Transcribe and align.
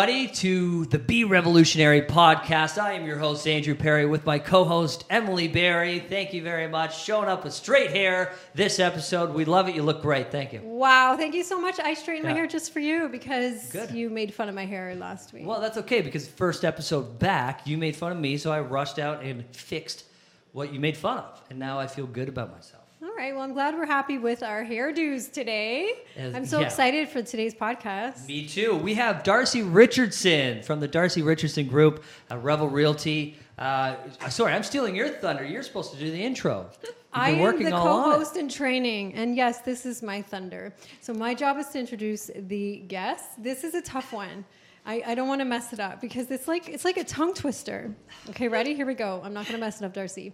Everybody, 0.00 0.28
to 0.36 0.86
the 0.86 0.98
Be 0.98 1.24
Revolutionary 1.24 2.00
podcast. 2.00 2.78
I 2.80 2.94
am 2.94 3.04
your 3.04 3.18
host, 3.18 3.46
Andrew 3.46 3.74
Perry, 3.74 4.06
with 4.06 4.24
my 4.24 4.38
co 4.38 4.64
host, 4.64 5.04
Emily 5.10 5.46
Barry. 5.46 5.98
Thank 5.98 6.32
you 6.32 6.42
very 6.42 6.68
much. 6.68 7.04
Showing 7.04 7.28
up 7.28 7.44
with 7.44 7.52
straight 7.52 7.90
hair 7.90 8.32
this 8.54 8.78
episode. 8.78 9.34
We 9.34 9.44
love 9.44 9.68
it. 9.68 9.74
You 9.74 9.82
look 9.82 10.00
great. 10.00 10.32
Thank 10.32 10.54
you. 10.54 10.62
Wow, 10.62 11.18
thank 11.18 11.34
you 11.34 11.44
so 11.44 11.60
much. 11.60 11.78
I 11.78 11.92
straightened 11.92 12.24
Yeah. 12.24 12.30
my 12.32 12.38
hair 12.38 12.46
just 12.46 12.72
for 12.72 12.80
you 12.80 13.10
because 13.10 13.70
Good. 13.72 13.90
you 13.90 14.08
made 14.08 14.32
fun 14.32 14.48
of 14.48 14.54
my 14.54 14.64
hair 14.64 14.94
last 14.94 15.34
week. 15.34 15.46
Well, 15.46 15.60
that's 15.60 15.76
okay 15.76 16.00
because 16.00 16.26
first 16.26 16.64
episode 16.64 17.18
back, 17.18 17.66
you 17.66 17.76
made 17.76 17.94
fun 17.94 18.10
of 18.10 18.18
me, 18.18 18.38
so 18.38 18.50
I 18.50 18.60
rushed 18.60 18.98
out 18.98 19.22
and 19.22 19.44
fixed 19.54 20.04
what 20.52 20.72
you 20.72 20.80
made 20.80 20.96
fun 20.96 21.18
of. 21.18 21.42
And 21.50 21.58
now 21.58 21.78
I 21.78 21.86
feel 21.86 22.06
good 22.06 22.30
about 22.30 22.50
myself. 22.50 22.79
Right, 23.20 23.34
well, 23.34 23.44
I'm 23.44 23.52
glad 23.52 23.74
we're 23.74 23.84
happy 23.84 24.16
with 24.16 24.42
our 24.42 24.64
hairdos 24.64 25.30
today. 25.30 25.92
Uh, 26.18 26.30
I'm 26.34 26.46
so 26.46 26.58
yeah. 26.58 26.64
excited 26.64 27.06
for 27.06 27.20
today's 27.20 27.54
podcast. 27.54 28.26
Me 28.26 28.48
too. 28.48 28.74
We 28.74 28.94
have 28.94 29.24
Darcy 29.24 29.62
Richardson 29.62 30.62
from 30.62 30.80
the 30.80 30.88
Darcy 30.88 31.20
Richardson 31.20 31.66
Group, 31.66 32.02
uh, 32.30 32.38
Revel 32.38 32.70
Realty. 32.70 33.36
Uh, 33.58 33.96
sorry, 34.30 34.54
I'm 34.54 34.62
stealing 34.62 34.96
your 34.96 35.10
thunder. 35.10 35.44
You're 35.44 35.62
supposed 35.62 35.92
to 35.92 35.98
do 35.98 36.10
the 36.10 36.16
intro. 36.16 36.70
I 37.12 37.32
am 37.32 37.40
working 37.40 37.66
the 37.66 37.76
all 37.76 37.88
on 37.88 38.08
it. 38.08 38.14
co-host 38.14 38.36
in 38.38 38.48
training, 38.48 39.12
and 39.12 39.36
yes, 39.36 39.58
this 39.60 39.84
is 39.84 40.02
my 40.02 40.22
thunder. 40.22 40.72
So 41.02 41.12
my 41.12 41.34
job 41.34 41.58
is 41.58 41.66
to 41.68 41.78
introduce 41.78 42.30
the 42.34 42.78
guests. 42.88 43.34
This 43.36 43.64
is 43.64 43.74
a 43.74 43.82
tough 43.82 44.14
one. 44.14 44.46
I, 44.86 45.02
I 45.08 45.14
don't 45.14 45.28
want 45.28 45.42
to 45.42 45.44
mess 45.44 45.74
it 45.74 45.78
up 45.78 46.00
because 46.00 46.30
it's 46.30 46.48
like 46.48 46.70
it's 46.70 46.86
like 46.86 46.96
a 46.96 47.04
tongue 47.04 47.34
twister. 47.34 47.94
Okay, 48.30 48.48
ready? 48.48 48.74
Here 48.74 48.86
we 48.86 48.94
go. 48.94 49.20
I'm 49.22 49.34
not 49.34 49.44
going 49.44 49.60
to 49.60 49.60
mess 49.60 49.82
it 49.82 49.84
up, 49.84 49.92
Darcy. 49.92 50.32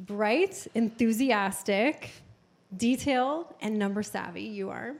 Bright, 0.00 0.66
enthusiastic, 0.74 2.10
detailed, 2.76 3.54
and 3.60 3.78
number 3.78 4.02
savvy. 4.02 4.42
You 4.42 4.70
are. 4.70 4.94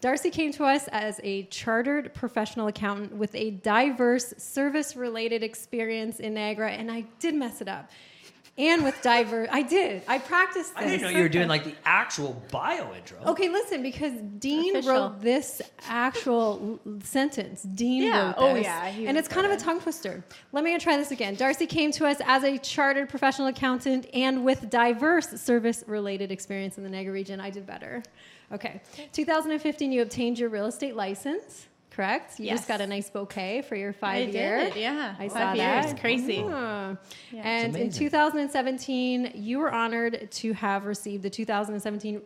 Darcy 0.00 0.30
came 0.30 0.50
to 0.52 0.64
us 0.64 0.88
as 0.88 1.20
a 1.22 1.42
chartered 1.44 2.14
professional 2.14 2.68
accountant 2.68 3.12
with 3.12 3.34
a 3.34 3.50
diverse 3.50 4.32
service 4.38 4.96
related 4.96 5.42
experience 5.42 6.20
in 6.20 6.32
Niagara, 6.32 6.70
and 6.70 6.90
I 6.90 7.04
did 7.18 7.34
mess 7.34 7.60
it 7.60 7.68
up. 7.68 7.90
And 8.58 8.84
with 8.84 9.00
diverse, 9.00 9.48
I 9.50 9.62
did. 9.62 10.02
I 10.06 10.18
practiced 10.18 10.74
this. 10.76 10.84
I 10.84 10.88
didn't 10.88 11.02
know 11.02 11.08
you 11.08 11.22
were 11.22 11.28
doing 11.30 11.48
like 11.48 11.64
the 11.64 11.74
actual 11.86 12.42
bio 12.50 12.92
intro. 12.94 13.16
Okay, 13.24 13.48
listen, 13.48 13.82
because 13.82 14.12
Dean 14.38 14.76
Official. 14.76 14.92
wrote 14.92 15.20
this 15.22 15.62
actual 15.88 16.78
sentence. 17.02 17.62
Dean 17.62 18.02
Yeah. 18.02 18.26
wrote 18.26 18.34
Oh, 18.36 18.54
this. 18.54 18.64
yeah, 18.64 18.84
And 18.86 19.16
it's 19.16 19.28
kind 19.28 19.46
of 19.46 19.52
a 19.52 19.56
tongue 19.56 19.80
twister. 19.80 20.22
Let 20.52 20.62
me 20.64 20.76
try 20.78 20.98
this 20.98 21.10
again. 21.10 21.36
Darcy 21.36 21.66
came 21.66 21.90
to 21.92 22.06
us 22.06 22.18
as 22.26 22.44
a 22.44 22.58
chartered 22.58 23.08
professional 23.08 23.48
accountant 23.48 24.06
and 24.12 24.44
with 24.44 24.68
diverse 24.68 25.28
service 25.40 25.82
related 25.86 26.30
experience 26.30 26.76
in 26.76 26.84
the 26.84 26.90
Niagara 26.90 27.12
region. 27.14 27.40
I 27.40 27.48
did 27.50 27.66
better. 27.66 28.02
Okay. 28.52 28.82
2015, 29.12 29.90
you 29.92 30.02
obtained 30.02 30.38
your 30.38 30.50
real 30.50 30.66
estate 30.66 30.96
license, 30.96 31.66
correct? 32.00 32.38
You 32.40 32.46
Yes. 32.46 32.58
just 32.60 32.68
got 32.68 32.80
a 32.80 32.86
nice 32.86 33.10
bouquet 33.10 33.60
for 33.62 33.76
your 33.76 33.92
five 33.92 34.30
year. 34.30 34.64
did, 34.64 34.76
yeah. 34.76 35.14
I 35.18 35.28
saw 35.28 35.34
Five 35.34 35.56
that. 35.58 35.84
years, 35.86 36.00
crazy. 36.00 36.42
Ah. 36.48 36.96
Yeah. 37.30 37.42
And 37.44 37.76
in 37.76 37.90
2017, 37.90 39.32
you 39.34 39.58
were 39.58 39.70
honored 39.70 40.30
to 40.30 40.52
have 40.54 40.86
received 40.86 41.22
the 41.22 41.30
2017 41.30 42.22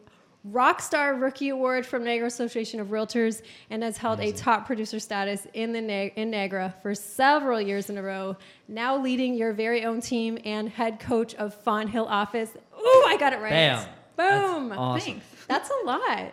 Rockstar 0.52 1.20
Rookie 1.20 1.48
Award 1.48 1.86
from 1.86 2.04
Niagara 2.04 2.26
Association 2.28 2.78
of 2.78 2.88
Realtors 2.88 3.42
and 3.70 3.82
has 3.82 3.96
held 3.96 4.20
a 4.20 4.30
top 4.30 4.66
producer 4.66 5.00
status 5.00 5.46
in 5.54 5.72
the 5.72 5.80
in 6.20 6.30
Niagara 6.30 6.74
for 6.82 6.94
several 6.94 7.60
years 7.60 7.88
in 7.90 7.96
a 7.98 8.02
row. 8.02 8.36
Now 8.68 8.96
leading 8.96 9.34
your 9.34 9.54
very 9.54 9.84
own 9.86 10.00
team 10.02 10.38
and 10.44 10.68
head 10.68 11.00
coach 11.00 11.34
of 11.36 11.54
Fonthill 11.64 12.06
office. 12.06 12.50
Ooh, 12.78 13.04
I 13.06 13.16
got 13.18 13.32
it 13.32 13.40
right. 13.40 13.50
Bam. 13.50 13.88
Boom. 14.16 14.68
That's 14.68 14.78
awesome. 14.80 15.00
Thanks. 15.14 15.26
That's 15.48 15.70
a 15.70 15.86
lot. 15.86 16.32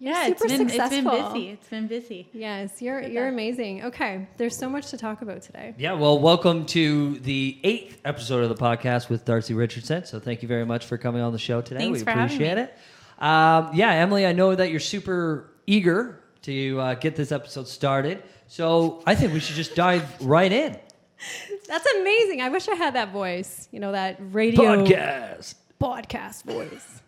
You're 0.00 0.12
Yeah, 0.12 0.26
super 0.26 0.44
it's 0.44 0.52
been, 0.58 0.70
it's 0.70 0.88
been 0.90 1.04
busy. 1.04 1.48
It's 1.50 1.68
been 1.68 1.86
busy. 1.88 2.28
Yes, 2.32 2.80
you're 2.80 3.02
you're 3.02 3.26
amazing. 3.28 3.84
Okay, 3.84 4.28
there's 4.36 4.56
so 4.56 4.68
much 4.70 4.90
to 4.90 4.96
talk 4.96 5.22
about 5.22 5.42
today. 5.42 5.74
Yeah, 5.76 5.94
well, 5.94 6.18
welcome 6.20 6.66
to 6.66 7.18
the 7.20 7.58
eighth 7.64 8.00
episode 8.04 8.44
of 8.44 8.48
the 8.48 8.54
podcast 8.62 9.08
with 9.08 9.24
Darcy 9.24 9.54
Richardson. 9.54 10.04
So 10.04 10.20
thank 10.20 10.42
you 10.42 10.48
very 10.48 10.64
much 10.64 10.86
for 10.86 10.98
coming 10.98 11.20
on 11.20 11.32
the 11.32 11.38
show 11.38 11.60
today. 11.60 11.80
Thanks 11.80 11.98
we 11.98 12.04
for 12.04 12.10
having 12.10 12.26
appreciate 12.36 12.54
me. 12.56 12.62
it. 12.62 12.78
Um, 13.22 13.70
yeah, 13.74 13.90
Emily, 13.92 14.24
I 14.24 14.32
know 14.32 14.54
that 14.54 14.70
you're 14.70 14.78
super 14.78 15.50
eager 15.66 16.20
to 16.42 16.80
uh, 16.80 16.94
get 16.94 17.16
this 17.16 17.32
episode 17.32 17.66
started. 17.66 18.22
So 18.46 19.02
I 19.04 19.16
think 19.16 19.32
we 19.32 19.40
should 19.40 19.56
just 19.56 19.74
dive 19.74 20.04
right 20.24 20.52
in. 20.52 20.78
That's 21.68 21.86
amazing. 21.96 22.40
I 22.40 22.48
wish 22.50 22.68
I 22.68 22.76
had 22.76 22.94
that 22.94 23.10
voice. 23.10 23.68
You 23.72 23.80
know 23.80 23.90
that 23.90 24.16
radio 24.20 24.62
Podcast. 24.84 25.54
podcast 25.80 26.44
voice. 26.44 27.02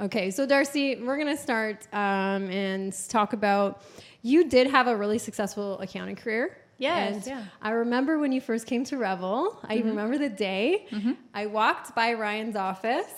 Okay, 0.00 0.30
so 0.30 0.46
Darcy, 0.46 0.96
we're 0.96 1.18
gonna 1.18 1.36
start 1.36 1.86
um, 1.92 2.48
and 2.50 2.94
talk 3.08 3.32
about. 3.32 3.82
You 4.22 4.48
did 4.48 4.68
have 4.68 4.86
a 4.86 4.96
really 4.96 5.18
successful 5.18 5.78
accounting 5.80 6.14
career. 6.14 6.56
Yes, 6.78 7.14
and 7.14 7.26
yeah. 7.26 7.44
I 7.60 7.70
remember 7.70 8.18
when 8.18 8.30
you 8.30 8.40
first 8.40 8.66
came 8.66 8.84
to 8.84 8.96
Revel. 8.96 9.58
I 9.64 9.78
remember 9.78 10.16
the 10.16 10.28
day. 10.28 10.86
I 11.34 11.46
walked 11.46 11.96
by 11.96 12.12
Ryan's 12.12 12.54
office, 12.54 13.10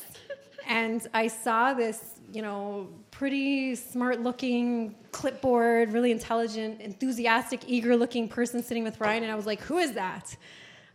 and 0.66 1.06
I 1.12 1.26
saw 1.28 1.74
this, 1.74 2.20
you 2.32 2.41
know, 2.41 2.88
pretty 3.10 3.74
smart-looking 3.74 4.94
clipboard, 5.12 5.92
really 5.92 6.10
intelligent, 6.10 6.80
enthusiastic, 6.80 7.60
eager-looking 7.66 8.28
person 8.28 8.62
sitting 8.62 8.84
with 8.84 8.98
Ryan, 8.98 9.24
and 9.24 9.32
I 9.32 9.34
was 9.34 9.47
like, 9.47 9.60
"Who 9.62 9.76
is 9.76 9.92
that?" 9.92 10.34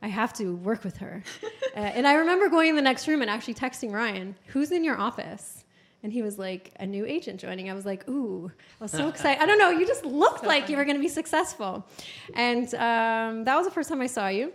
I 0.02 0.08
have 0.08 0.34
to 0.34 0.56
work 0.56 0.84
with 0.84 0.98
her. 0.98 1.24
uh, 1.76 1.80
and 1.80 2.08
I 2.08 2.14
remember 2.16 2.50
going 2.50 2.70
in 2.70 2.76
the 2.76 2.82
next 2.82 3.08
room 3.08 3.22
and 3.22 3.30
actually 3.30 3.54
texting 3.54 3.92
Ryan, 3.92 4.36
who's 4.48 4.72
in 4.72 4.84
your 4.84 4.98
office? 4.98 5.65
And 6.06 6.14
he 6.14 6.22
was 6.22 6.38
like, 6.38 6.72
a 6.80 6.86
new 6.86 7.04
agent 7.04 7.40
joining. 7.40 7.68
I 7.68 7.74
was 7.74 7.84
like, 7.84 8.08
ooh, 8.08 8.52
I 8.80 8.84
was 8.84 8.92
so 8.92 9.08
excited. 9.14 9.42
I 9.42 9.48
don't 9.48 9.58
know, 9.58 9.72
you 9.72 9.88
just 9.88 10.06
looked 10.06 10.44
like 10.44 10.70
you 10.70 10.78
were 10.78 10.86
going 10.86 10.98
to 10.98 11.02
be 11.02 11.08
successful. 11.08 11.84
And 12.36 12.72
um, 12.76 13.44
that 13.46 13.56
was 13.56 13.66
the 13.66 13.72
first 13.72 13.90
time 13.90 14.02
I 14.02 14.06
saw 14.06 14.28
you. 14.28 14.54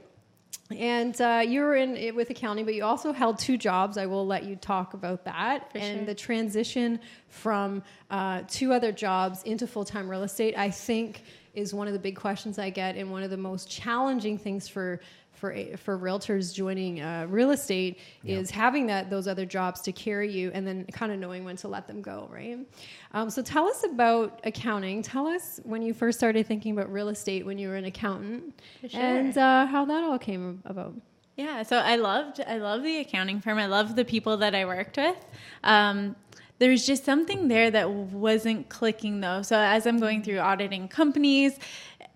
And 0.71 1.21
uh, 1.21 1.43
you 1.44 1.62
were 1.62 1.75
in 1.75 1.97
it 1.97 2.15
with 2.15 2.31
accounting, 2.31 2.66
but 2.66 2.75
you 2.75 2.84
also 2.84 3.12
held 3.12 3.41
two 3.41 3.59
jobs. 3.59 3.99
I 3.99 4.06
will 4.06 4.25
let 4.25 4.44
you 4.44 4.55
talk 4.55 4.94
about 4.94 5.25
that. 5.25 5.72
For 5.72 5.78
and 5.78 5.99
sure. 5.99 6.06
the 6.06 6.15
transition 6.15 7.00
from 7.27 7.83
uh, 8.12 8.43
two 8.47 8.72
other 8.72 8.93
jobs 8.93 9.43
into 9.43 9.66
full 9.66 9.84
time 9.84 10.09
real 10.09 10.22
estate, 10.22 10.56
I 10.56 10.71
think, 10.71 11.25
is 11.55 11.75
one 11.75 11.87
of 11.87 11.93
the 11.93 11.99
big 11.99 12.16
questions 12.16 12.59
I 12.59 12.71
get, 12.71 12.97
and 12.97 13.11
one 13.11 13.22
of 13.22 13.31
the 13.31 13.37
most 13.37 13.71
challenging 13.71 14.38
things 14.38 14.69
for 14.69 15.00
for 15.33 15.56
for 15.77 15.99
realtors 15.99 16.55
joining 16.55 17.00
uh, 17.00 17.27
real 17.28 17.50
estate 17.50 17.99
is 18.25 18.50
having 18.50 18.87
that 18.87 19.09
those 19.09 19.27
other 19.27 19.47
jobs 19.47 19.81
to 19.83 19.93
carry 19.93 20.31
you, 20.31 20.50
and 20.53 20.66
then 20.66 20.84
kind 20.93 21.10
of 21.10 21.19
knowing 21.19 21.44
when 21.44 21.56
to 21.56 21.69
let 21.69 21.87
them 21.87 22.03
go, 22.03 22.28
right? 22.31 22.59
Um, 23.12 23.31
so 23.31 23.43
tell 23.43 23.66
us 23.66 23.84
about 23.84 24.41
accounting. 24.44 25.03
Tell 25.03 25.27
us 25.27 25.60
when 25.65 25.83
you 25.83 25.94
first 25.94 26.19
started 26.19 26.47
thinking 26.47 26.72
about 26.72 26.93
real 26.93 27.09
estate 27.09 27.47
when 27.47 27.59
you 27.59 27.69
were 27.69 27.77
an 27.77 27.87
accountant, 27.87 28.60
sure. 28.87 29.00
and 29.00 29.37
uh, 29.37 29.66
how 29.66 29.84
that 29.87 30.05
all 30.05 30.19
came 30.19 30.62
about. 30.65 30.94
Yeah, 31.37 31.62
so 31.62 31.78
I 31.78 31.97
loved 31.97 32.41
I 32.47 32.59
love 32.59 32.83
the 32.83 32.99
accounting 32.99 33.41
firm. 33.41 33.59
I 33.59 33.66
love 33.66 33.97
the 33.97 34.05
people 34.05 34.37
that 34.39 34.55
I 34.55 34.66
worked 34.66 34.99
with. 34.99 35.16
Um, 35.65 36.15
there 36.60 36.71
was 36.71 36.87
just 36.87 37.04
something 37.04 37.48
there 37.48 37.71
that 37.71 37.91
wasn't 37.91 38.69
clicking 38.69 39.21
though. 39.21 39.43
So 39.43 39.56
as 39.59 39.87
I'm 39.87 39.98
going 39.98 40.22
through 40.22 40.38
auditing 40.38 40.88
companies, 40.88 41.59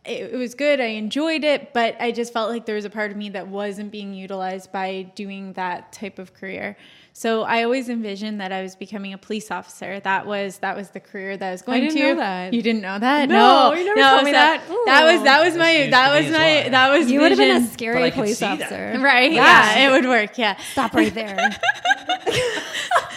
it, 0.05 0.35
it 0.35 0.37
was 0.37 0.55
good. 0.55 0.81
I 0.81 0.85
enjoyed 0.85 1.45
it, 1.45 1.73
but 1.73 1.97
I 1.99 2.13
just 2.13 2.31
felt 2.33 2.51
like 2.51 2.67
there 2.67 2.75
was 2.75 2.85
a 2.85 2.91
part 2.91 3.11
of 3.11 3.17
me 3.17 3.31
that 3.31 3.49
wasn't 3.49 3.91
being 3.91 4.13
utilized 4.13 4.71
by 4.71 5.11
doing 5.15 5.55
that 5.55 5.93
type 5.93 6.19
of 6.19 6.35
career. 6.35 6.77
So 7.17 7.43
I 7.43 7.63
always 7.63 7.89
envisioned 7.89 8.41
that 8.41 8.53
I 8.53 8.61
was 8.63 8.77
becoming 8.77 9.13
a 9.15 9.19
police 9.19 9.51
officer. 9.51 10.01
That 10.01 10.27
was 10.27 10.59
that 10.59 10.77
was 10.77 10.91
the 10.91 11.01
career 11.01 11.37
that 11.39 11.49
I 11.49 11.53
was 11.53 11.63
going 11.63 11.81
didn't 11.83 11.97
to. 11.97 12.03
know 12.03 12.15
that. 12.17 12.53
You 12.53 12.61
didn't 12.61 12.83
know 12.83 12.99
that? 12.99 13.29
No, 13.29 13.73
you 13.73 13.85
never 13.85 14.01
told 14.01 14.25
me 14.25 14.31
so 14.33 14.37
that. 14.37 14.69
That 14.87 15.13
was 15.13 15.23
that 15.23 15.45
was 15.45 15.57
my 15.57 15.89
that 15.91 16.21
was 16.21 16.31
my 16.33 16.39
well. 16.39 16.71
that 16.71 16.99
was 16.99 17.11
You 17.11 17.21
would 17.21 17.31
have 17.31 17.39
been 17.39 17.51
a 17.57 17.61
vision. 17.61 17.67
But 17.67 17.71
I 17.71 17.73
scary 17.73 18.11
police 18.11 18.39
see 18.39 18.45
that. 18.47 18.61
officer, 18.63 18.99
Right. 19.01 19.33
Yeah. 19.33 19.77
Yeah. 19.77 19.89
it 19.89 19.93
would 19.93 20.07
work. 20.09 20.37
Yeah. 20.37 20.57
Stop 20.73 20.93
right 20.93 21.15
there. 21.15 21.39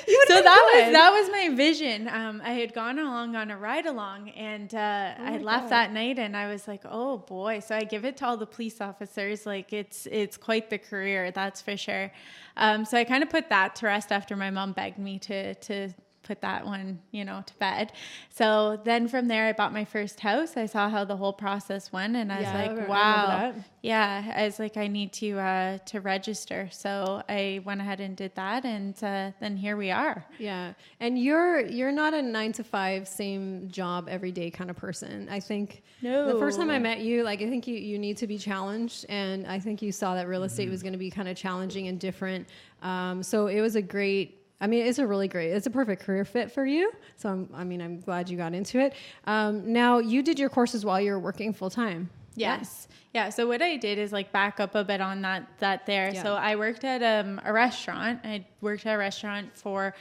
so 0.28 0.42
that 0.42 0.70
was 0.74 0.92
that 0.92 1.10
was 1.10 1.30
my 1.30 1.54
vision. 1.54 2.08
Um, 2.08 2.42
I 2.44 2.52
had 2.52 2.72
gone 2.74 2.98
along 2.98 3.36
on 3.36 3.50
a 3.50 3.56
ride 3.56 3.86
along, 3.86 4.30
and 4.30 4.74
uh, 4.74 5.14
Oh 5.18 5.24
I 5.24 5.38
left 5.38 5.70
that 5.70 5.92
night, 5.92 6.18
and 6.18 6.36
I 6.36 6.48
was 6.48 6.66
like, 6.68 6.82
"Oh 6.84 7.18
boy!" 7.18 7.60
So 7.60 7.74
I 7.74 7.84
give 7.84 8.04
it 8.04 8.16
to 8.18 8.26
all 8.26 8.36
the 8.36 8.46
police 8.46 8.80
officers. 8.80 9.46
Like 9.46 9.72
it's 9.72 10.06
it's 10.10 10.36
quite 10.36 10.70
the 10.70 10.78
career, 10.78 11.30
that's 11.30 11.62
for 11.62 11.76
sure. 11.76 12.12
Um, 12.56 12.84
so 12.84 12.96
I 12.98 13.04
kind 13.04 13.22
of 13.22 13.30
put 13.30 13.48
that 13.50 13.76
to 13.76 13.86
rest 13.86 14.12
after 14.12 14.36
my 14.36 14.50
mom 14.50 14.72
begged 14.72 14.98
me 14.98 15.18
to 15.20 15.54
to 15.54 15.90
put 16.26 16.40
that 16.40 16.64
one, 16.66 17.00
you 17.12 17.24
know, 17.24 17.42
to 17.46 17.54
bed. 17.54 17.92
So 18.30 18.80
then 18.84 19.08
from 19.08 19.28
there, 19.28 19.46
I 19.46 19.52
bought 19.52 19.72
my 19.72 19.84
first 19.84 20.20
house. 20.20 20.56
I 20.56 20.66
saw 20.66 20.88
how 20.90 21.04
the 21.04 21.16
whole 21.16 21.32
process 21.32 21.92
went, 21.92 22.16
and 22.16 22.32
I 22.32 22.40
Yeah, 22.40 22.52
was 22.52 22.52
remember 22.60 22.80
like, 22.82 22.90
"Wow, 22.90 23.54
yeah." 23.82 24.32
I 24.34 24.44
was 24.44 24.58
like, 24.58 24.76
"I 24.76 24.88
need 24.88 25.12
to 25.14 25.38
uh, 25.38 25.78
to 25.86 26.00
register." 26.00 26.68
So 26.72 27.22
I 27.28 27.60
went 27.64 27.80
ahead 27.80 28.00
and 28.00 28.16
did 28.16 28.34
that, 28.34 28.64
and 28.64 28.94
uh, 29.02 29.30
then 29.40 29.56
here 29.56 29.76
we 29.76 29.90
are. 29.90 30.24
Yeah, 30.38 30.72
and 31.00 31.18
you're 31.18 31.60
you're 31.66 31.92
not 31.92 32.12
a 32.14 32.22
nine 32.22 32.52
to 32.54 32.64
five 32.64 33.06
same 33.08 33.70
job 33.70 34.08
every 34.08 34.32
day 34.32 34.50
kind 34.50 34.70
of 34.70 34.76
person. 34.76 35.28
I 35.30 35.40
think 35.40 35.82
the 36.02 36.38
first 36.38 36.58
time 36.58 36.70
I 36.70 36.78
met 36.78 37.00
you, 37.00 37.22
like 37.22 37.40
I 37.42 37.48
think 37.48 37.66
you 37.66 37.76
you 37.76 37.98
need 37.98 38.16
to 38.18 38.26
be 38.26 38.38
challenged, 38.38 39.06
and 39.08 39.46
I 39.46 39.58
think 39.60 39.80
you 39.82 39.92
saw 39.92 40.14
that 40.14 40.26
real 40.28 40.42
estate 40.42 40.68
was 40.70 40.82
going 40.82 40.92
to 40.92 40.98
be 40.98 41.10
kind 41.10 41.28
of 41.28 41.36
challenging 41.36 41.88
and 41.88 41.98
different. 42.00 42.48
Um, 42.82 43.22
so 43.22 43.46
it 43.46 43.60
was 43.60 43.76
a 43.76 43.82
great 43.82 44.42
I 44.60 44.66
mean, 44.66 44.86
it's 44.86 44.98
a 44.98 45.06
really 45.06 45.28
great, 45.28 45.50
it's 45.50 45.66
a 45.66 45.70
perfect 45.70 46.02
career 46.02 46.24
fit 46.24 46.50
for 46.50 46.64
you. 46.64 46.92
So, 47.16 47.28
I'm, 47.28 47.48
I 47.54 47.64
mean, 47.64 47.82
I'm 47.82 48.00
glad 48.00 48.28
you 48.28 48.36
got 48.36 48.54
into 48.54 48.78
it. 48.80 48.94
Um, 49.24 49.72
now, 49.72 49.98
you 49.98 50.22
did 50.22 50.38
your 50.38 50.48
courses 50.48 50.84
while 50.84 51.00
you 51.00 51.12
were 51.12 51.20
working 51.20 51.52
full 51.52 51.70
time. 51.70 52.08
Yes. 52.36 52.88
Yeah. 53.14 53.30
So 53.30 53.46
what 53.46 53.62
I 53.62 53.76
did 53.76 53.98
is 53.98 54.12
like 54.12 54.30
back 54.30 54.60
up 54.60 54.74
a 54.74 54.84
bit 54.84 55.00
on 55.00 55.22
that 55.22 55.48
that 55.58 55.86
there. 55.86 56.12
Yeah. 56.12 56.22
So 56.22 56.34
I 56.34 56.54
worked 56.56 56.84
at 56.84 57.02
um, 57.02 57.40
a 57.44 57.52
restaurant. 57.52 58.20
I 58.24 58.46
worked 58.60 58.84
at 58.84 58.94
a 58.94 58.98
restaurant 58.98 59.56
for 59.56 59.94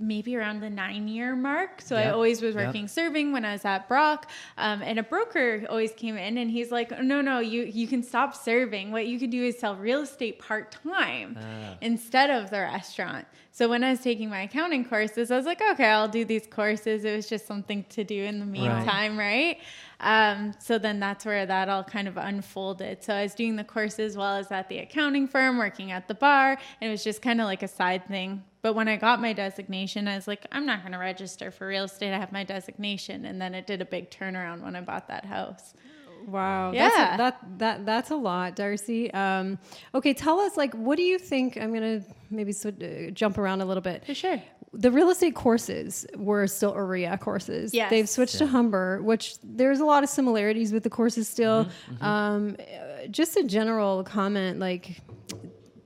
maybe 0.00 0.36
around 0.36 0.60
the 0.60 0.70
nine 0.70 1.08
year 1.08 1.34
mark. 1.34 1.80
So 1.82 1.96
I 1.96 2.10
always 2.10 2.40
was 2.40 2.54
Yep. 2.54 2.66
working 2.66 2.88
serving 2.88 3.32
when 3.32 3.44
I 3.44 3.52
was 3.52 3.64
at 3.64 3.88
Brock. 3.88 4.30
Um, 4.56 4.80
and 4.82 4.98
a 4.98 5.02
broker 5.02 5.64
always 5.68 5.92
came 5.92 6.16
in 6.16 6.38
and 6.38 6.50
he's 6.50 6.70
like, 6.70 6.90
no, 7.02 7.20
no, 7.20 7.40
you, 7.40 7.62
you 7.64 7.86
can 7.88 8.02
stop 8.02 8.34
serving. 8.34 8.92
What 8.92 9.06
you 9.06 9.18
can 9.18 9.30
do 9.30 9.42
is 9.44 9.58
sell 9.58 9.74
real 9.76 10.02
estate 10.02 10.38
part 10.38 10.70
time 10.84 11.36
Ah. 11.40 11.74
instead 11.80 12.30
of 12.30 12.50
the 12.50 12.58
restaurant. 12.60 13.26
So 13.50 13.68
when 13.68 13.82
I 13.82 13.90
was 13.90 13.98
taking 14.00 14.30
my 14.30 14.42
accounting 14.42 14.84
courses, 14.84 15.32
I 15.32 15.36
was 15.36 15.44
like, 15.46 15.60
okay, 15.72 15.86
I'll 15.86 16.06
do 16.06 16.24
these 16.24 16.46
courses. 16.46 17.04
It 17.04 17.16
was 17.16 17.28
just 17.28 17.44
something 17.44 17.84
to 17.88 18.04
do 18.04 18.22
in 18.22 18.38
the 18.38 18.46
meantime, 18.46 19.18
right? 19.18 19.58
Um, 19.98 20.52
so 20.60 20.78
then 20.78 21.00
that's 21.00 21.24
where 21.26 21.44
that 21.44 21.68
all 21.68 21.82
kind 21.82 22.06
of 22.06 22.16
unfolded. 22.16 23.02
So 23.02 23.14
I 23.14 23.22
was 23.24 23.34
doing 23.34 23.56
the 23.56 23.64
courses 23.64 24.16
while 24.16 24.34
I 24.36 24.38
was 24.38 24.52
at 24.52 24.68
the 24.68 24.78
accounting 24.78 25.26
firm, 25.26 25.58
working 25.58 25.90
at 25.90 26.06
the 26.06 26.14
bar, 26.14 26.50
and 26.80 26.88
it 26.88 26.90
was 26.92 27.02
just 27.02 27.20
kind 27.20 27.40
of 27.40 27.46
like 27.46 27.64
a 27.64 27.68
side 27.68 28.06
thing. 28.06 28.44
But 28.62 28.74
when 28.74 28.88
I 28.88 28.96
got 28.96 29.20
my 29.20 29.32
designation, 29.32 30.08
I 30.08 30.16
was 30.16 30.26
like, 30.26 30.44
I'm 30.50 30.66
not 30.66 30.80
going 30.82 30.92
to 30.92 30.98
register 30.98 31.50
for 31.50 31.66
real 31.66 31.84
estate. 31.84 32.12
I 32.12 32.18
have 32.18 32.32
my 32.32 32.44
designation. 32.44 33.24
And 33.24 33.40
then 33.40 33.54
it 33.54 33.66
did 33.66 33.80
a 33.80 33.84
big 33.84 34.10
turnaround 34.10 34.62
when 34.62 34.74
I 34.74 34.80
bought 34.80 35.08
that 35.08 35.24
house. 35.24 35.74
Wow. 36.26 36.72
Yeah. 36.72 36.88
That's 36.88 36.96
a, 36.96 37.16
that 37.16 37.58
that 37.58 37.86
that's 37.86 38.10
a 38.10 38.16
lot, 38.16 38.56
Darcy. 38.56 39.12
Um, 39.14 39.58
okay, 39.94 40.12
tell 40.12 40.40
us 40.40 40.56
like 40.56 40.74
what 40.74 40.96
do 40.96 41.02
you 41.02 41.18
think? 41.18 41.56
I'm 41.56 41.72
gonna 41.72 42.02
maybe 42.30 42.52
sw- 42.52 42.66
uh, 42.66 43.10
jump 43.12 43.38
around 43.38 43.60
a 43.60 43.64
little 43.64 43.80
bit. 43.80 44.04
For 44.04 44.14
sure. 44.14 44.42
The 44.74 44.90
real 44.90 45.08
estate 45.08 45.34
courses 45.34 46.06
were 46.16 46.46
still 46.48 46.74
OREA 46.74 47.18
courses. 47.18 47.72
Yes. 47.72 47.88
They've 47.88 48.08
switched 48.08 48.36
to 48.38 48.46
Humber, 48.46 49.00
which 49.02 49.36
there's 49.42 49.80
a 49.80 49.86
lot 49.86 50.02
of 50.02 50.10
similarities 50.10 50.72
with 50.72 50.82
the 50.82 50.90
courses 50.90 51.26
still. 51.28 51.64
Mm-hmm, 51.64 52.04
Um, 52.04 52.56
uh, 52.58 53.06
just 53.06 53.36
a 53.38 53.44
general 53.44 54.04
comment, 54.04 54.58
like, 54.58 55.00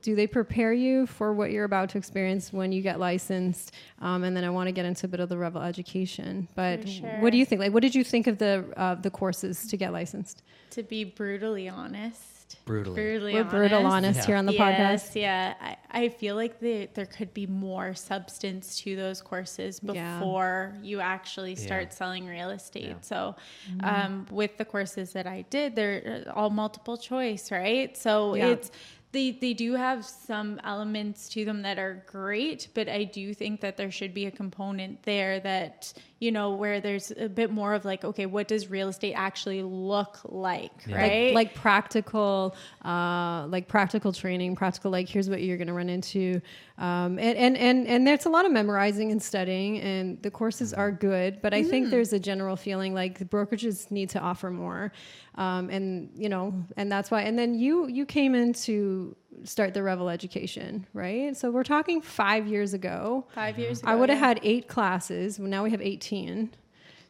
do 0.03 0.15
they 0.15 0.27
prepare 0.27 0.71
you 0.73 1.07
for 1.07 1.33
what 1.33 1.49
you're 1.51 1.63
about 1.63 1.89
to 1.89 1.97
experience 1.97 2.53
when 2.53 2.71
you 2.71 2.81
get 2.83 2.99
licensed? 2.99 3.73
Um, 4.01 4.23
and 4.23 4.37
then 4.37 4.43
I 4.43 4.49
want 4.51 4.67
to 4.67 4.71
get 4.71 4.85
into 4.85 5.07
a 5.07 5.09
bit 5.09 5.19
of 5.19 5.29
the 5.29 5.37
Revel 5.37 5.61
education. 5.63 6.47
But 6.55 6.87
sure. 6.87 7.19
what 7.21 7.31
do 7.31 7.37
you 7.37 7.45
think? 7.45 7.59
Like, 7.59 7.73
what 7.73 7.81
did 7.81 7.95
you 7.95 8.03
think 8.03 8.27
of 8.27 8.37
the 8.37 8.65
uh, 8.77 8.95
the 8.95 9.09
courses 9.09 9.65
to 9.67 9.77
get 9.77 9.91
licensed? 9.93 10.43
To 10.71 10.83
be 10.83 11.03
brutally 11.05 11.69
honest, 11.69 12.57
Brutally. 12.65 12.95
brutally 12.95 13.33
We're 13.33 13.39
honest. 13.41 13.51
brutal 13.55 13.85
honest 13.85 14.19
Yeah. 14.19 14.25
here 14.25 14.35
on 14.35 14.45
the 14.45 14.53
yes, 14.53 15.09
podcast. 15.09 15.15
Yeah, 15.21 15.53
I, 15.61 15.77
I 15.91 16.09
feel 16.09 16.35
like 16.35 16.59
the, 16.59 16.89
there 16.93 17.05
could 17.05 17.33
be 17.33 17.45
more 17.47 17.93
substance 17.93 18.77
to 18.81 18.95
those 18.95 19.21
courses 19.21 19.79
Yeah. 19.83 20.17
before 20.19 20.75
you 20.81 20.99
actually 20.99 21.55
start 21.55 21.87
Yeah. 21.91 21.95
selling 21.95 22.25
real 22.27 22.49
estate. 22.49 22.87
Yeah. 22.89 22.93
So, 23.01 23.35
Mm-hmm. 23.71 23.85
um, 23.85 24.25
with 24.31 24.57
the 24.57 24.65
courses 24.65 25.13
that 25.13 25.27
I 25.27 25.45
did, 25.49 25.75
they're 25.75 26.25
all 26.35 26.49
multiple 26.49 26.97
choice, 26.97 27.51
right? 27.51 27.95
So 27.95 28.35
Yeah. 28.35 28.47
it's 28.49 28.71
they 29.13 29.31
they 29.31 29.53
do 29.53 29.73
have 29.73 30.03
some 30.03 30.59
elements 30.63 31.29
to 31.29 31.45
them 31.45 31.61
that 31.61 31.79
are 31.79 32.03
great, 32.07 32.67
but 32.73 32.89
I 32.89 33.05
do 33.05 33.33
think 33.33 33.61
that 33.61 33.77
there 33.77 33.91
should 33.91 34.13
be 34.13 34.25
a 34.25 34.31
component 34.31 35.03
there 35.03 35.39
that 35.39 35.93
you 36.23 36.31
know 36.31 36.47
where 36.55 36.79
there's 36.79 37.11
a 37.11 37.27
bit 37.27 37.51
more 37.51 37.73
of 37.73 37.83
like, 37.85 38.03
okay, 38.05 38.25
what 38.25 38.47
does 38.47 38.69
real 38.69 38.87
estate 38.87 39.13
actually 39.13 39.61
look 39.63 40.19
like, 40.23 40.71
Yeah. 40.87 40.95
right? 41.01 41.33
like, 41.33 41.47
like 41.49 41.55
practical 41.55 42.55
uh 42.85 43.45
like 43.55 43.67
practical 43.67 44.11
training 44.13 44.55
practical 44.55 44.89
like 44.91 45.07
here's 45.13 45.29
what 45.29 45.41
you're 45.41 45.57
going 45.57 45.67
to 45.67 45.73
run 45.73 45.89
into 45.89 46.41
um 46.77 47.11
and, 47.19 47.35
and 47.45 47.57
and 47.57 47.87
and 47.87 48.07
there's 48.07 48.25
a 48.25 48.29
lot 48.29 48.45
of 48.45 48.51
memorizing 48.51 49.11
and 49.11 49.21
studying 49.21 49.79
and 49.79 50.21
the 50.23 50.31
courses 50.31 50.73
are 50.73 50.91
good 50.91 51.41
but 51.41 51.53
i 51.53 51.61
Mm. 51.61 51.69
think 51.69 51.89
there's 51.89 52.13
a 52.13 52.19
general 52.19 52.55
feeling 52.55 52.93
like 52.93 53.19
the 53.19 53.25
brokerages 53.25 53.89
need 53.91 54.09
to 54.11 54.19
offer 54.19 54.49
more 54.51 54.91
um 55.35 55.69
and 55.69 56.09
you 56.15 56.29
know 56.29 56.53
and 56.77 56.91
that's 56.91 57.09
why 57.11 57.21
and 57.21 57.37
then 57.37 57.53
you 57.63 57.87
you 57.87 58.05
came 58.05 58.33
in 58.35 58.53
to 58.53 59.15
start 59.43 59.73
the 59.73 59.81
revel 59.83 60.09
education 60.09 60.85
right 60.93 61.35
so 61.35 61.49
we're 61.51 61.63
talking 61.63 62.01
five 62.01 62.47
years 62.47 62.73
ago 62.73 63.25
Five 63.33 63.57
years 63.59 63.81
ago. 63.81 63.91
I 63.91 63.95
would 63.95 64.09
have 64.09 64.19
yeah. 64.19 64.27
had 64.27 64.39
eight 64.43 64.67
classes. 64.67 65.39
Well, 65.39 65.47
now 65.49 65.63
we 65.63 65.71
have 65.71 65.81
18. 65.81 66.51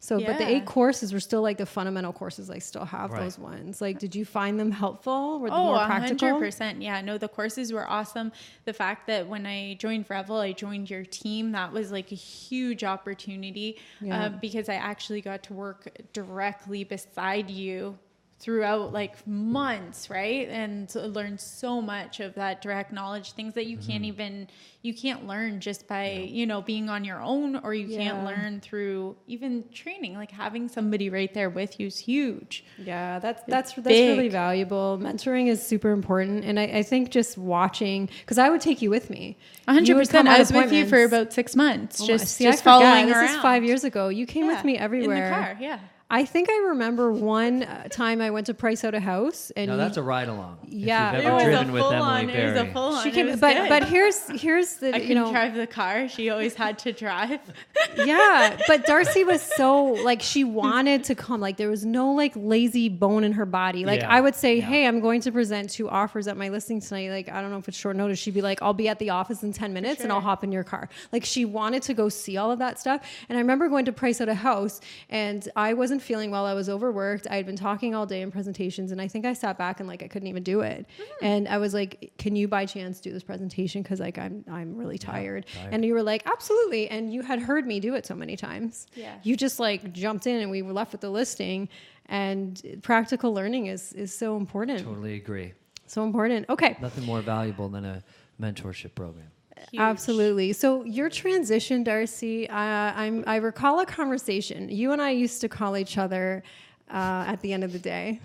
So, 0.00 0.20
but 0.20 0.36
the 0.36 0.46
eight 0.46 0.66
courses 0.66 1.14
were 1.14 1.20
still 1.20 1.40
like 1.40 1.56
the 1.56 1.64
fundamental 1.64 2.12
courses. 2.12 2.50
I 2.50 2.58
still 2.58 2.84
have 2.84 3.10
Right. 3.10 3.22
those 3.22 3.38
ones. 3.38 3.80
Like, 3.80 3.98
did 3.98 4.14
you 4.14 4.26
find 4.26 4.60
them 4.60 4.70
helpful? 4.70 5.40
Were 5.40 5.48
they 5.48 5.56
Oh, 5.56 5.64
more 5.64 5.82
a 5.82 5.86
practical? 5.86 6.28
hundred 6.28 6.44
percent. 6.44 6.82
Yeah, 6.82 7.00
no, 7.00 7.16
the 7.16 7.26
courses 7.28 7.72
were 7.72 7.88
awesome. 7.88 8.30
The 8.66 8.74
fact 8.74 9.06
that 9.06 9.26
when 9.26 9.46
I 9.46 9.74
joined 9.74 10.04
Revel, 10.10 10.36
I 10.36 10.52
joined 10.52 10.90
your 10.90 11.04
team. 11.06 11.52
That 11.52 11.72
was 11.72 11.90
like 11.90 12.12
a 12.12 12.16
huge 12.16 12.84
opportunity 12.84 13.78
Yeah. 14.02 14.24
uh, 14.26 14.28
because 14.28 14.68
I 14.68 14.74
actually 14.74 15.22
got 15.22 15.42
to 15.44 15.54
work 15.54 15.88
directly 16.12 16.84
beside 16.84 17.48
you 17.48 17.98
throughout 18.40 18.92
like 18.92 19.26
months, 19.26 20.10
right? 20.10 20.48
And 20.48 20.92
learn 20.94 21.38
so 21.38 21.80
much 21.80 22.20
of 22.20 22.34
that 22.34 22.60
direct 22.60 22.92
knowledge, 22.92 23.32
things 23.32 23.54
that 23.54 23.66
you 23.66 23.76
Mm-hmm. 23.78 23.90
can't 23.90 24.04
even 24.04 24.48
you 24.82 24.92
can't 24.92 25.26
learn 25.26 25.60
just 25.60 25.88
by 25.88 26.10
you 26.28 26.44
know 26.46 26.60
being 26.60 26.90
on 26.90 27.04
your 27.04 27.20
own, 27.22 27.56
or 27.56 27.72
you 27.72 27.88
can't 27.96 28.24
learn 28.24 28.60
through 28.60 29.16
even 29.26 29.64
training. 29.72 30.14
Like 30.14 30.30
having 30.30 30.68
somebody 30.68 31.08
right 31.10 31.32
there 31.32 31.48
with 31.48 31.80
you 31.80 31.86
is 31.86 31.98
huge. 31.98 32.64
Yeah, 32.76 33.18
that's 33.18 33.42
that's 33.48 33.72
that's 33.72 33.86
really 33.88 34.28
valuable. 34.28 34.98
Mentoring 35.00 35.46
is 35.48 35.64
super 35.66 35.90
important, 35.90 36.44
and 36.44 36.60
I, 36.60 36.64
I 36.64 36.82
think 36.82 37.10
just 37.10 37.38
watching 37.38 38.10
because 38.20 38.36
I 38.36 38.50
would 38.50 38.60
take 38.60 38.82
you 38.82 38.90
with 38.90 39.08
me. 39.10 39.38
A 39.66 39.72
hundred 39.72 39.88
You 39.88 39.94
would 39.94 40.00
percent. 40.08 40.26
come 40.26 40.34
I 40.34 40.38
was 40.38 40.52
with 40.52 40.72
you 40.72 40.84
for 40.86 41.02
about 41.04 41.32
six 41.32 41.56
months, 41.56 42.00
Oh, 42.02 42.06
just 42.06 42.28
see, 42.28 42.46
I 42.46 42.50
just 42.50 42.62
forgot. 42.62 42.80
following 42.82 43.06
This 43.06 43.16
around. 43.16 43.36
is 43.36 43.36
five 43.40 43.64
years 43.64 43.84
ago. 43.84 44.08
You 44.08 44.26
came 44.26 44.46
with 44.46 44.62
me 44.64 44.76
everywhere. 44.76 45.16
in 45.16 45.22
the 45.24 45.28
car. 45.30 45.56
Yeah, 45.60 45.78
I 46.14 46.24
think 46.24 46.48
I 46.50 46.56
remember 46.68 47.10
one 47.12 47.64
uh, 47.64 47.88
time 47.90 48.20
I 48.20 48.30
went 48.30 48.46
to 48.46 48.54
price 48.54 48.84
out 48.84 48.94
a 48.94 49.00
house, 49.00 49.50
and 49.56 49.66
No, 49.68 49.74
you- 49.74 49.78
that's 49.78 49.96
a 49.96 50.02
ride 50.02 50.28
along. 50.28 50.58
Yeah. 50.68 51.10
If 51.10 51.14
It 51.14 51.16
you've 51.18 51.26
ever 51.26 51.34
was 51.34 51.42
a 51.42 51.46
driven 51.46 51.72
with 51.72 51.82
Emily 51.84 51.96
on. 52.00 52.20
It 52.22 52.26
was 52.26 52.34
Berry. 52.54 52.68
a 52.68 52.72
full 52.72 52.82
on. 52.94 53.02
she 53.02 53.08
it 53.08 53.14
came. 53.14 53.26
was 53.26 53.40
But 53.40 53.54
good. 53.56 53.68
but 53.68 53.84
here's 53.88 54.28
here's 54.40 54.74
the 54.76 54.94
I 54.94 54.98
you 54.98 55.08
couldn't 55.08 55.22
know 55.24 55.30
drive 55.32 55.54
the 55.54 55.66
car. 55.66 56.08
She 56.08 56.30
always 56.30 56.54
had 56.54 56.78
to 56.80 56.92
drive. 56.92 57.40
yeah 57.96 58.58
but 58.66 58.86
darcy 58.86 59.24
was 59.24 59.40
so 59.42 59.84
like 59.84 60.20
she 60.22 60.42
wanted 60.44 61.04
to 61.04 61.14
come 61.14 61.40
like 61.40 61.56
there 61.56 61.68
was 61.68 61.84
no 61.84 62.12
like 62.12 62.32
lazy 62.34 62.88
bone 62.88 63.22
in 63.24 63.32
her 63.32 63.46
body 63.46 63.84
like 63.84 64.00
Yeah. 64.00 64.10
i 64.12 64.20
would 64.20 64.34
say 64.34 64.56
Yeah. 64.56 64.64
hey 64.64 64.86
i'm 64.86 65.00
going 65.00 65.20
to 65.22 65.32
present 65.32 65.70
two 65.70 65.88
offers 65.88 66.26
at 66.26 66.36
my 66.36 66.48
listing 66.48 66.80
tonight 66.80 67.10
like 67.10 67.28
i 67.28 67.40
don't 67.40 67.50
know 67.50 67.58
if 67.58 67.68
it's 67.68 67.76
short 67.76 67.94
notice 67.96 68.18
she'd 68.18 68.34
be 68.34 68.42
like 68.42 68.62
i'll 68.62 68.74
be 68.74 68.88
at 68.88 68.98
the 68.98 69.10
office 69.10 69.42
in 69.42 69.52
10 69.52 69.72
minutes 69.72 70.00
and 70.02 70.10
i'll 70.12 70.20
hop 70.20 70.42
in 70.44 70.50
your 70.50 70.64
car 70.64 70.88
like 71.12 71.24
she 71.24 71.44
wanted 71.44 71.82
to 71.82 71.94
go 71.94 72.08
see 72.08 72.36
all 72.36 72.50
of 72.50 72.58
that 72.58 72.80
stuff 72.80 73.00
and 73.28 73.38
i 73.38 73.40
remember 73.40 73.68
going 73.68 73.84
to 73.84 73.92
price 73.92 74.20
out 74.20 74.28
a 74.28 74.34
house 74.34 74.80
and 75.10 75.48
i 75.56 75.72
wasn't 75.72 76.02
feeling 76.04 76.30
well 76.30 76.46
i 76.46 76.54
was 76.54 76.68
overworked. 76.68 77.26
I 77.30 77.36
had 77.36 77.46
been 77.46 77.56
talking 77.56 77.94
all 77.94 78.06
day 78.06 78.20
in 78.22 78.30
presentations 78.30 78.92
and 78.92 79.00
i 79.00 79.08
think 79.08 79.24
i 79.24 79.32
sat 79.32 79.58
back 79.58 79.80
and 79.80 79.88
like 79.88 80.02
i 80.02 80.08
couldn't 80.08 80.28
even 80.28 80.42
do 80.42 80.60
it. 80.60 80.86
Mm-hmm. 80.86 81.24
And 81.24 81.48
i 81.48 81.58
was 81.58 81.74
like 81.74 82.12
can 82.18 82.36
you 82.36 82.46
by 82.48 82.66
chance 82.66 83.00
do 83.00 83.12
this 83.12 83.22
presentation? 83.22 83.82
Because 83.82 84.00
like 84.00 84.18
i'm 84.18 84.44
i'm 84.50 84.76
really 84.76 84.98
tired. 84.98 85.46
tired. 85.46 85.72
and 85.72 85.84
you 85.84 85.94
were 85.94 86.02
like 86.02 86.22
absolutely. 86.26 86.88
And 86.88 87.12
you 87.12 87.22
had 87.22 87.40
heard 87.40 87.66
me 87.66 87.80
do 87.80 87.94
it 87.94 88.06
so 88.06 88.14
many 88.14 88.36
times. 88.36 88.86
Yeah. 88.94 89.14
you 89.22 89.36
just 89.36 89.58
like 89.58 89.92
jumped 89.92 90.26
in 90.26 90.40
and 90.42 90.50
we 90.50 90.62
were 90.62 90.72
left 90.72 90.92
with 90.92 91.00
the 91.00 91.10
listing. 91.10 91.68
And 92.06 92.80
practical 92.82 93.32
learning 93.32 93.66
is 93.66 93.92
is 93.94 94.16
so 94.16 94.36
important. 94.36 94.80
Totally 94.84 95.14
agree. 95.14 95.54
so 95.86 96.04
important. 96.04 96.48
Okay. 96.48 96.76
Nothing 96.80 97.04
more 97.04 97.22
valuable 97.22 97.68
than 97.68 97.84
a 97.84 98.02
mentorship 98.40 98.94
program. 98.94 99.30
Huge. 99.70 99.80
absolutely 99.80 100.52
so 100.52 100.84
your 100.84 101.08
transition 101.08 101.82
darcy 101.84 102.48
uh, 102.48 102.54
i'm 102.56 103.24
i 103.26 103.36
recall 103.36 103.80
a 103.80 103.86
conversation 103.86 104.68
you 104.68 104.92
and 104.92 105.00
i 105.02 105.10
used 105.10 105.40
to 105.40 105.48
call 105.48 105.76
each 105.76 105.98
other 105.98 106.42
uh, 106.90 107.24
at 107.26 107.40
the 107.40 107.52
end 107.52 107.64
of 107.64 107.72
the 107.72 107.78
day 107.78 108.20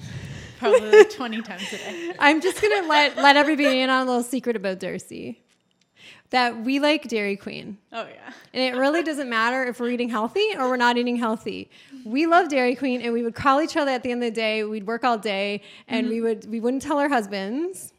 Probably 0.59 0.91
like 0.91 1.09
twenty 1.09 1.41
times 1.49 1.63
a 1.73 1.77
day. 1.77 2.13
i'm 2.19 2.41
just 2.41 2.61
gonna 2.61 2.87
let 2.87 3.15
let 3.17 3.37
everybody 3.37 3.79
in 3.81 3.89
on 3.89 4.03
a 4.03 4.05
little 4.09 4.23
secret 4.23 4.55
about 4.55 4.79
darcy 4.79 5.41
that 6.31 6.63
we 6.63 6.79
like 6.79 7.07
dairy 7.07 7.35
queen 7.35 7.77
Oh 7.91 8.05
yeah. 8.07 8.33
And 8.53 8.61
it 8.75 8.77
really 8.77 9.01
doesn't 9.03 9.29
matter 9.29 9.63
if 9.63 9.79
we're 9.79 9.89
eating 9.89 10.09
healthy 10.09 10.45
or 10.57 10.69
we're 10.69 10.77
not 10.77 10.97
eating 10.97 11.15
healthy. 11.17 11.69
We 12.03 12.25
love 12.25 12.49
Dairy 12.49 12.75
Queen 12.75 12.99
and 13.01 13.13
we 13.13 13.21
would 13.23 13.35
call 13.35 13.61
each 13.61 13.77
other 13.77 13.91
at 13.91 14.01
the 14.03 14.11
end 14.11 14.23
of 14.23 14.33
the 14.33 14.35
day. 14.35 14.63
We'd 14.63 14.87
work 14.87 15.03
all 15.03 15.17
day 15.19 15.61
and 15.87 16.07
we 16.09 16.19
would 16.21 16.49
we 16.49 16.59
wouldn't 16.59 16.81
tell 16.81 16.97
our 16.97 17.09
husbands. 17.09 17.93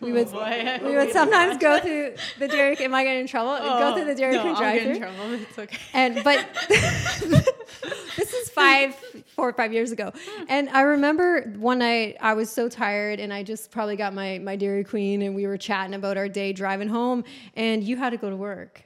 We 0.00 0.12
oh, 0.12 0.14
would 0.14 0.30
boy. 0.30 0.78
we 0.84 0.96
would 0.96 1.12
sometimes 1.12 1.58
go 1.58 1.80
through 1.80 2.14
the 2.38 2.48
Dairy 2.48 2.76
Am 2.78 2.94
I 2.94 3.04
getting 3.04 3.20
in 3.20 3.26
trouble? 3.26 3.56
go 3.56 3.62
oh, 3.64 3.94
through 3.96 4.04
the 4.04 4.14
Dairy 4.14 4.34
no, 4.34 4.42
Queen 4.42 4.54
I'll 4.54 4.60
get 4.60 4.82
in 4.82 4.98
drive-through. 5.00 5.16
trouble. 5.16 5.34
It's 5.48 5.58
okay. 5.58 5.78
And 5.92 6.24
but 6.24 6.46
this 6.68 8.32
is 8.32 8.48
five, 8.50 8.94
four 9.34 9.48
or 9.48 9.52
five 9.52 9.72
years 9.72 9.92
ago. 9.92 10.12
Hmm. 10.14 10.44
And 10.48 10.68
I 10.70 10.82
remember 10.82 11.42
one 11.56 11.80
night 11.80 12.16
I 12.20 12.34
was 12.34 12.50
so 12.50 12.68
tired 12.68 13.20
and 13.20 13.32
I 13.32 13.42
just 13.42 13.70
probably 13.70 13.96
got 13.96 14.14
my 14.14 14.38
my 14.38 14.56
Dairy 14.56 14.84
Queen 14.84 15.22
and 15.22 15.34
we 15.34 15.46
were 15.46 15.58
chatting 15.58 15.94
about 15.94 16.16
our 16.16 16.28
day 16.28 16.52
driving 16.52 16.88
home 16.88 17.24
and 17.54 17.82
you 17.82 17.96
had 17.96 18.10
to 18.10 18.16
go 18.16 18.30
to 18.30 18.36
work. 18.36 18.82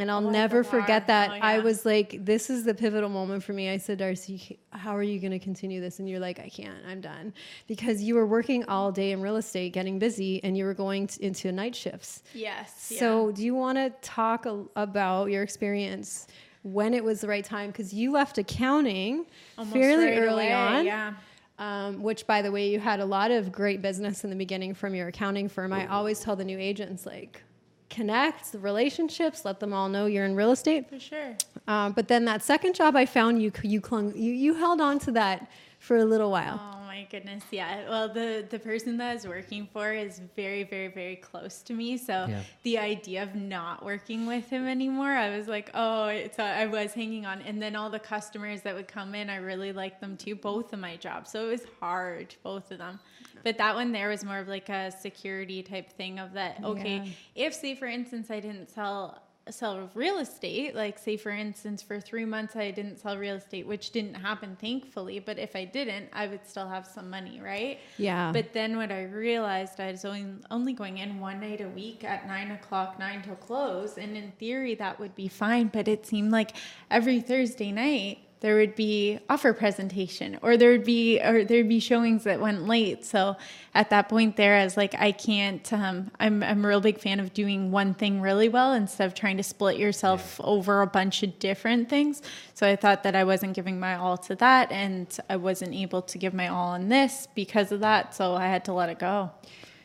And 0.00 0.10
I'll 0.10 0.26
Oh, 0.26 0.30
never 0.30 0.58
the 0.62 0.68
forget 0.68 1.06
that. 1.08 1.30
Oh, 1.30 1.38
I 1.40 1.58
was 1.60 1.84
like, 1.84 2.24
this 2.24 2.50
is 2.50 2.64
the 2.64 2.74
pivotal 2.74 3.08
moment 3.10 3.44
for 3.44 3.52
me. 3.52 3.68
I 3.70 3.76
said, 3.76 3.98
Darcy, 3.98 4.58
how 4.70 4.96
are 4.96 5.02
you 5.02 5.20
going 5.20 5.32
to 5.32 5.38
continue 5.38 5.80
this? 5.80 5.98
And 5.98 6.08
you're 6.08 6.20
like, 6.20 6.40
I 6.40 6.48
can't, 6.48 6.78
I'm 6.88 7.00
done. 7.00 7.32
Because 7.66 8.02
you 8.02 8.14
were 8.14 8.26
working 8.26 8.64
all 8.64 8.90
day 8.92 9.12
in 9.12 9.20
real 9.20 9.36
estate, 9.36 9.72
getting 9.72 9.98
busy, 9.98 10.42
and 10.42 10.56
you 10.56 10.64
were 10.64 10.74
going 10.74 11.06
t- 11.06 11.22
into 11.22 11.52
night 11.52 11.76
shifts. 11.76 12.22
Yes. 12.34 12.74
So, 12.98 13.30
do 13.32 13.44
you 13.44 13.54
want 13.54 13.78
to 13.78 13.90
talk 14.00 14.46
a, 14.46 14.64
about 14.76 15.26
your 15.30 15.42
experience 15.42 16.26
when 16.62 16.94
it 16.94 17.04
was 17.04 17.20
the 17.20 17.28
right 17.28 17.44
time? 17.44 17.70
Because 17.70 17.92
you 17.92 18.10
left 18.12 18.38
accounting 18.38 19.26
Almost 19.58 19.74
fairly 19.74 20.06
right 20.06 20.18
early 20.18 20.46
away, 20.46 20.52
on. 20.52 20.84
Yeah. 20.86 21.12
Um, 21.58 22.02
which, 22.02 22.26
by 22.26 22.40
the 22.40 22.50
way, 22.50 22.70
you 22.70 22.80
had 22.80 23.00
a 23.00 23.04
lot 23.04 23.30
of 23.30 23.52
great 23.52 23.82
business 23.82 24.24
in 24.24 24.30
the 24.30 24.36
beginning 24.36 24.72
from 24.72 24.94
your 24.94 25.08
accounting 25.08 25.46
firm. 25.46 25.74
I 25.74 25.86
always 25.88 26.20
tell 26.20 26.34
the 26.34 26.44
new 26.44 26.58
agents, 26.58 27.04
like, 27.04 27.42
connect 27.90 28.52
the 28.52 28.58
relationships, 28.58 29.44
let 29.44 29.60
them 29.60 29.72
all 29.72 29.88
know 29.88 30.06
you're 30.06 30.24
in 30.24 30.34
real 30.36 30.52
estate. 30.52 30.88
For 30.88 30.98
sure. 31.00 31.36
Um, 31.68 31.92
but 31.92 32.08
then 32.08 32.24
that 32.24 32.42
second 32.42 32.74
job, 32.74 32.96
I 32.96 33.04
found 33.06 33.42
you 33.42 33.52
you 33.62 33.80
clung 33.80 34.14
you 34.16 34.32
you 34.32 34.54
held 34.54 34.80
on 34.80 34.98
to 35.00 35.12
that 35.12 35.50
for 35.78 35.96
a 35.96 36.04
little 36.04 36.30
while. 36.30 36.60
Oh 36.60 36.84
my 36.86 37.06
goodness, 37.10 37.42
yeah. 37.50 37.88
Well, 37.88 38.08
the 38.12 38.44
the 38.48 38.58
person 38.58 38.96
that 38.98 39.10
I 39.10 39.14
was 39.14 39.26
working 39.26 39.66
for 39.72 39.92
is 39.92 40.20
very, 40.36 40.62
very, 40.64 40.88
very 40.88 41.16
close 41.16 41.62
to 41.62 41.72
me. 41.72 41.96
So 41.96 42.26
Yeah. 42.28 42.42
the 42.62 42.78
idea 42.78 43.22
of 43.22 43.34
not 43.34 43.84
working 43.84 44.26
with 44.26 44.48
him 44.50 44.66
anymore, 44.66 45.12
I 45.12 45.36
was 45.36 45.48
like, 45.48 45.70
oh, 45.74 46.06
it's 46.08 46.38
I 46.38 46.66
was 46.66 46.92
hanging 46.92 47.24
on. 47.26 47.40
And 47.42 47.60
then 47.62 47.76
all 47.76 47.90
the 47.90 47.98
customers 47.98 48.60
that 48.62 48.74
would 48.74 48.88
come 48.88 49.14
in, 49.14 49.30
I 49.30 49.36
really 49.36 49.72
liked 49.72 50.00
them 50.00 50.16
too. 50.16 50.34
Both 50.36 50.72
of 50.72 50.78
my 50.78 50.96
jobs, 50.96 51.30
so 51.30 51.46
it 51.46 51.50
was 51.50 51.62
hard, 51.80 52.34
both 52.42 52.70
of 52.70 52.78
them. 52.78 53.00
But 53.44 53.58
that 53.58 53.74
one 53.74 53.92
there 53.92 54.08
was 54.08 54.24
more 54.24 54.38
of 54.38 54.48
like 54.48 54.68
a 54.68 54.90
security 54.90 55.62
type 55.62 55.90
thing 55.92 56.18
of 56.18 56.32
that. 56.34 56.60
Okay, 56.62 56.96
Yeah. 57.34 57.46
if 57.46 57.54
say 57.54 57.74
for 57.74 57.86
instance 57.86 58.30
I 58.30 58.40
didn't 58.40 58.70
sell 58.70 59.22
sell 59.48 59.90
real 59.94 60.18
estate 60.18 60.76
like 60.76 60.96
say 60.96 61.16
for 61.16 61.30
instance 61.30 61.82
for 61.82 61.98
three 61.98 62.26
months 62.26 62.54
i 62.54 62.70
didn't 62.70 62.98
sell 62.98 63.16
real 63.18 63.34
estate 63.36 63.66
which 63.66 63.90
didn't 63.90 64.14
happen 64.14 64.56
thankfully 64.60 65.18
but 65.18 65.38
if 65.40 65.56
i 65.56 65.64
didn't 65.64 66.08
i 66.12 66.26
would 66.28 66.46
still 66.46 66.68
have 66.68 66.86
some 66.86 67.10
money 67.10 67.40
right 67.42 67.80
Yeah. 67.96 68.30
but 68.32 68.52
then 68.52 68.76
what 68.76 68.92
i 68.92 69.04
realized 69.04 69.80
i 69.80 69.90
was 69.90 70.04
only, 70.04 70.26
only 70.52 70.72
going 70.74 70.98
in 70.98 71.18
one 71.18 71.40
night 71.40 71.62
a 71.62 71.68
week 71.68 72.04
at 72.04 72.28
nine 72.28 72.52
o'clock 72.52 72.98
nine 73.00 73.22
till 73.22 73.34
close 73.34 73.98
and 73.98 74.16
in 74.16 74.30
theory 74.38 74.76
that 74.76 75.00
would 75.00 75.16
be 75.16 75.26
fine 75.26 75.66
but 75.68 75.88
it 75.88 76.06
seemed 76.06 76.30
like 76.30 76.54
every 76.88 77.20
thursday 77.20 77.72
night 77.72 78.18
there 78.40 78.56
would 78.56 78.74
be 78.74 79.18
offer 79.28 79.52
presentation 79.52 80.38
or 80.42 80.56
there 80.56 80.70
would 80.70 80.84
be 80.84 81.20
or 81.20 81.44
there'd 81.44 81.68
be 81.68 81.80
showings 81.80 82.24
that 82.24 82.40
went 82.40 82.66
late. 82.66 83.04
So 83.04 83.36
at 83.74 83.90
that 83.90 84.08
point 84.08 84.36
there 84.36 84.56
i 84.56 84.64
was 84.64 84.76
like 84.76 84.94
i 84.98 85.12
can't 85.12 85.72
um, 85.72 86.10
I'm, 86.18 86.42
I'm 86.42 86.64
a 86.64 86.68
real 86.68 86.80
big 86.80 86.98
fan 86.98 87.20
of 87.20 87.32
doing 87.32 87.70
one 87.70 87.94
thing 87.94 88.20
really 88.20 88.48
well 88.48 88.72
instead 88.72 89.06
of 89.06 89.14
trying 89.14 89.36
to 89.36 89.42
split 89.42 89.78
yourself 89.78 90.40
over 90.42 90.82
a 90.82 90.86
bunch 90.86 91.22
of 91.22 91.38
different 91.38 91.88
things. 91.88 92.22
So 92.54 92.66
i 92.66 92.76
thought 92.76 93.02
that 93.04 93.14
i 93.14 93.24
wasn't 93.24 93.54
giving 93.54 93.78
my 93.78 93.94
all 93.94 94.18
to 94.18 94.34
that 94.36 94.72
and 94.72 95.06
i 95.28 95.36
wasn't 95.36 95.74
able 95.74 96.02
to 96.02 96.18
give 96.18 96.34
my 96.34 96.48
all 96.48 96.70
on 96.70 96.88
this 96.88 97.28
because 97.34 97.72
of 97.72 97.80
that. 97.80 98.14
So 98.14 98.34
i 98.34 98.46
had 98.46 98.64
to 98.64 98.72
let 98.72 98.88
it 98.88 98.98
go. 98.98 99.30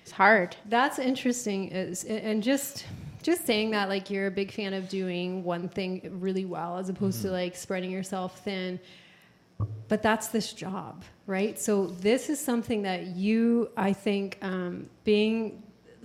It's 0.02 0.12
hard. 0.12 0.56
That's 0.70 1.00
interesting. 1.00 1.70
Is 1.70 2.04
and 2.04 2.44
just 2.44 2.86
just 3.26 3.44
saying 3.48 3.72
that 3.72 3.90
like 3.90 4.12
you're 4.12 4.28
a 4.28 4.32
big 4.32 4.52
fan 4.52 4.76
of 4.76 4.88
doing 4.88 5.44
one 5.44 5.68
thing 5.68 6.20
really 6.22 6.46
well 6.46 6.78
as 6.78 6.90
opposed 6.90 7.24
to 7.24 7.32
like 7.32 7.56
spreading 7.56 7.90
yourself 7.90 8.40
thin. 8.42 8.80
But 9.88 10.04
that's 10.04 10.28
this 10.28 10.54
job, 10.54 11.04
right? 11.26 11.58
So 11.58 11.88
this 11.88 12.30
is 12.30 12.40
something 12.40 12.84
that 12.84 13.08
you, 13.08 13.72
I 13.76 13.94
think, 13.94 14.38
um, 14.44 14.88
being 15.06 15.64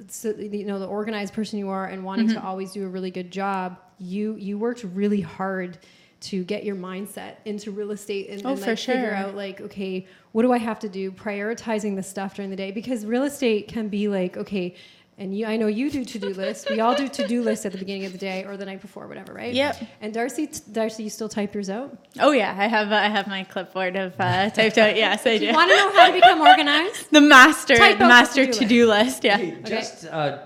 so, 0.09 0.31
you 0.31 0.65
know 0.65 0.79
the 0.79 0.87
organized 0.87 1.35
person 1.35 1.59
you 1.59 1.69
are 1.69 1.85
and 1.85 2.03
wanting 2.03 2.29
to 2.29 2.43
always 2.43 2.73
do 2.73 2.87
a 2.87 2.89
really 2.89 3.11
good 3.11 3.31
job, 3.31 3.79
you 3.99 4.35
you 4.37 4.57
worked 4.59 4.83
really 4.83 5.21
hard 5.21 5.77
to 6.21 6.43
get 6.45 6.65
your 6.65 6.77
mindset 6.77 7.37
into 7.45 7.71
real 7.71 7.91
estate 7.91 8.29
and, 8.31 8.43
Oh, 8.47 8.53
and, 8.53 8.61
like, 8.61 8.79
figure 8.79 9.13
out 9.15 9.35
like 9.35 9.61
okay 9.61 10.07
what 10.33 10.43
do 10.43 10.53
i 10.53 10.59
have 10.59 10.79
to 10.79 10.89
do? 10.89 11.11
Prioritizing 11.11 11.97
the 11.97 12.03
stuff 12.03 12.35
during 12.35 12.51
the 12.51 12.57
day? 12.57 12.71
Because 12.71 13.05
real 13.05 13.25
estate 13.25 13.69
can 13.69 13.89
be 13.89 14.09
like 14.09 14.37
okay 14.39 14.75
and 15.21 15.37
you 15.37 15.47
i 15.47 15.57
know 15.57 15.69
you 15.69 15.89
do 15.91 16.05
to-do 16.05 16.31
lists 16.35 16.69
we 16.69 16.81
all 16.81 16.95
do 16.95 17.07
to-do 17.09 17.43
lists 17.43 17.65
at 17.67 17.73
the 17.73 17.79
beginning 17.79 18.05
of 18.07 18.13
the 18.13 18.19
day 18.19 18.45
or 18.45 18.57
the 18.57 18.65
night 18.65 18.81
before 18.81 19.07
whatever 19.07 19.33
right 19.33 19.55
Yep. 19.55 19.77
and 20.01 20.13
darcy 20.13 20.49
darcy 20.73 21.05
you 21.05 21.11
still 21.11 21.29
type 21.29 21.55
yours 21.55 21.71
out 21.71 21.97
oh 22.19 22.33
yeah 22.33 22.51
i 22.59 22.67
have 22.67 22.91
i 22.91 23.09
have 23.09 23.27
my 23.29 23.45
clipboard 23.45 23.95
of 23.97 24.15
uh, 24.19 24.51
typed 24.51 24.79
out 24.79 24.97
yes 25.05 25.25
i 25.27 25.39
do 25.39 25.47
you 25.47 25.53
want 25.53 25.71
to 25.71 25.77
know 25.77 25.93
how 25.93 26.07
to 26.09 26.13
become 26.15 26.41
organized 26.41 27.11
the 27.13 27.21
master 27.21 27.77
Type 27.77 27.99
the 27.99 28.09
master 28.09 28.47
to-do 28.47 28.59
to-do 28.61 28.89
list 28.89 29.23
yeah 29.23 29.37
Hey, 29.37 29.57
just 29.65 30.07
uh, 30.07 30.39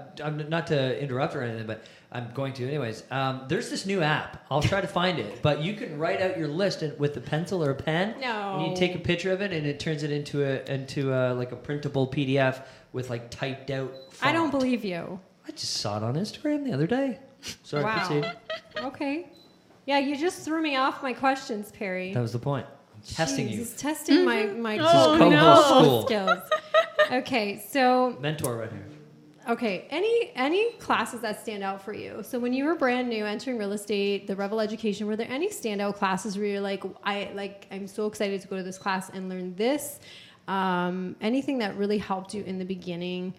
not 0.48 0.66
to 0.68 1.02
interrupt 1.02 1.34
or 1.34 1.42
anything, 1.42 1.66
but 1.66 1.82
I'm 2.12 2.30
going 2.32 2.52
to 2.52 2.68
anyways. 2.68 3.02
Um, 3.10 3.46
there's 3.48 3.68
this 3.70 3.84
new 3.86 4.00
app. 4.00 4.44
I'll 4.48 4.62
try 4.62 4.80
to 4.80 4.86
find 4.86 5.18
it, 5.18 5.42
but 5.42 5.60
you 5.60 5.74
can 5.74 5.98
write 5.98 6.22
out 6.22 6.38
your 6.38 6.46
list 6.46 6.84
in- 6.84 6.96
with 6.98 7.16
a 7.16 7.20
pencil 7.20 7.64
or 7.64 7.70
a 7.70 7.74
pen. 7.74 8.14
No. 8.20 8.58
And 8.60 8.70
you 8.70 8.76
take 8.76 8.94
a 8.94 9.00
picture 9.00 9.32
of 9.32 9.40
it, 9.42 9.52
and 9.52 9.66
it 9.66 9.80
turns 9.80 10.04
it 10.04 10.12
into 10.12 10.44
a 10.44 10.62
into 10.72 11.12
a, 11.12 11.34
like 11.34 11.50
a 11.50 11.56
printable 11.56 12.06
PDF 12.06 12.62
with 12.92 13.10
like 13.10 13.30
typed 13.30 13.70
out. 13.70 13.92
I 14.22 14.32
don't 14.32 14.50
believe 14.50 14.84
you 14.84 15.18
I 15.46 15.50
just 15.50 15.74
saw 15.74 15.98
it 15.98 16.02
on 16.02 16.14
Instagram 16.14 16.64
the 16.64 16.72
other 16.72 16.86
day. 16.86 17.18
Sorry, 17.64 17.84
Wow. 17.84 17.98
proceed. 18.06 18.32
okay 18.78 19.26
yeah 19.86 19.98
you 19.98 20.16
just 20.16 20.42
threw 20.44 20.62
me 20.62 20.76
off 20.76 21.02
my 21.02 21.12
questions 21.12 21.70
perry 21.72 22.14
That 22.14 22.20
was 22.22 22.32
the 22.32 22.38
point. 22.38 22.66
I'm 22.94 23.02
testing 23.02 23.48
you. 23.50 23.58
He's 23.58 23.74
testing 23.74 24.24
my 24.24 24.46
my 24.46 24.78
Oh, 24.78 25.16
co-host 25.18 25.30
no. 25.30 25.62
school. 25.82 26.06
skills 26.06 26.38
okay 27.12 27.62
so 27.70 28.16
Mentor 28.20 28.56
right 28.56 28.70
here. 28.72 28.86
Okay. 29.46 29.86
Any 29.90 30.32
any 30.36 30.72
classes 30.78 31.20
that 31.20 31.42
stand 31.42 31.62
out 31.62 31.82
for 31.82 31.92
you? 31.92 32.22
So 32.22 32.38
when 32.38 32.54
you 32.54 32.64
were 32.64 32.74
brand 32.76 33.10
new 33.10 33.26
entering 33.26 33.58
real 33.58 33.72
estate, 33.72 34.26
the 34.26 34.34
Revel 34.34 34.58
Education, 34.58 35.06
were 35.06 35.16
there 35.16 35.30
any 35.30 35.50
standout 35.50 35.96
classes 35.96 36.38
where 36.38 36.46
you're 36.46 36.62
like, 36.62 36.82
I 37.04 37.30
like 37.34 37.66
I'm 37.70 37.86
so 37.86 38.06
excited 38.06 38.40
to 38.40 38.48
go 38.48 38.56
to 38.56 38.62
this 38.62 38.78
class 38.78 39.10
and 39.10 39.28
learn 39.28 39.54
this? 39.54 40.00
Um, 40.48 41.14
anything 41.20 41.58
that 41.58 41.76
really 41.76 41.98
helped 41.98 42.32
you 42.32 42.42
in 42.44 42.58
the 42.58 42.64
beginning 42.64 43.34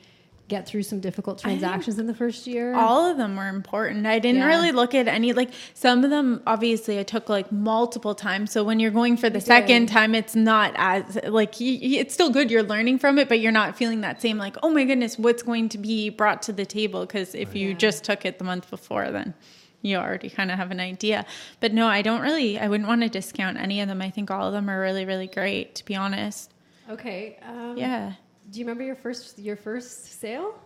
get 0.47 0.67
through 0.67 0.83
some 0.83 0.99
difficult 0.99 1.39
transactions 1.39 1.97
in 1.97 2.05
the 2.05 2.13
first 2.13 2.45
year? 2.45 2.73
all 2.75 3.09
of 3.09 3.17
them 3.17 3.35
were 3.35 3.47
important 3.47 4.05
i 4.05 4.19
didn't 4.19 4.41
Yeah. 4.41 4.47
really 4.47 4.71
look 4.71 4.93
at 4.93 5.07
any 5.07 5.33
like 5.33 5.49
some 5.73 6.03
of 6.03 6.09
them 6.11 6.41
obviously 6.45 6.99
i 6.99 7.03
took 7.03 7.29
like 7.29 7.51
multiple 7.51 8.13
times 8.13 8.51
so 8.51 8.63
when 8.63 8.79
you're 8.79 8.91
going 8.91 9.17
for 9.17 9.29
the 9.29 9.39
You 9.39 9.45
second 9.45 9.85
did. 9.87 9.93
time 9.93 10.13
it's 10.13 10.35
not 10.35 10.73
as 10.77 11.17
like 11.27 11.55
it's 11.59 12.13
still 12.13 12.29
good 12.29 12.51
you're 12.51 12.63
learning 12.63 12.99
from 12.99 13.17
it 13.17 13.27
but 13.27 13.39
you're 13.39 13.51
not 13.51 13.75
feeling 13.75 14.01
that 14.01 14.21
same 14.21 14.37
like 14.37 14.55
oh 14.61 14.69
my 14.69 14.83
goodness 14.83 15.17
what's 15.17 15.41
going 15.43 15.69
to 15.69 15.77
be 15.77 16.09
brought 16.09 16.41
to 16.43 16.53
the 16.53 16.65
table 16.65 17.01
because 17.05 17.33
if 17.33 17.55
you 17.55 17.69
Yeah. 17.69 17.75
just 17.77 18.03
took 18.03 18.25
it 18.25 18.37
the 18.37 18.43
month 18.45 18.69
before 18.69 19.09
then 19.11 19.33
you 19.81 19.97
already 19.97 20.29
kind 20.29 20.51
of 20.51 20.57
have 20.57 20.71
an 20.71 20.79
idea 20.79 21.25
but 21.59 21.73
no 21.73 21.87
i 21.87 22.01
don't 22.01 22.21
really 22.21 22.59
i 22.59 22.67
wouldn't 22.67 22.87
want 22.87 23.01
to 23.01 23.09
discount 23.09 23.57
any 23.57 23.81
of 23.81 23.87
them 23.87 24.01
i 24.01 24.09
think 24.09 24.29
all 24.31 24.47
of 24.47 24.53
them 24.53 24.69
are 24.69 24.79
really 24.79 25.05
really 25.05 25.27
great 25.27 25.75
to 25.75 25.85
be 25.85 25.95
honest 25.95 26.51
okay. 26.89 27.37
Um, 27.47 27.77
yeah 27.77 28.13
Do 28.51 28.59
you 28.59 28.65
remember 28.65 28.83
your 28.83 28.95
first 28.95 29.39
your 29.39 29.55
first 29.55 30.19
sale? 30.19 30.59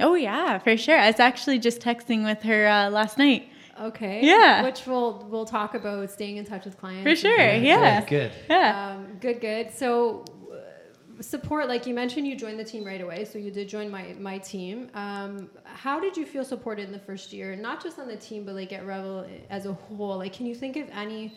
oh 0.00 0.14
yeah 0.16 0.58
for 0.58 0.76
sure 0.76 0.98
i 0.98 1.06
was 1.06 1.20
actually 1.20 1.56
just 1.60 1.80
texting 1.80 2.24
with 2.24 2.42
her 2.42 2.66
uh, 2.66 2.90
last 2.90 3.16
night 3.18 3.48
Okay. 3.80 4.20
Yeah. 4.22 4.62
Which 4.62 4.86
we'll 4.86 5.26
we'll 5.28 5.44
talk 5.44 5.74
about 5.74 6.08
staying 6.08 6.36
in 6.36 6.44
touch 6.44 6.64
with 6.64 6.76
clients. 6.78 7.02
for 7.02 7.08
and- 7.10 7.18
sure 7.18 7.54
yeah 7.56 8.00
Good. 8.02 8.08
good. 8.08 8.32
yeah 8.48 8.92
Um, 8.94 9.16
good, 9.20 9.40
good. 9.40 9.72
So, 9.72 10.24
uh, 10.52 11.20
support, 11.22 11.66
like 11.66 11.84
you 11.84 11.92
mentioned, 11.92 12.24
you 12.28 12.36
joined 12.36 12.58
the 12.60 12.64
team 12.64 12.84
right 12.84 13.00
away. 13.00 13.24
So, 13.24 13.36
you 13.36 13.50
did 13.50 13.68
join 13.68 13.90
my, 13.90 14.14
my 14.30 14.38
team. 14.38 14.90
Um, 14.94 15.50
how 15.64 15.98
did 15.98 16.16
you 16.16 16.24
feel 16.24 16.44
supported 16.44 16.86
in 16.86 16.92
the 16.92 17.00
first 17.00 17.32
year? 17.32 17.56
Not 17.56 17.82
just 17.82 17.98
on 17.98 18.06
the 18.06 18.16
team, 18.16 18.44
but 18.44 18.54
like 18.54 18.72
at 18.72 18.86
Revel 18.86 19.26
as 19.50 19.66
a 19.66 19.72
whole. 19.72 20.18
Like, 20.18 20.32
can 20.32 20.46
you 20.46 20.54
think 20.54 20.76
of 20.76 20.88
any 20.92 21.34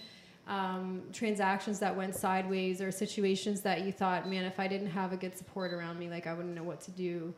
um, 0.47 1.01
transactions 1.11 1.79
that 1.79 1.95
went 1.95 2.15
sideways 2.15 2.81
or 2.81 2.91
situations 2.91 3.61
that 3.61 3.81
you 3.81 3.91
thought, 3.91 4.29
man, 4.29 4.45
if 4.45 4.59
I 4.59 4.67
didn't 4.67 4.91
have 4.91 5.11
a 5.13 5.17
good 5.17 5.37
support 5.37 5.73
around 5.73 5.99
me, 5.99 6.09
like 6.09 6.25
I 6.25 6.33
wouldn't 6.33 6.55
know 6.55 6.63
what 6.63 6.81
to 6.81 6.91
do? 6.91 7.33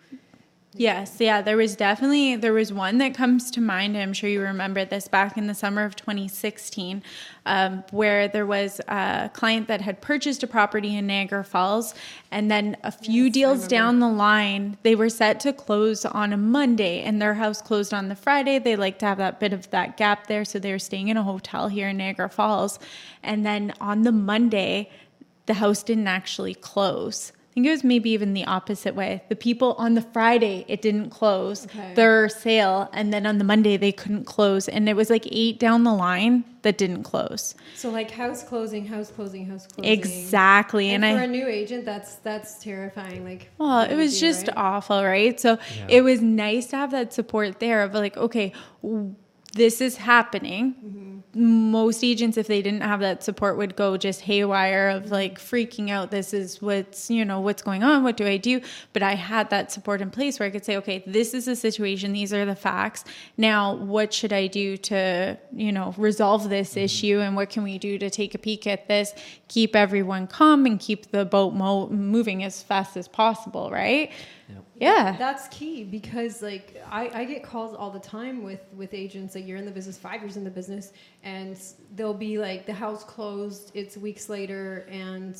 Yes, 0.75 1.15
yeah, 1.19 1.41
there 1.41 1.57
was 1.57 1.75
definitely 1.75 2.35
there 2.35 2.53
was 2.53 2.71
one 2.71 2.99
that 2.99 3.15
comes 3.15 3.49
to 3.51 3.61
mind. 3.61 3.97
I'm 3.97 4.13
sure 4.13 4.29
you 4.29 4.41
remember 4.41 4.85
this 4.85 5.07
back 5.07 5.35
in 5.35 5.47
the 5.47 5.55
summer 5.55 5.83
of 5.83 5.95
2016, 5.95 7.01
um, 7.47 7.83
where 7.89 8.27
there 8.27 8.45
was 8.45 8.79
a 8.88 9.31
client 9.33 9.67
that 9.67 9.81
had 9.81 9.99
purchased 9.99 10.43
a 10.43 10.47
property 10.47 10.95
in 10.95 11.07
Niagara 11.07 11.43
Falls, 11.43 11.95
and 12.29 12.51
then 12.51 12.77
a 12.83 12.91
few 12.91 13.23
Yes, 13.23 13.33
deals 13.33 13.67
down 13.67 13.99
the 13.99 14.09
line, 14.09 14.77
they 14.83 14.93
were 14.93 15.09
set 15.09 15.39
to 15.39 15.53
close 15.53 16.05
on 16.05 16.33
a 16.33 16.38
Monday, 16.38 17.01
and 17.01 17.19
their 17.19 17.33
house 17.33 17.63
closed 17.63 17.91
on 17.91 18.07
the 18.07 18.15
Friday. 18.15 18.59
They 18.59 18.75
like 18.75 18.99
to 18.99 19.07
have 19.07 19.17
that 19.17 19.39
bit 19.39 19.53
of 19.53 19.71
that 19.71 19.97
gap 19.97 20.27
there, 20.27 20.45
so 20.45 20.59
they 20.59 20.71
were 20.71 20.77
staying 20.77 21.07
in 21.07 21.17
a 21.17 21.23
hotel 21.23 21.67
here 21.67 21.89
in 21.89 21.97
Niagara 21.97 22.29
Falls, 22.29 22.77
and 23.23 23.43
then 23.43 23.73
on 23.81 24.03
the 24.03 24.11
Monday, 24.11 24.91
the 25.47 25.55
house 25.55 25.81
didn't 25.81 26.07
actually 26.07 26.53
close. 26.53 27.31
I 27.50 27.53
think 27.53 27.65
it 27.65 27.72
was 27.72 27.84
maybe 27.84 28.12
even 28.12 28.34
the 28.36 28.46
opposite 28.46 28.94
way. 28.94 29.24
The 29.27 29.36
people 29.36 29.74
on 29.79 29.96
the 29.96 30.03
Friday, 30.03 30.65
it 30.68 30.84
didn't 30.84 31.10
close 31.10 31.65
Okay. 31.65 31.94
their 31.96 32.29
sale. 32.29 32.89
And 32.94 33.12
then 33.12 33.25
on 33.25 33.39
the 33.39 33.44
Monday, 33.44 33.75
they 33.75 33.91
couldn't 33.91 34.25
close. 34.25 34.70
And 34.70 34.88
it 34.88 34.96
was 34.96 35.10
like 35.10 35.27
eight 35.32 35.60
down 35.60 35.84
the 35.84 35.94
line 35.94 36.44
that 36.62 36.77
didn't 36.77 37.03
close. 37.03 37.56
So, 37.75 37.89
like 37.89 38.12
house 38.12 38.44
closing, 38.44 38.86
house 38.86 39.10
closing, 39.10 39.48
house 39.48 39.65
closing. 39.65 39.91
Exactly. 39.91 40.91
And, 40.91 41.03
And, 41.03 41.18
for 41.18 41.22
I, 41.22 41.25
a 41.25 41.27
new 41.27 41.48
agent, 41.48 41.86
that's 41.86 42.15
that's 42.18 42.63
terrifying. 42.63 43.25
Like, 43.25 43.50
well, 43.58 43.82
it 43.82 43.96
was 43.96 44.20
just 44.20 44.48
right? 44.48 44.58
awful, 44.58 45.03
right? 45.03 45.39
So 45.39 45.58
Yeah. 45.75 45.86
it 45.89 46.01
was 46.01 46.22
nice 46.22 46.68
to 46.68 46.77
have 46.77 46.91
that 46.91 47.13
support 47.13 47.60
there 47.60 47.82
of 47.82 47.96
like, 47.96 48.15
okay, 48.15 48.53
w- 48.84 49.15
this 49.56 49.82
is 49.82 49.98
happening. 49.98 50.75
Mm-hmm. 50.86 51.08
Most 51.36 52.03
agents, 52.03 52.38
if 52.38 52.48
they 52.48 52.62
didn't 52.62 52.81
have 52.81 53.01
that 53.01 53.24
support, 53.24 53.57
would 53.57 53.75
go 53.75 53.98
just 53.98 54.21
haywire 54.21 54.89
of 54.89 55.12
like 55.12 55.39
freaking 55.39 55.89
out. 55.91 56.09
This 56.09 56.33
is 56.33 56.62
what's, 56.62 57.12
you 57.12 57.24
know, 57.24 57.39
what's 57.39 57.62
going 57.62 57.83
on. 57.83 58.03
What 58.03 58.17
do 58.17 58.25
I 58.25 58.38
do? 58.38 58.62
But 58.93 59.03
I 59.03 59.13
had 59.13 59.51
that 59.51 59.71
support 59.71 60.01
in 60.01 60.09
place 60.09 60.39
where 60.39 60.48
I 60.48 60.50
could 60.50 60.65
say, 60.65 60.77
okay, 60.77 61.03
this 61.05 61.36
is 61.36 61.45
the 61.45 61.55
situation. 61.55 62.13
These 62.13 62.33
are 62.33 62.45
the 62.45 62.55
facts. 62.55 63.05
Now, 63.38 63.75
what 63.75 64.12
should 64.12 64.33
I 64.33 64.48
do 64.48 64.75
to, 64.77 65.38
you 65.53 65.71
know, 65.71 65.93
resolve 65.98 66.50
this 66.50 66.71
mm-hmm. 66.71 66.79
issue? 66.79 67.19
And 67.19 67.36
what 67.36 67.50
can 67.51 67.63
we 67.63 67.77
do 67.77 68.00
to 68.00 68.09
take 68.09 68.33
a 68.33 68.39
peek 68.39 68.65
at 68.65 68.88
this, 68.88 69.13
keep 69.48 69.75
everyone 69.75 70.25
calm 70.25 70.65
and 70.65 70.79
keep 70.79 71.12
the 71.12 71.25
boat 71.25 71.53
mo- 71.53 71.89
moving 71.89 72.43
as 72.43 72.63
fast 72.63 72.98
as 72.98 73.07
possible, 73.07 73.69
right? 73.69 74.12
Yeah. 74.75 75.15
That's 75.18 75.48
key 75.50 75.84
because 75.84 76.41
like 76.41 76.82
I, 76.89 77.10
I 77.13 77.25
get 77.25 77.44
calls 77.44 77.75
all 77.75 77.91
the 77.91 78.00
time 78.00 78.44
with 78.44 78.62
with 78.75 78.94
agents 78.94 79.36
like 79.36 79.46
you're 79.48 79.58
in 79.58 79.65
the 79.65 79.72
business 79.72 79.98
five 79.98 80.22
years 80.22 80.38
in 80.38 80.44
the 80.44 80.50
business 80.50 80.91
and 81.24 81.60
they'll 81.96 82.13
be 82.13 82.38
like 82.38 82.65
the 82.65 82.74
house 82.74 83.03
closed 83.03 83.72
it's 83.74 83.98
weeks 83.98 84.29
later 84.29 84.86
and 84.89 85.38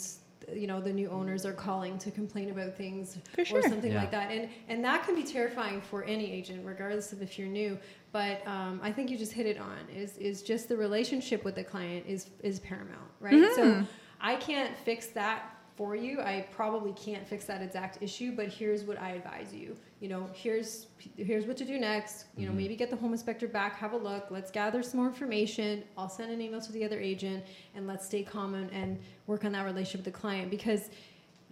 you 0.54 0.66
know 0.68 0.82
the 0.82 0.92
new 0.92 1.08
owners 1.10 1.46
are 1.46 1.54
calling 1.54 1.98
to 2.00 2.10
complain 2.12 2.50
about 2.50 2.76
things 2.76 3.18
For 3.36 3.46
sure. 3.46 3.60
or 3.60 3.62
something 3.64 3.92
Yeah. 3.92 4.00
like 4.02 4.12
that 4.12 4.32
and 4.32 4.50
and 4.68 4.84
that 4.84 5.06
can 5.06 5.16
be 5.16 5.24
terrifying 5.24 5.80
for 5.82 6.04
any 6.04 6.32
agent 6.32 6.66
regardless 6.66 7.14
of 7.14 7.22
if 7.22 7.38
you're 7.38 7.48
new 7.48 7.78
but 8.12 8.46
um, 8.48 8.80
I 8.84 8.92
think 8.92 9.12
you 9.12 9.18
just 9.18 9.32
hit 9.32 9.46
it 9.46 9.60
on 9.60 9.78
is 9.96 10.18
is 10.18 10.42
just 10.42 10.68
the 10.68 10.76
relationship 10.76 11.44
with 11.46 11.56
the 11.56 11.64
client 11.64 12.06
is 12.08 12.28
is 12.44 12.60
paramount 12.60 13.10
right 13.20 13.34
Mm-hmm. 13.34 13.82
so 13.84 13.88
I 14.22 14.36
can't 14.36 14.76
fix 14.78 15.08
that 15.08 15.56
for 15.80 15.96
you. 15.96 16.20
I 16.20 16.46
probably 16.52 16.92
can't 16.92 17.26
fix 17.26 17.46
that 17.46 17.62
exact 17.62 18.00
issue, 18.02 18.36
but 18.36 18.50
here's 18.50 18.84
what 18.84 19.00
I 19.00 19.12
advise 19.12 19.54
you. 19.54 19.78
You 20.02 20.10
know, 20.10 20.30
here's 20.34 20.88
here's 21.16 21.46
what 21.46 21.56
to 21.56 21.64
do 21.64 21.80
next. 21.80 22.26
You 22.36 22.44
know, 22.44 22.50
mm-hmm. 22.50 22.58
maybe 22.58 22.76
get 22.76 22.90
the 22.90 22.98
home 22.98 23.14
inspector 23.14 23.48
back, 23.48 23.78
have 23.78 23.94
a 23.94 23.98
look. 23.98 24.28
Let's 24.30 24.52
gather 24.52 24.84
some 24.84 25.00
more 25.00 25.08
information. 25.08 25.86
I'll 25.98 26.10
send 26.10 26.34
an 26.34 26.42
email 26.42 26.60
to 26.60 26.72
the 26.74 26.84
other 26.84 27.00
agent, 27.00 27.46
and 27.76 27.88
let's 27.88 28.06
stay 28.06 28.24
calm 28.24 28.56
and, 28.56 28.70
and 28.72 29.00
work 29.26 29.46
on 29.46 29.54
that 29.54 29.64
relationship 29.64 30.06
with 30.06 30.14
the 30.14 30.20
client 30.20 30.52
because. 30.52 30.90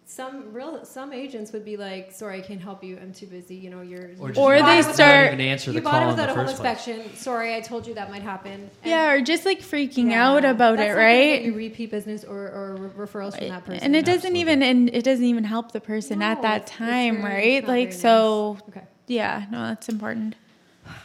Some 0.09 0.53
real 0.53 0.85
some 0.85 1.11
agents 1.11 1.51
would 1.51 1.65
be 1.65 1.75
like, 1.75 2.13
"Sorry, 2.13 2.37
I 2.37 2.41
can't 2.41 2.61
help 2.61 2.81
you. 2.81 2.97
I'm 2.97 3.11
too 3.11 3.27
busy. 3.27 3.55
You 3.55 3.69
know, 3.69 3.81
you're." 3.81 4.11
Or, 4.19 4.29
you 4.29 4.33
just 4.35 4.39
Or 4.39 4.61
they 4.61 4.81
start- 4.81 5.27
even 5.33 5.41
answer 5.41 5.71
You 5.71 5.79
the 5.79 5.83
bought 5.83 5.91
call 5.91 6.03
it 6.03 6.11
without 6.11 6.29
a 6.29 6.33
home 6.33 6.45
first 6.45 6.57
place. 6.61 6.87
inspection. 6.87 7.15
Sorry, 7.17 7.53
I 7.53 7.59
told 7.59 7.85
you 7.85 7.93
that 7.95 8.09
might 8.09 8.21
happen. 8.21 8.51
And- 8.53 8.69
Yeah, 8.85 9.11
or 9.11 9.19
just 9.19 9.45
like 9.45 9.59
freaking 9.59 10.11
Yeah. 10.11 10.25
out 10.29 10.45
about 10.45 10.77
That's 10.77 10.87
it, 10.91 10.93
not 10.93 10.95
gonna 10.95 11.05
right? 11.07 11.41
You 11.41 11.53
repeat 11.53 11.91
business 11.91 12.23
or, 12.23 12.37
or 12.37 12.75
re- 12.95 13.05
referrals 13.05 13.37
from 13.37 13.49
that 13.49 13.65
person. 13.65 13.83
And 13.83 13.97
it 13.97 14.05
doesn't 14.05 14.19
Absolutely. 14.35 14.39
even 14.39 14.63
and 14.63 14.89
it 14.93 15.03
doesn't 15.03 15.25
even 15.25 15.43
help 15.43 15.73
the 15.73 15.81
person 15.81 16.21
at 16.21 16.37
No, 16.37 16.41
that 16.43 16.55
it's- 16.55 16.69
it's 16.69 16.77
time, 16.77 17.21
very- 17.21 17.55
right? 17.59 17.67
Like 17.67 17.91
so 17.91 18.53
nice. 18.65 18.77
Okay. 18.77 18.87
yeah, 19.07 19.43
no, 19.51 19.57
that's 19.67 19.89
important. 19.89 20.35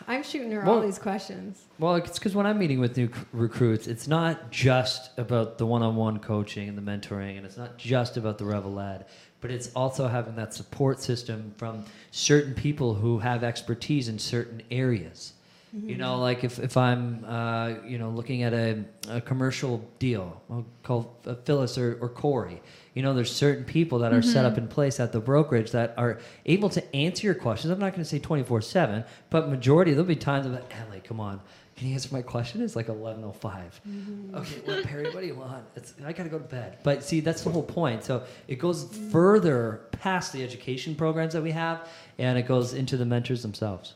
I'm 0.07 0.23
shooting 0.23 0.51
her 0.53 0.61
Well- 0.61 0.77
all 0.77 0.81
these 0.81 0.99
questions. 0.99 1.63
Well, 1.79 1.97
it's 1.97 2.19
because 2.19 2.35
when 2.35 2.47
I'm 2.47 2.59
meeting 2.59 2.81
with 2.81 2.97
new 2.97 3.09
recruits, 3.33 3.87
it's 3.87 4.07
not 4.07 4.51
just 4.51 5.11
about 5.19 5.59
the 5.59 5.67
one-on-one 5.67 6.19
coaching 6.21 6.69
and 6.69 6.79
the 6.79 6.83
mentoring, 6.83 7.37
and 7.37 7.45
it's 7.47 7.57
not 7.57 7.77
just 7.79 8.17
about 8.17 8.39
the 8.39 8.45
Revel 8.45 8.73
Lad, 8.73 9.07
but 9.41 9.51
it's 9.51 9.71
also 9.75 10.09
having 10.09 10.37
that 10.37 10.55
support 10.55 11.01
system 11.01 11.55
from 11.57 11.85
certain 12.11 12.55
people 12.55 12.95
who 12.95 13.19
have 13.19 13.43
expertise 13.43 14.09
in 14.09 14.19
certain 14.19 14.63
areas. 14.71 15.33
You 15.75 15.97
know, 15.97 16.19
like 16.19 16.45
if, 16.45 16.59
if 16.59 16.77
I'm, 16.77 17.25
uh, 17.25 17.75
you 17.87 17.97
know, 17.97 18.11
looking 18.11 18.43
at 18.43 18.53
a, 18.53 18.85
a 19.09 19.23
commercial 19.23 19.83
deal, 19.99 20.43
I'll 20.51 20.67
call 20.83 21.17
uh, 21.27 21.35
Phyllis 21.47 21.79
or, 21.79 21.99
or 21.99 22.11
Corey. 22.11 22.61
You 22.93 23.03
know, 23.03 23.15
there's 23.15 23.35
certain 23.35 23.65
people 23.65 24.01
that 24.01 24.13
are 24.13 24.21
set 24.21 24.45
up 24.45 24.59
in 24.59 24.69
place 24.69 25.01
at 25.01 25.13
the 25.13 25.21
brokerage 25.21 25.71
that 25.71 25.95
are 25.97 26.21
able 26.45 26.69
to 26.71 26.95
answer 26.95 27.27
your 27.27 27.35
questions. 27.35 27.71
I'm 27.71 27.79
not 27.79 27.93
going 27.93 28.03
to 28.03 28.09
say 28.09 28.19
24 28.19 28.61
7, 28.61 29.03
but 29.31 29.49
majority, 29.49 29.93
there'll 29.93 30.05
be 30.05 30.15
times 30.15 30.45
of, 30.45 30.61
Emily, 30.71 31.01
come 31.01 31.21
on. 31.21 31.41
Can 31.77 31.89
you 31.89 31.95
answer 31.95 32.11
my 32.13 32.21
question? 32.21 32.61
It's 32.61 32.77
like 32.77 32.89
11:05. 32.89 34.35
Okay, 34.35 34.63
well, 34.67 34.83
Perry, 34.85 35.05
what 35.05 35.21
do 35.23 35.27
you 35.27 35.35
want? 35.35 35.65
It's, 35.75 35.95
I 36.05 36.13
gotta 36.13 36.29
go 36.29 36.39
to 36.39 36.45
bed. 36.45 36.77
But 36.83 37.03
see, 37.03 37.21
that's 37.21 37.43
the 37.43 37.51
whole 37.51 37.63
point. 37.63 38.05
So 38.05 38.25
it 38.47 38.57
goes 38.57 38.95
further 39.11 39.81
past 39.91 40.35
the 40.35 40.45
education 40.45 40.95
programs 40.95 41.33
that 41.33 41.43
we 41.43 41.51
have, 41.53 41.89
and 42.19 42.39
it 42.39 42.43
goes 42.43 42.75
into 42.75 42.99
the 42.99 43.07
mentors 43.07 43.41
themselves. 43.41 43.95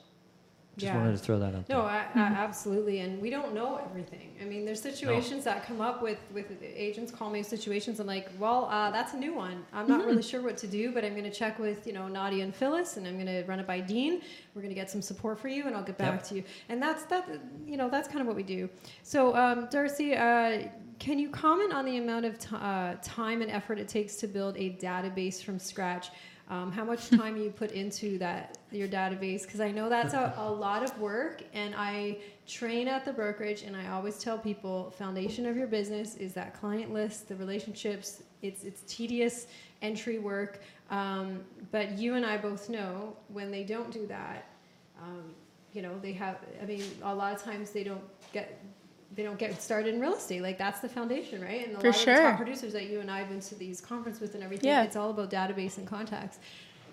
Just 0.77 0.93
Yeah. 0.93 0.99
wanted 0.99 1.13
to 1.13 1.19
throw 1.19 1.39
that 1.39 1.55
out. 1.55 1.69
No, 1.71 1.83
there. 1.83 1.91
I, 1.91 2.07
I, 2.15 2.21
absolutely, 2.45 3.01
and 3.01 3.19
we 3.19 3.31
don't 3.31 3.55
know 3.55 3.77
everything. 3.83 4.35
I 4.43 4.45
mean, 4.45 4.67
there's 4.67 4.81
situations 4.83 5.45
that 5.45 5.65
come 5.65 5.81
up 5.81 6.03
with 6.03 6.19
with 6.35 6.47
agents 6.63 7.11
call 7.11 7.31
me 7.31 7.43
situations. 7.43 7.99
I'm 7.99 8.07
like, 8.07 8.29
well, 8.39 8.67
uh, 8.71 8.91
that's 8.91 9.15
a 9.15 9.17
new 9.17 9.33
one. 9.35 9.65
I'm 9.73 9.89
not 9.89 10.05
really 10.05 10.23
sure 10.23 10.43
what 10.43 10.59
to 10.59 10.67
do, 10.67 10.93
but 10.93 11.03
I'm 11.03 11.13
going 11.13 11.25
to 11.25 11.31
check 11.31 11.59
with 11.59 11.87
you 11.87 11.95
know 11.95 12.09
Nadia 12.09 12.45
and 12.45 12.55
Phyllis, 12.55 12.99
and 12.99 13.07
I'm 13.07 13.15
going 13.15 13.25
to 13.27 13.43
run 13.45 13.59
it 13.59 13.67
by 13.67 13.81
Dean. 13.81 14.21
We're 14.55 14.61
going 14.61 14.75
to 14.75 14.79
get 14.79 14.91
some 14.91 15.01
support 15.01 15.41
for 15.41 15.49
you, 15.49 15.67
and 15.67 15.75
I'll 15.75 15.83
get 15.83 15.97
back 15.97 16.13
Yep. 16.21 16.25
to 16.29 16.35
you. 16.37 16.45
And 16.69 16.83
that's 16.83 17.05
that. 17.05 17.27
You 17.67 17.79
know, 17.79 17.89
that's 17.89 18.07
kind 18.07 18.21
of 18.21 18.27
what 18.27 18.37
we 18.37 18.43
do. 18.43 18.69
So, 19.03 19.35
um, 19.35 19.69
Darcy. 19.71 20.15
Uh, 20.15 20.69
can 20.99 21.19
you 21.19 21.29
comment 21.29 21.75
on 21.75 21.85
the 21.85 21.99
amount 21.99 22.25
of 22.25 22.39
t- 22.39 22.57
uh, 22.57 22.95
time 23.03 23.43
and 23.43 23.51
effort 23.51 23.79
it 23.79 23.87
takes 23.87 24.17
to 24.17 24.27
build 24.27 24.57
a 24.57 24.71
database 24.81 25.43
from 25.43 25.59
scratch? 25.59 26.09
Um, 26.49 26.71
how 26.71 26.85
much 26.85 27.11
time 27.11 27.37
you 27.37 27.51
put 27.51 27.73
into 27.73 28.19
that 28.19 28.59
your 28.71 28.89
database? 28.89 29.43
Because 29.43 29.61
I 29.61 29.71
know 29.71 29.89
that's 29.89 30.15
a, 30.15 30.35
a 30.37 30.51
lot 30.51 30.83
of 30.83 30.99
work, 30.99 31.43
and 31.53 31.75
I 31.77 32.19
train 32.47 32.89
at 32.89 33.05
the 33.05 33.13
brokerage, 33.13 33.63
and 33.63 33.77
I 33.77 33.89
always 33.89 34.19
tell 34.19 34.39
people, 34.39 34.93
foundation 34.97 35.47
of 35.47 35.57
your 35.57 35.67
business 35.67 36.17
is 36.17 36.35
that 36.35 36.55
client 36.55 36.93
list, 36.93 37.29
the 37.29 37.37
relationships. 37.37 38.23
It's 38.43 38.65
it's 38.65 38.83
tedious 38.87 39.47
entry 39.83 40.19
work, 40.19 40.61
um, 40.91 41.41
but 41.73 41.99
you 41.99 42.15
and 42.15 42.25
I 42.25 42.37
both 42.37 42.69
know 42.69 43.17
when 43.29 43.51
they 43.51 43.65
don't 43.65 43.91
do 43.91 44.07
that, 44.07 44.47
um, 45.03 45.35
you 45.73 45.83
know 45.83 45.99
they 46.01 46.13
have. 46.13 46.39
I 46.63 46.67
mean, 46.67 46.85
a 47.03 47.15
lot 47.15 47.35
of 47.35 47.43
times 47.43 47.71
they 47.71 47.83
don't 47.83 48.05
get 48.33 48.61
they 49.17 49.23
don't 49.23 49.39
get 49.39 49.61
started 49.63 49.95
in 49.95 50.01
real 50.01 50.15
estate. 50.15 50.43
Like 50.43 50.59
that's 50.59 50.81
the 50.81 50.89
foundation, 50.89 51.41
right? 51.43 51.67
And 51.67 51.77
a 51.77 51.81
For 51.81 51.89
lot 51.89 51.97
of 51.99 52.05
the 52.05 52.13
top 52.13 52.23
sure. 52.29 52.37
producers 52.37 52.73
that 52.75 52.89
you 52.91 53.01
and 53.01 53.11
I 53.11 53.19
have 53.21 53.29
been 53.31 53.41
to 53.41 53.55
these 53.55 53.81
conferences 53.81 54.21
with 54.21 54.35
and 54.35 54.45
everything, 54.45 54.69
Yeah. 54.69 54.83
it's 54.85 54.97
all 54.97 55.11
about 55.11 55.31
database 55.31 55.79
and 55.79 55.87
contacts. 55.87 56.39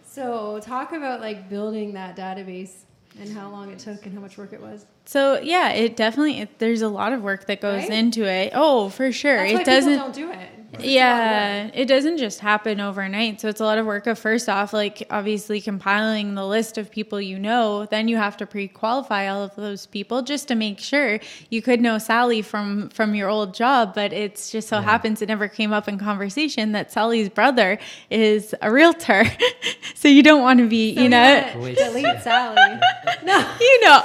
So 0.05 0.59
talk 0.62 0.93
about 0.93 1.19
like 1.21 1.49
building 1.49 1.93
that 1.93 2.15
database 2.15 2.71
and 3.19 3.29
how 3.29 3.49
long 3.49 3.71
it 3.71 3.79
took 3.79 4.05
and 4.05 4.13
how 4.15 4.21
much 4.21 4.38
work 4.38 4.53
it 4.53 4.62
was. 4.62 4.86
So 5.05 5.39
yeah, 5.41 5.69
it 5.71 5.95
definitely 5.95 6.39
it, 6.39 6.59
there's 6.59 6.81
a 6.81 6.88
lot 6.88 7.13
of 7.13 7.21
work 7.21 7.45
that 7.47 7.62
goes 7.62 7.81
Right? 7.83 7.91
into 7.91 8.23
it. 8.23 8.51
Oh, 8.55 8.89
for 8.89 9.12
sure. 9.12 9.38
That's 9.38 9.59
it 9.62 9.65
doesn't 9.65 9.97
don't 9.97 10.15
do 10.15 10.31
it. 10.31 10.49
It's 10.73 10.81
a 10.81 10.86
lot 10.86 10.86
of 10.86 10.91
Yeah, 10.91 11.69
it 11.73 11.86
doesn't 11.86 12.17
just 12.17 12.39
happen 12.39 12.79
overnight. 12.79 13.39
So 13.41 13.47
it's 13.47 13.62
a 13.62 13.63
lot 13.63 13.77
of 13.77 13.86
work 13.86 14.07
of 14.07 14.17
first 14.17 14.49
off, 14.49 14.73
like 14.73 15.05
obviously 15.09 15.62
compiling 15.62 16.36
the 16.36 16.45
list 16.45 16.77
of 16.77 16.89
people 16.91 17.21
you 17.21 17.38
know. 17.38 17.86
Then 17.86 18.07
you 18.07 18.17
have 18.17 18.38
to 18.38 18.45
pre-qualify 18.45 19.27
all 19.27 19.43
of 19.43 19.55
those 19.55 19.86
people 19.86 20.21
just 20.23 20.47
to 20.47 20.55
make 20.55 20.79
sure 20.79 21.19
you 21.49 21.62
could 21.62 21.79
know 21.79 21.97
Sally 21.97 22.41
from 22.41 22.89
from 22.89 23.13
your 23.15 23.29
old 23.29 23.53
job, 23.53 23.93
but 23.93 24.13
it's 24.13 24.51
just 24.51 24.67
so 24.67 24.81
happens 24.81 25.21
it 25.21 25.27
never 25.27 25.47
came 25.47 25.71
up 25.71 25.88
in 25.88 25.99
conversation 25.99 26.71
that 26.71 26.91
Sally's 26.91 27.29
brother 27.29 27.77
is 28.09 28.55
a 28.62 28.71
realtor. 28.71 29.25
so 29.95 30.07
you 30.07 30.23
don't 30.23 30.41
want 30.41 30.59
to 30.59 30.67
be, 30.67 30.95
So 30.95 31.01
you 31.01 31.09
know, 31.09 31.51
delete 31.53 32.21
Sally. 32.21 32.79
no. 33.23 33.55
you 33.59 33.81
know. 33.81 34.03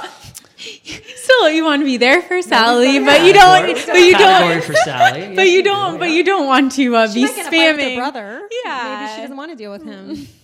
Still, 1.15 1.49
you 1.49 1.63
want 1.63 1.81
to 1.81 1.85
be 1.85 1.97
there 1.97 2.21
for 2.21 2.41
Sally, 2.41 2.95
yeah. 2.95 3.05
but 3.05 3.23
you 3.25 3.33
don't. 3.33 3.75
Category- 3.75 3.85
But 3.93 4.01
you 4.01 4.11
don't. 4.17 4.63
for 4.63 4.73
Sally. 4.73 5.35
But 5.35 5.43
Yes, 5.45 5.53
you 5.53 5.63
do, 5.63 5.69
don't. 5.69 5.99
But 5.99 6.11
you 6.11 6.23
don't 6.23 6.47
want 6.47 6.71
to 6.73 6.95
uh, 6.95 7.13
be 7.13 7.23
might 7.23 7.35
get 7.35 7.47
a 7.47 7.49
fight 7.49 7.75
with 7.75 7.81
her 7.81 7.87
spamming. 7.89 7.95
brother. 7.95 8.49
Yeah. 8.65 8.99
Maybe 8.99 9.15
she 9.15 9.21
doesn't 9.21 9.37
want 9.37 9.51
to 9.51 9.55
deal 9.57 9.71
with 9.71 9.83
him. 9.83 10.27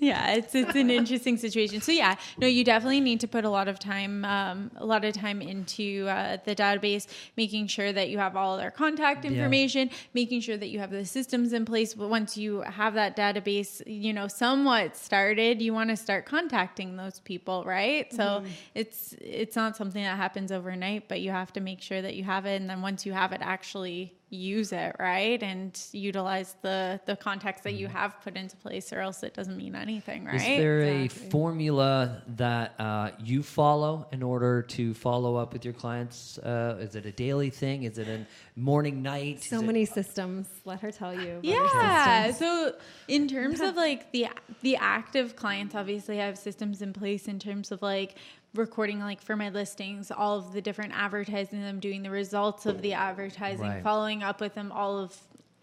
Yeah, 0.00 0.30
it's 0.34 0.54
it's 0.54 0.76
an 0.76 0.90
interesting 0.90 1.36
situation. 1.36 1.80
So 1.80 1.90
yeah, 1.90 2.14
no, 2.38 2.46
you 2.46 2.62
definitely 2.64 3.00
need 3.00 3.18
to 3.20 3.28
put 3.28 3.44
a 3.44 3.50
lot 3.50 3.66
of 3.66 3.78
time, 3.80 4.24
um, 4.24 4.70
a 4.76 4.86
lot 4.86 5.04
of 5.04 5.12
time 5.14 5.42
into 5.42 6.06
uh, 6.08 6.36
the 6.44 6.54
database, 6.54 7.06
making 7.36 7.66
sure 7.66 7.92
that 7.92 8.08
you 8.08 8.18
have 8.18 8.36
all 8.36 8.56
their 8.56 8.70
contact 8.70 9.24
Yeah. 9.24 9.32
information, 9.32 9.90
making 10.14 10.40
sure 10.42 10.56
that 10.56 10.68
you 10.68 10.78
have 10.78 10.90
the 10.92 11.04
systems 11.04 11.52
in 11.52 11.64
place. 11.64 11.94
But 11.94 12.10
once 12.10 12.36
you 12.36 12.60
have 12.60 12.94
that 12.94 13.16
database, 13.16 13.82
you 13.86 14.12
know, 14.12 14.28
somewhat 14.28 14.96
started, 14.96 15.60
you 15.60 15.74
want 15.74 15.90
to 15.90 15.96
start 15.96 16.26
contacting 16.26 16.96
those 16.96 17.18
people, 17.20 17.64
right? 17.64 18.12
So 18.12 18.44
it's 18.74 19.14
it's 19.20 19.56
not 19.56 19.76
something 19.76 20.02
that 20.02 20.16
happens 20.16 20.52
overnight, 20.52 21.08
but 21.08 21.20
you 21.20 21.32
have 21.32 21.52
to 21.54 21.60
make 21.60 21.80
sure 21.82 22.00
that 22.02 22.14
you 22.14 22.22
have 22.22 22.46
it, 22.46 22.60
and 22.60 22.70
then 22.70 22.82
once 22.82 23.04
you 23.04 23.12
have 23.14 23.32
it, 23.32 23.40
actually 23.42 24.14
use 24.30 24.72
it 24.72 24.94
right 24.98 25.42
and 25.42 25.80
utilize 25.92 26.54
the 26.60 27.00
the 27.06 27.16
context 27.16 27.64
that 27.64 27.72
you 27.74 27.86
have 27.88 28.20
put 28.22 28.36
into 28.36 28.56
place 28.58 28.92
or 28.92 29.00
else 29.00 29.22
it 29.22 29.32
doesn't 29.32 29.56
mean 29.56 29.74
anything 29.74 30.26
right 30.26 30.34
Is 30.34 30.42
there 30.42 30.80
Exactly. 30.80 31.26
a 31.28 31.30
formula 31.30 32.22
that 32.36 32.74
uh, 32.78 33.10
you 33.18 33.42
follow 33.42 34.06
in 34.12 34.22
order 34.22 34.60
to 34.62 34.92
follow 34.92 35.36
up 35.36 35.54
with 35.54 35.64
your 35.64 35.72
clients? 35.72 36.36
Uh, 36.38 36.76
is 36.78 36.94
it 36.94 37.06
a 37.06 37.12
daily 37.12 37.48
thing? 37.48 37.84
Is 37.84 37.96
it 37.96 38.06
a 38.06 38.26
morning, 38.54 39.02
night? 39.02 39.42
So 39.42 39.56
Is 39.56 39.62
it- 39.62 39.66
many 39.66 39.84
systems. 39.86 40.46
Let 40.66 40.80
her 40.80 40.92
tell 40.92 41.14
you. 41.14 41.40
yeah 41.42 42.30
so 42.32 42.74
in 43.08 43.28
terms 43.28 43.60
of 43.60 43.76
like 43.76 44.12
the 44.12 44.26
the 44.62 44.76
active 44.76 45.36
clients 45.36 45.74
obviously 45.74 46.20
i 46.20 46.24
have 46.26 46.36
systems 46.36 46.82
in 46.82 46.92
place 46.92 47.26
in 47.28 47.38
terms 47.38 47.72
of 47.72 47.80
like 47.80 48.16
recording 48.54 48.98
like 49.00 49.20
for 49.20 49.36
my 49.36 49.50
listings 49.50 50.10
all 50.10 50.38
of 50.38 50.52
the 50.52 50.60
different 50.60 50.92
advertising 50.94 51.60
them 51.60 51.78
doing 51.80 52.02
the 52.02 52.10
results 52.10 52.66
of 52.66 52.80
the 52.82 52.94
advertising 52.94 53.66
Right. 53.68 53.82
following 53.82 54.22
up 54.22 54.40
with 54.40 54.54
them 54.54 54.72
all 54.72 54.98
of 54.98 55.16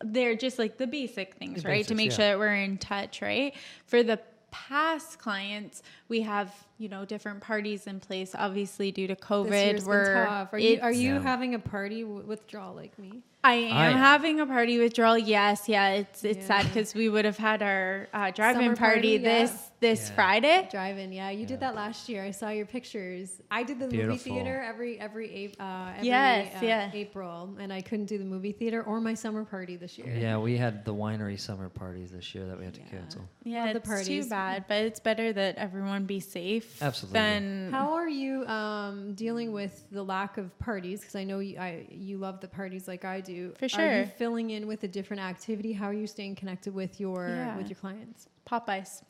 they're 0.04 0.36
just 0.36 0.60
like 0.60 0.78
the 0.78 0.86
basic 0.88 1.36
things 1.36 1.64
The 1.64 1.70
right 1.70 1.88
to 1.88 1.96
make 1.96 2.12
yeah. 2.12 2.16
sure 2.16 2.26
that 2.28 2.38
we're 2.40 2.54
in 2.56 2.78
touch 2.78 3.22
right 3.22 3.54
for 3.88 4.04
the 4.04 4.20
past 4.52 5.20
clients 5.20 5.82
we 6.10 6.22
have 6.22 6.54
you 6.78 6.90
know, 6.90 7.06
different 7.06 7.42
parties 7.42 7.88
in 7.88 8.00
place. 8.00 8.36
Obviously, 8.38 8.92
due 8.92 9.08
to 9.08 9.16
This 9.16 9.24
COVID, 9.24 9.50
year's 9.66 9.82
been 9.82 9.90
we're 9.90 10.26
tough. 10.26 10.54
Are 10.54 10.60
you 10.60 10.80
are 10.82 10.92
you 10.92 11.14
Yeah. 11.16 11.22
having 11.22 11.54
a 11.56 11.60
party 11.60 12.02
w- 12.02 12.26
withdrawal 12.26 12.74
like 12.76 12.98
me? 13.00 13.22
I 13.44 13.54
am 13.54 13.78
I 13.78 13.86
am. 13.92 13.98
having 13.98 14.40
a 14.40 14.48
party 14.48 14.80
withdrawal. 14.80 15.20
Yes, 15.20 15.70
yeah. 15.70 15.90
It's 16.02 16.24
it's 16.24 16.40
Yeah. 16.40 16.62
sad 16.62 16.66
because 16.66 16.96
we 16.96 17.10
would 17.10 17.26
have 17.26 17.38
had 17.38 17.62
our 17.62 18.08
uh, 18.12 18.32
drive-in 18.32 18.64
Summer 18.64 18.76
party, 18.76 19.20
party, 19.20 19.24
yeah. 19.24 19.46
this 19.46 19.72
this 19.80 20.10
Yeah. 20.10 20.16
Friday. 20.16 20.68
Drive-in, 20.72 21.12
yeah. 21.14 21.30
You 21.30 21.46
did 21.46 21.60
that 21.60 21.76
last 21.76 22.10
year. 22.10 22.24
I 22.24 22.32
saw 22.32 22.50
your 22.50 22.66
pictures. 22.66 23.40
I 23.52 23.62
did 23.62 23.78
the 23.80 23.88
Beautiful. 23.88 24.14
movie 24.14 24.30
theater 24.32 24.64
every 24.72 25.00
every 25.00 25.28
Ap- 25.46 25.62
uh, 25.62 25.92
every 25.98 26.08
Yes, 26.08 26.56
uh, 26.56 26.66
yeah. 26.66 26.92
April, 26.92 27.56
and 27.60 27.72
I 27.72 27.82
couldn't 27.82 28.08
do 28.08 28.18
the 28.18 28.26
movie 28.26 28.52
theater 28.52 28.82
or 28.82 29.00
my 29.00 29.14
summer 29.14 29.46
party 29.46 29.76
this 29.76 29.96
year. 30.00 30.12
Yeah, 30.20 30.38
we 30.40 30.58
had 30.58 30.84
the 30.84 30.94
winery 30.96 31.40
summer 31.40 31.70
parties 31.70 32.10
this 32.12 32.34
year 32.34 32.48
that 32.48 32.58
we 32.58 32.66
had 32.66 32.74
to 32.74 32.82
cancel. 32.90 33.22
Yeah, 33.44 33.66
Love 33.66 33.74
the 33.74 33.80
it's 33.82 33.88
parties. 33.88 34.24
too 34.26 34.30
bad, 34.32 34.66
but 34.68 34.78
it's 34.90 35.00
better 35.00 35.32
that 35.34 35.58
everyone 35.58 36.06
be 36.06 36.20
safe. 36.20 36.65
Absolutely. 36.82 37.20
Than 37.20 37.72
How 37.72 37.94
are 37.94 38.08
you 38.10 38.46
um, 38.48 39.14
dealing 39.16 39.52
with 39.52 39.86
the 39.92 40.04
lack 40.04 40.38
of 40.38 40.58
parties? 40.60 41.00
Because 41.02 41.16
I 41.16 41.24
know 41.24 41.40
you, 41.40 41.58
I, 41.58 41.86
you 41.90 42.18
love 42.18 42.42
the 42.42 42.48
parties 42.48 42.88
like 42.88 43.06
I 43.06 43.22
do. 43.22 43.54
For 43.58 43.66
Are 43.66 43.68
you 43.98 44.04
sure. 44.04 44.12
filling 44.18 44.50
in 44.52 44.68
with 44.68 44.84
a 44.84 44.88
different 44.88 45.22
activity? 45.24 45.74
How 45.74 45.86
are 45.88 45.94
you 45.94 46.08
staying 46.08 46.36
connected 46.36 46.74
with 46.74 47.00
your 47.00 47.28
Yeah. 47.30 47.58
with 47.58 47.70
your 47.70 47.78
clients? 47.78 48.28
pop-bys. 48.46 49.02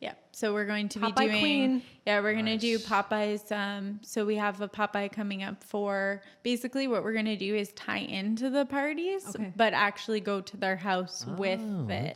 Yeah. 0.00 0.14
So 0.32 0.54
we're 0.54 0.64
going 0.64 0.88
to 0.88 0.98
be 1.00 1.12
doing. 1.12 1.28
Queen. 1.40 1.82
Yeah, 2.06 2.20
we're 2.22 2.32
gonna 2.32 2.56
do 2.56 2.78
Nice. 2.78 2.86
pop-bys. 2.86 3.52
Um, 3.52 4.00
so 4.02 4.24
we 4.24 4.36
have 4.36 4.62
a 4.62 4.68
pop-by 4.68 5.08
coming 5.08 5.42
up 5.42 5.62
for. 5.62 6.22
Basically, 6.42 6.88
what 6.88 7.04
we're 7.04 7.12
gonna 7.12 7.36
do 7.36 7.54
is 7.54 7.70
tie 7.74 7.98
into 7.98 8.48
the 8.48 8.64
parties, 8.64 9.28
Okay. 9.28 9.52
but 9.56 9.74
actually 9.74 10.20
go 10.20 10.40
to 10.40 10.56
their 10.56 10.76
house 10.76 11.26
Oh, 11.28 11.34
with 11.34 11.60
it 11.60 11.62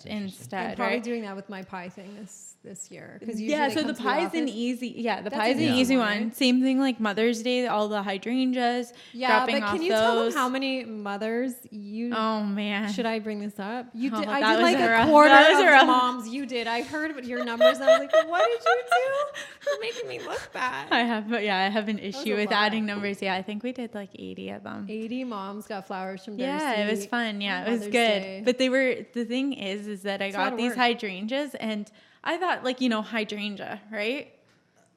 interesting. 0.06 0.12
I'm 0.16 0.22
instead, 0.22 0.76
probably 0.76 0.94
right? 0.94 1.02
doing 1.04 1.22
that 1.22 1.36
with 1.36 1.50
my 1.50 1.62
pie 1.62 1.90
thing 1.90 2.14
this 2.18 2.53
this 2.64 2.90
year. 2.90 3.18
Because 3.20 3.40
yeah, 3.40 3.68
so 3.68 3.82
the 3.82 3.94
pie's 3.94 4.34
an 4.34 4.48
easy. 4.48 4.94
Yeah, 4.96 5.20
the 5.22 5.30
That's 5.30 5.44
pie's 5.44 5.56
an 5.56 5.74
easy 5.74 5.96
one, 5.96 6.20
one. 6.20 6.32
Same 6.32 6.62
thing 6.62 6.80
like 6.80 6.98
Mother's 6.98 7.42
Day, 7.42 7.66
all 7.66 7.88
the 7.88 8.02
hydrangeas. 8.02 8.92
Yeah, 9.12 9.28
dropping 9.38 9.56
but 9.60 9.62
off 9.64 9.72
can 9.74 9.82
you 9.82 9.90
tell 9.90 10.24
them 10.24 10.32
how 10.32 10.48
many 10.48 10.84
mothers 10.84 11.54
you? 11.70 12.12
Oh 12.14 12.42
man, 12.42 12.92
Should 12.92 13.06
I 13.06 13.18
bring 13.20 13.40
this 13.40 13.58
up? 13.58 13.86
You 13.94 14.10
Oh, 14.14 14.20
did. 14.20 14.28
I 14.28 14.56
did 14.56 14.62
like 14.62 14.78
a 14.78 15.02
a 15.02 15.06
quarter 15.06 15.30
of 15.30 15.82
a 15.82 15.86
moms. 15.86 16.28
You 16.28 16.46
did. 16.46 16.66
I 16.66 16.82
heard 16.82 17.14
but 17.14 17.24
your 17.24 17.44
numbers. 17.44 17.78
and 17.78 17.84
I 17.84 17.98
was 17.98 18.08
like, 18.12 18.28
what 18.28 18.44
did 18.50 18.60
you 18.64 18.82
do? 18.90 19.70
You're 19.70 19.80
making 19.80 20.08
me 20.08 20.18
look 20.26 20.50
bad. 20.52 20.88
I 20.90 21.00
have, 21.00 21.28
but 21.28 21.42
yeah, 21.44 21.58
I 21.58 21.68
have 21.68 21.88
an 21.88 21.98
issue 21.98 22.34
with 22.36 22.50
lot. 22.50 22.66
adding 22.66 22.86
numbers. 22.86 23.20
Yeah, 23.20 23.34
I 23.34 23.42
think 23.42 23.62
we 23.62 23.72
did 23.72 23.94
like 23.94 24.10
80 24.14 24.50
of 24.50 24.62
them. 24.62 24.86
80 24.88 25.24
moms 25.24 25.66
got 25.66 25.86
flowers 25.86 26.24
from 26.24 26.36
Darcy. 26.36 26.64
Yeah, 26.64 26.84
it 26.86 26.90
was 26.90 27.06
fun. 27.06 27.40
Yeah, 27.40 27.64
it 27.66 27.70
was 27.70 27.80
Mother's 27.80 27.92
good. 27.92 28.20
Day. 28.22 28.42
But 28.44 28.58
they 28.58 28.68
were 28.68 28.96
the 29.12 29.24
thing 29.24 29.52
is, 29.52 29.86
is 29.86 30.02
that 30.02 30.22
I 30.22 30.26
lot 30.30 30.50
got 30.50 30.56
these 30.56 30.70
work. 30.70 30.78
hydrangeas, 30.78 31.54
and 31.56 31.90
I 32.24 32.38
thought 32.38 32.64
like 32.64 32.80
you 32.80 32.88
know 32.88 33.02
hydrangea, 33.02 33.80
right? 33.92 34.32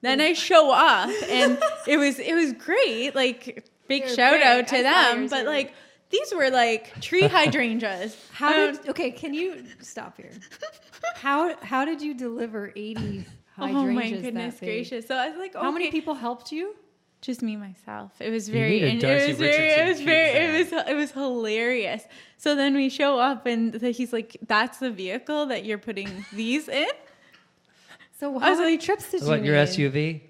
Then 0.02 0.22
I 0.22 0.34
show 0.34 0.72
up, 0.72 1.10
and 1.30 1.58
it 1.88 1.98
was 1.98 2.20
it 2.20 2.34
was 2.34 2.54
great. 2.54 3.14
Like 3.16 3.68
big 3.88 4.04
They're 4.06 4.16
shout 4.16 4.32
great. 4.34 4.44
out 4.44 4.68
to 4.70 4.78
I 4.78 4.82
them. 4.84 5.28
But 5.28 5.40
they 5.42 5.46
like 5.46 5.74
these 6.10 6.34
were 6.34 6.50
like 6.50 7.00
tree 7.02 7.28
hydrangeas. 7.28 8.16
How 8.32 8.68
Um, 8.70 8.76
did 8.76 8.90
okay? 8.90 9.12
Can 9.12 9.34
you 9.34 9.66
stop 9.82 10.18
here? 10.18 10.32
How 11.16 11.56
how 11.62 11.84
did 11.86 12.02
you 12.02 12.14
deliver 12.14 12.72
80 12.76 13.26
hydrangeas? 13.56 13.76
Oh 13.76 13.92
my 13.92 14.12
goodness 14.12 14.60
big? 14.60 14.68
gracious! 14.70 15.08
So 15.08 15.16
I 15.16 15.30
was 15.30 15.38
like, 15.38 15.56
How 15.56 15.72
many 15.72 15.90
people 15.92 16.14
helped 16.16 16.52
you? 16.52 16.76
Just 17.22 17.42
me 17.42 17.56
myself. 17.58 18.12
It 18.20 18.30
was 18.30 18.48
very. 18.50 18.80
need 18.82 19.02
Darcy 19.02 19.26
it 19.26 19.28
was 19.30 19.38
very. 19.40 19.70
It 19.72 19.88
was 19.90 20.02
very. 20.02 20.30
It 20.30 20.72
was. 20.72 20.86
It 20.88 20.96
was 20.96 21.12
hilarious. 21.12 22.04
So 22.38 22.56
then 22.56 22.76
we 22.76 22.90
show 22.90 23.18
up, 23.20 23.48
and 23.48 23.74
the- 23.74 23.90
he's 23.90 24.14
like, 24.14 24.38
"That's 24.46 24.78
the 24.78 24.92
vehicle 24.92 25.48
that 25.48 25.66
you're 25.66 25.80
putting 25.80 26.26
these 26.32 26.68
in." 26.70 26.88
So 28.20 28.38
how 28.40 28.50
was 28.50 28.60
many 28.60 28.72
like, 28.72 28.82
trips 28.82 29.12
did 29.12 29.24
What 29.24 29.44
your 29.44 29.56
need? 29.56 29.68
SUV? 29.68 30.22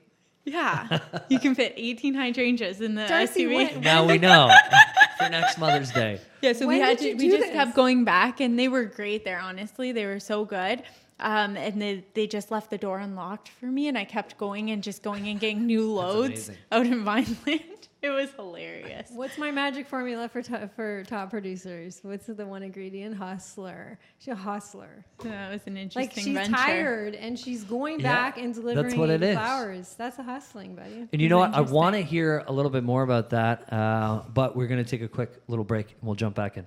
Yeah, 0.45 0.99
you 1.29 1.39
can 1.39 1.55
fit 1.55 1.73
18 1.75 2.13
hydrangeas 2.13 2.79
in 2.81 2.95
the 2.95 3.05
Darcy, 3.07 3.45
SUV. 3.45 3.55
when- 3.73 3.81
Now 3.81 4.05
we 4.05 4.17
know 4.17 4.49
for 5.17 5.29
next 5.29 5.57
Mother's 5.57 5.91
Day. 5.91 6.19
Yeah, 6.41 6.53
so 6.53 6.67
When 6.67 6.77
we 6.77 6.81
had 6.81 6.97
to. 6.99 7.13
We 7.15 7.29
do 7.29 7.37
just 7.37 7.51
kept 7.51 7.75
going 7.75 8.03
back, 8.05 8.39
and 8.39 8.57
they 8.57 8.67
were 8.67 8.83
great 8.85 9.25
there. 9.25 9.39
Honestly, 9.39 9.91
they 9.91 10.05
were 10.05 10.19
so 10.19 10.45
good. 10.45 10.83
Um, 11.19 11.57
and 11.57 11.81
they 11.81 12.05
they 12.13 12.27
just 12.27 12.51
left 12.51 12.69
the 12.69 12.77
door 12.77 12.99
unlocked 12.99 13.49
for 13.49 13.65
me, 13.65 13.87
and 13.87 13.97
I 13.97 14.05
kept 14.05 14.37
going 14.37 14.69
and 14.71 14.83
just 14.83 15.01
going 15.01 15.27
and 15.27 15.39
getting 15.39 15.65
new 15.65 15.91
loads 15.91 16.49
amazing. 16.49 16.57
out 16.71 16.85
in 16.85 17.03
Vineland. 17.03 17.61
It 18.07 18.11
was 18.11 18.31
hilarious. 18.31 19.09
What's 19.13 19.37
my 19.37 19.51
magic 19.51 19.85
formula 19.85 20.29
for 20.29 20.41
to- 20.41 20.69
for 20.75 21.03
top 21.03 21.29
producers? 21.29 21.99
What's 22.03 22.25
the 22.27 22.45
one 22.45 22.63
ingredient? 22.63 23.17
Hustler. 23.17 23.99
She's 24.19 24.31
a 24.31 24.35
hustler. 24.35 25.03
That 25.23 25.51
was 25.51 25.61
an 25.67 25.75
interesting. 25.75 26.01
Like 26.03 26.13
she's 26.13 26.33
venture. 26.33 26.53
tired 26.55 27.15
and 27.15 27.37
she's 27.37 27.63
going 27.65 27.99
Yeah, 27.99 28.13
back 28.13 28.37
and 28.37 28.53
delivering 28.53 28.97
what 28.97 29.09
it 29.09 29.21
is. 29.21 29.35
flowers. 29.35 29.93
That's 29.97 30.17
a 30.19 30.23
hustling, 30.23 30.75
buddy. 30.75 31.07
And 31.11 31.21
you 31.21 31.27
know 31.27 31.37
what? 31.39 31.53
I 31.53 31.61
want 31.61 31.95
to 31.95 32.01
hear 32.01 32.43
a 32.47 32.53
little 32.53 32.71
bit 32.71 32.83
more 32.85 33.03
about 33.03 33.31
that, 33.31 33.71
uh, 33.73 34.23
but 34.33 34.55
we're 34.55 34.67
going 34.67 34.83
to 34.83 34.89
take 34.89 35.01
a 35.01 35.09
quick 35.09 35.31
little 35.49 35.65
break 35.65 35.87
and 35.91 36.01
we'll 36.03 36.15
jump 36.15 36.35
back 36.35 36.55
in. 36.57 36.65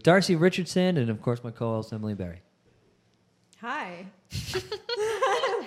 With 0.00 0.04
Darcy 0.04 0.34
Richardson 0.34 0.96
and, 0.96 1.10
of 1.10 1.20
course, 1.20 1.44
my 1.44 1.50
co 1.50 1.74
host, 1.74 1.92
Emily 1.92 2.14
Berry. 2.14 2.40
Hi. 3.60 4.06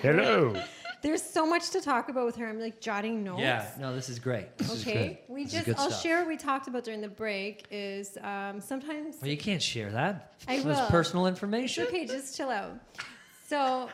Hello. 0.02 0.56
There's 1.04 1.22
so 1.22 1.46
much 1.46 1.70
to 1.72 1.82
talk 1.82 2.10
about 2.10 2.26
with 2.26 2.38
her. 2.38 2.48
I'm 2.50 2.60
like 2.60 2.82
jotting 2.82 3.24
notes. 3.24 3.42
Yeah, 3.42 3.70
no, 3.80 3.94
this 3.94 4.10
is 4.10 4.18
great. 4.18 4.58
This 4.58 4.72
is 4.74 4.88
Okay. 4.88 5.08
good. 5.28 5.34
We 5.36 5.44
This 5.44 5.54
is 5.54 5.60
just 5.60 5.66
good 5.68 5.76
I'll 5.78 5.90
stuff. 5.92 6.02
share 6.02 6.20
what 6.20 6.30
we 6.30 6.38
talked 6.38 6.68
about 6.68 6.84
during 6.84 7.02
the 7.02 7.10
break 7.10 7.66
is 7.70 8.18
um, 8.24 8.60
sometimes 8.60 9.18
Well, 9.22 9.30
you 9.30 9.38
can't 9.38 9.62
share 9.62 9.92
that. 9.92 10.34
I 10.48 10.60
That's 10.62 10.80
will. 10.80 10.88
personal 10.88 11.28
information. 11.28 11.86
Okay, 11.86 12.08
just 12.08 12.36
chill 12.36 12.50
out. 12.50 12.80
So, 13.48 13.88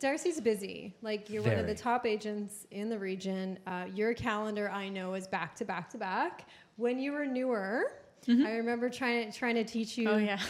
Darcy's 0.00 0.40
busy. 0.40 0.94
Like 1.02 1.28
you're 1.28 1.42
one 1.42 1.58
of 1.58 1.66
the 1.66 1.74
top 1.74 2.06
agents 2.06 2.66
in 2.70 2.88
the 2.88 2.98
region. 2.98 3.58
Uh, 3.66 3.86
your 3.94 4.14
calendar, 4.14 4.70
I 4.70 4.88
know, 4.88 5.12
is 5.14 5.26
back 5.26 5.54
to 5.56 5.66
back 5.66 5.90
to 5.90 5.98
back. 5.98 6.48
When 6.76 6.98
you 6.98 7.12
were 7.12 7.26
newer, 7.26 7.92
Mm-hmm. 8.28 8.46
I 8.46 8.52
remember 8.56 8.88
trying 8.90 9.30
to 9.30 9.38
trying 9.38 9.54
to 9.56 9.64
teach 9.64 9.96
you. 9.98 10.08
Oh 10.08 10.16
yeah. 10.18 10.40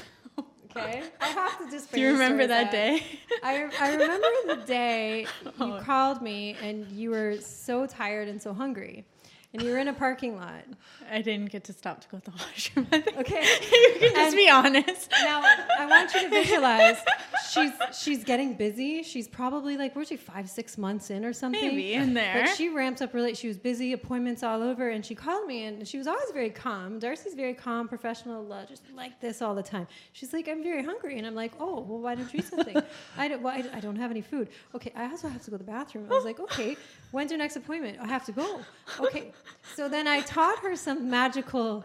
Okay, 0.79 1.03
I 1.23 1.27
have 1.29 1.59
to 1.59 1.71
just. 1.71 1.91
Do 1.95 2.01
you 2.01 2.11
remember 2.13 2.47
that 2.47 2.71
day? 2.71 3.03
I, 3.43 3.67
I 3.81 3.93
remember 3.95 4.27
the 4.49 4.63
day 4.67 5.27
you 5.45 5.53
Oh. 5.59 5.81
called 5.83 6.21
me 6.21 6.55
and 6.61 6.87
you 6.93 7.09
were 7.11 7.37
so 7.41 7.87
tired 7.87 8.29
and 8.29 8.43
so 8.43 8.53
hungry, 8.53 9.07
and 9.57 9.65
you 9.67 9.73
were 9.73 9.79
in 9.79 9.89
a 9.89 9.93
parking 9.95 10.37
lot. 10.37 10.65
I 11.11 11.23
didn't 11.23 11.51
get 11.51 11.65
to 11.65 11.73
stop 11.73 12.01
to 12.03 12.09
go 12.09 12.19
to 12.19 12.31
the 12.31 12.37
washroom. 12.37 12.87
Okay. 12.93 13.43
you 13.63 13.95
can 13.99 14.11
just 14.15 14.17
And- 14.17 14.35
be 14.37 14.51
honest. 14.51 15.11
Now 15.23 15.41
I 15.79 15.87
want 15.87 16.13
you 16.15 16.23
to 16.23 16.29
visualize. 16.29 16.99
She's 17.51 17.73
she's 17.99 18.25
getting 18.25 18.55
busy. 18.55 19.03
She's 19.03 19.27
probably 19.29 19.77
like 19.79 19.97
where's 19.97 20.09
she 20.09 20.17
five 20.17 20.51
six 20.51 20.77
months 20.77 21.11
in 21.11 21.25
or 21.25 21.33
something. 21.33 21.61
Maybe 21.69 21.95
in 21.95 22.13
there. 22.13 22.43
But 22.45 22.55
she 22.57 22.69
ramps 22.69 23.01
up 23.01 23.15
really. 23.15 23.35
She 23.35 23.49
was 23.49 23.57
busy, 23.57 23.93
appointments 23.95 24.43
all 24.43 24.63
over, 24.63 24.91
and 24.91 25.05
she 25.07 25.15
called 25.15 25.47
me, 25.47 25.65
and 25.65 25.87
she 25.89 25.97
was 25.97 26.07
always 26.07 26.31
very 26.33 26.51
calm. 26.51 26.99
Darcy's 26.99 27.35
very 27.35 27.55
calm, 27.55 27.89
professional, 27.89 28.53
uh, 28.53 28.67
just 28.67 28.83
like 28.95 29.19
this 29.21 29.41
all 29.41 29.55
the 29.55 29.63
time. 29.63 29.87
She's 30.13 30.33
like, 30.33 30.49
I'm 30.49 30.63
very 30.63 30.85
hungry, 30.85 31.17
and 31.19 31.27
I'm 31.27 31.35
like, 31.35 31.53
Oh, 31.59 31.81
well, 31.81 32.01
why 32.01 32.15
don't 32.17 32.31
you 32.35 32.41
eat 32.41 32.47
something? 32.47 32.77
I 33.17 33.29
don't. 33.29 33.41
Well, 33.43 33.55
I, 33.55 33.65
I 33.79 33.81
don't 33.81 33.97
have 33.97 34.11
any 34.11 34.21
food. 34.23 34.49
Okay, 34.75 34.93
I 34.95 35.05
also 35.07 35.29
have 35.29 35.43
to 35.45 35.51
go 35.51 35.57
to 35.57 35.65
the 35.65 35.71
bathroom. 35.71 36.07
I 36.11 36.15
was 36.15 36.25
like, 36.25 36.41
Okay, 36.41 36.77
when's 37.13 37.31
your 37.31 37.39
next 37.39 37.57
appointment? 37.57 37.99
I 38.01 38.07
have 38.09 38.25
to 38.27 38.33
go. 38.33 38.61
Okay, 39.01 39.33
so 39.75 39.89
then 39.89 40.07
I 40.09 40.21
taught 40.23 40.59
her 40.61 40.77
some 40.77 41.09
magical 41.11 41.85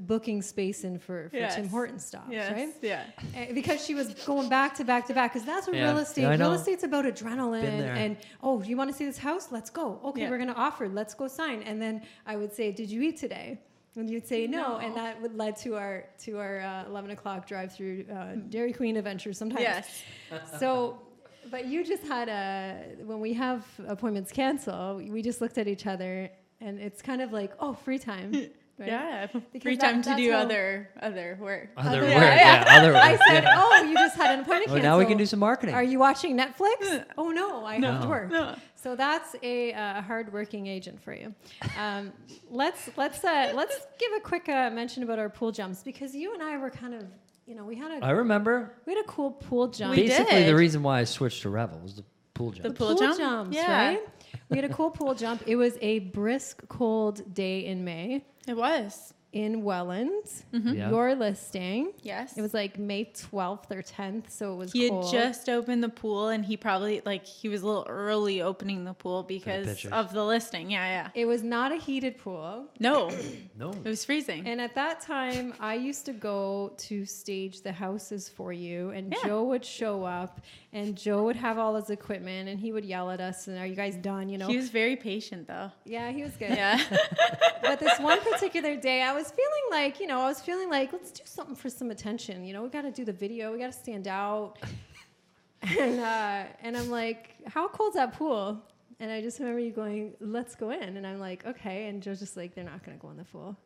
booking 0.00 0.42
space 0.42 0.82
in 0.84 0.98
for, 0.98 1.28
for 1.30 1.36
Yes. 1.36 1.54
Tim 1.54 1.68
Horton 1.68 1.98
stops, 2.00 2.28
Yes. 2.30 2.50
right? 2.52 2.74
Yeah. 2.82 3.04
Eh, 3.34 3.52
because 3.52 3.84
she 3.84 3.94
was 3.94 4.12
going 4.26 4.48
back 4.48 4.74
to 4.76 4.84
back 4.84 5.06
to 5.06 5.14
back 5.14 5.32
because 5.32 5.46
that's 5.46 5.66
what 5.68 5.76
Yeah. 5.76 5.84
real 5.90 5.98
estate 5.98 6.22
Yeah, 6.22 6.30
real 6.36 6.52
estate's 6.54 6.82
about 6.82 7.04
adrenaline 7.04 7.62
and 7.96 8.16
oh 8.42 8.60
you 8.62 8.76
want 8.76 8.90
to 8.90 8.96
see 8.96 9.04
this 9.04 9.18
house 9.18 9.52
let's 9.52 9.70
go 9.70 10.00
okay 10.04 10.22
Yeah. 10.22 10.30
we're 10.30 10.38
going 10.38 10.48
to 10.48 10.56
offer 10.56 10.88
let's 10.88 11.14
go 11.14 11.28
sign 11.28 11.62
and 11.62 11.80
then 11.80 12.02
i 12.26 12.34
would 12.36 12.52
say 12.52 12.72
did 12.72 12.90
you 12.90 13.02
eat 13.02 13.18
today 13.18 13.60
and 13.94 14.10
you'd 14.10 14.26
say 14.26 14.46
no, 14.46 14.62
No. 14.72 14.76
and 14.78 14.96
that 14.96 15.20
would 15.22 15.36
lead 15.38 15.54
to 15.58 15.76
our 15.76 16.06
to 16.24 16.38
our 16.38 16.60
uh, 16.60 16.86
11 16.86 17.10
o'clock 17.12 17.46
drive 17.46 17.72
through 17.72 18.04
uh, 18.12 18.34
dairy 18.48 18.72
queen 18.72 18.96
adventure 18.96 19.32
sometimes 19.32 19.60
Yes. 19.60 20.02
so 20.58 20.98
but 21.50 21.66
you 21.66 21.84
just 21.84 22.02
had 22.02 22.28
a 22.28 22.96
when 23.04 23.20
we 23.20 23.32
have 23.34 23.64
appointments 23.86 24.32
cancel 24.32 24.96
we 24.96 25.22
just 25.22 25.40
looked 25.40 25.58
at 25.58 25.68
each 25.68 25.86
other 25.86 26.28
and 26.60 26.78
it's 26.80 27.02
kind 27.02 27.20
of 27.22 27.32
like 27.32 27.52
oh 27.60 27.74
free 27.74 27.98
time 27.98 28.32
right? 28.78 28.88
Yeah. 28.88 29.26
Because 29.32 29.62
Free 29.62 29.76
that- 29.76 29.90
time 29.90 30.02
to 30.02 30.14
do 30.16 30.32
other 30.32 30.90
other 31.00 31.38
work. 31.40 31.70
Other 31.78 31.88
Other- 31.88 32.00
work, 32.02 32.10
yeah. 32.10 32.64
yeah. 32.66 32.78
Other 32.78 32.92
work. 32.92 33.02
I 33.04 33.16
said, 33.26 33.44
yeah. 33.44 33.54
"Oh, 33.56 33.82
you 33.88 33.94
just 33.94 34.16
had 34.16 34.34
an 34.38 34.40
appointment." 34.44 34.78
Oh, 34.78 34.82
now 34.82 34.98
we 34.98 35.06
can 35.06 35.16
do 35.16 35.24
some 35.24 35.38
marketing. 35.38 35.74
Are 35.74 35.82
you 35.82 35.98
watching 35.98 36.36
Netflix? 36.36 37.04
oh 37.18 37.30
no, 37.30 37.64
I 37.64 37.76
have 37.80 38.02
to 38.02 38.08
work. 38.08 38.30
No. 38.30 38.54
So 38.74 38.94
that's 38.94 39.34
a 39.42 39.72
uh, 39.72 40.02
hard-working 40.02 40.66
agent 40.66 41.02
for 41.02 41.12
you. 41.14 41.34
Um, 41.78 42.12
let's 42.50 42.90
let's 42.98 43.24
uh, 43.24 43.52
let's 43.54 43.74
give 43.98 44.12
a 44.16 44.20
quick 44.20 44.48
uh, 44.50 44.68
mention 44.70 45.02
about 45.02 45.18
our 45.18 45.30
pool 45.30 45.52
jumps 45.52 45.82
because 45.82 46.14
you 46.14 46.34
and 46.34 46.42
I 46.42 46.58
were 46.58 46.70
kind 46.70 46.94
of, 46.94 47.02
you 47.46 47.54
know, 47.54 47.64
we 47.64 47.76
had 47.76 47.90
a 47.90 48.04
I 48.04 48.10
remember. 48.10 48.74
we 48.84 48.94
had 48.94 49.02
a 49.02 49.08
cool 49.08 49.30
pool 49.30 49.68
jump. 49.68 49.96
We 49.96 50.02
Basically, 50.06 50.34
did. 50.40 50.48
the 50.48 50.54
reason 50.54 50.82
why 50.82 51.00
I 51.00 51.04
switched 51.04 51.40
to 51.42 51.48
Revel 51.48 51.78
was 51.80 51.94
the 51.94 52.04
pool 52.34 52.50
jump. 52.52 52.62
The 52.64 52.74
pool 52.74 52.94
jump? 52.94 53.18
jumps, 53.18 53.56
Yeah. 53.56 53.86
right? 53.88 54.00
We 54.50 54.56
had 54.58 54.64
a 54.70 54.74
cool 54.74 54.90
pool 54.90 55.14
jump. 55.14 55.42
It 55.46 55.56
was 55.56 55.76
a 55.80 56.00
brisk, 56.00 56.66
cold 56.68 57.34
day 57.34 57.64
in 57.66 57.84
May 57.84 58.24
It 58.46 58.56
was. 58.56 59.12
in 59.32 59.62
Welland. 59.64 60.24
Mm-hmm. 60.54 60.74
Yeah. 60.74 60.88
Your 60.90 61.14
listing. 61.14 61.92
Yes. 62.02 62.38
It 62.38 62.42
was 62.42 62.54
like 62.54 62.78
May 62.78 63.04
12th 63.06 63.70
or 63.70 63.82
10th, 63.82 64.30
so 64.30 64.54
it 64.54 64.56
was 64.56 64.72
He 64.72 64.88
cold. 64.88 65.04
had 65.12 65.12
just 65.12 65.48
opened 65.50 65.82
the 65.84 65.90
pool 65.90 66.28
and 66.28 66.42
he 66.44 66.56
probably 66.56 67.02
like 67.04 67.26
he 67.26 67.48
was 67.50 67.60
a 67.62 67.66
little 67.66 67.86
early 67.88 68.40
opening 68.40 68.84
the 68.84 68.94
pool 68.94 69.22
because 69.24 69.66
pictures. 69.66 69.92
of 69.92 70.12
the 70.14 70.24
listing. 70.24 70.70
Yeah, 70.70 70.86
yeah. 70.86 71.08
It 71.14 71.26
was 71.26 71.42
not 71.42 71.70
a 71.72 71.76
heated 71.76 72.16
pool. 72.16 72.64
No, 72.80 73.10
no. 73.58 73.70
it 73.72 73.84
was 73.88 74.04
freezing. 74.06 74.46
And 74.46 74.58
at 74.60 74.74
that 74.76 75.00
time, 75.02 75.52
I 75.60 75.74
used 75.74 76.06
to 76.06 76.12
go 76.14 76.72
to 76.88 77.04
stage 77.04 77.60
the 77.60 77.72
houses 77.72 78.28
for 78.30 78.52
you, 78.54 78.90
and 78.90 79.12
Yeah. 79.12 79.18
Joe 79.28 79.42
would 79.44 79.64
show 79.66 80.04
up, 80.04 80.40
and 80.76 80.94
Joe 80.94 81.24
would 81.24 81.36
have 81.36 81.56
all 81.56 81.74
his 81.74 81.88
equipment, 81.88 82.50
and 82.50 82.60
he 82.60 82.70
would 82.70 82.84
yell 82.84 83.10
at 83.10 83.18
us, 83.18 83.48
and 83.48 83.58
are 83.58 83.64
you 83.64 83.74
guys 83.74 83.96
done? 83.96 84.28
You 84.28 84.36
know? 84.36 84.46
He 84.46 84.58
was 84.58 84.68
very 84.68 84.94
patient 84.94 85.48
though. 85.48 85.70
yeah, 85.86 86.12
he 86.12 86.22
was 86.22 86.36
good. 86.36 86.50
Yeah. 86.50 86.78
But 87.62 87.80
this 87.80 87.98
one 87.98 88.20
particular 88.20 88.76
day, 88.76 89.02
I 89.02 89.12
was 89.12 89.32
feeling 89.32 89.66
like, 89.70 89.98
you 89.98 90.06
know, 90.06 90.20
I 90.20 90.28
was 90.28 90.40
feeling 90.40 90.70
like, 90.70 90.92
let's 90.92 91.10
do 91.10 91.22
something 91.24 91.56
for 91.56 91.68
some 91.68 91.90
attention. 91.90 92.44
You 92.44 92.52
know, 92.52 92.62
we 92.62 92.68
got 92.68 92.82
to 92.82 92.92
do 92.92 93.04
the 93.04 93.12
video, 93.12 93.52
we 93.52 93.58
got 93.58 93.72
to 93.72 93.78
stand 93.78 94.06
out. 94.06 94.58
and 95.62 95.98
uh, 95.98 96.44
and 96.62 96.76
I'm 96.76 96.90
like, 96.90 97.34
how 97.48 97.66
cold's 97.66 97.96
that 97.96 98.12
pool? 98.12 98.62
And 99.00 99.10
I 99.10 99.20
just 99.20 99.40
remember 99.40 99.60
you 99.60 99.72
going, 99.72 100.12
let's 100.20 100.54
go 100.54 100.70
in. 100.70 100.96
And 100.96 101.06
I'm 101.06 101.18
like, 101.18 101.44
okay. 101.46 101.88
And 101.88 102.02
Joe's 102.02 102.20
just 102.20 102.36
like, 102.36 102.54
they're 102.54 102.64
not 102.64 102.84
going 102.84 102.96
to 102.96 103.02
go 103.02 103.10
in 103.10 103.16
the 103.16 103.24
pool. 103.24 103.56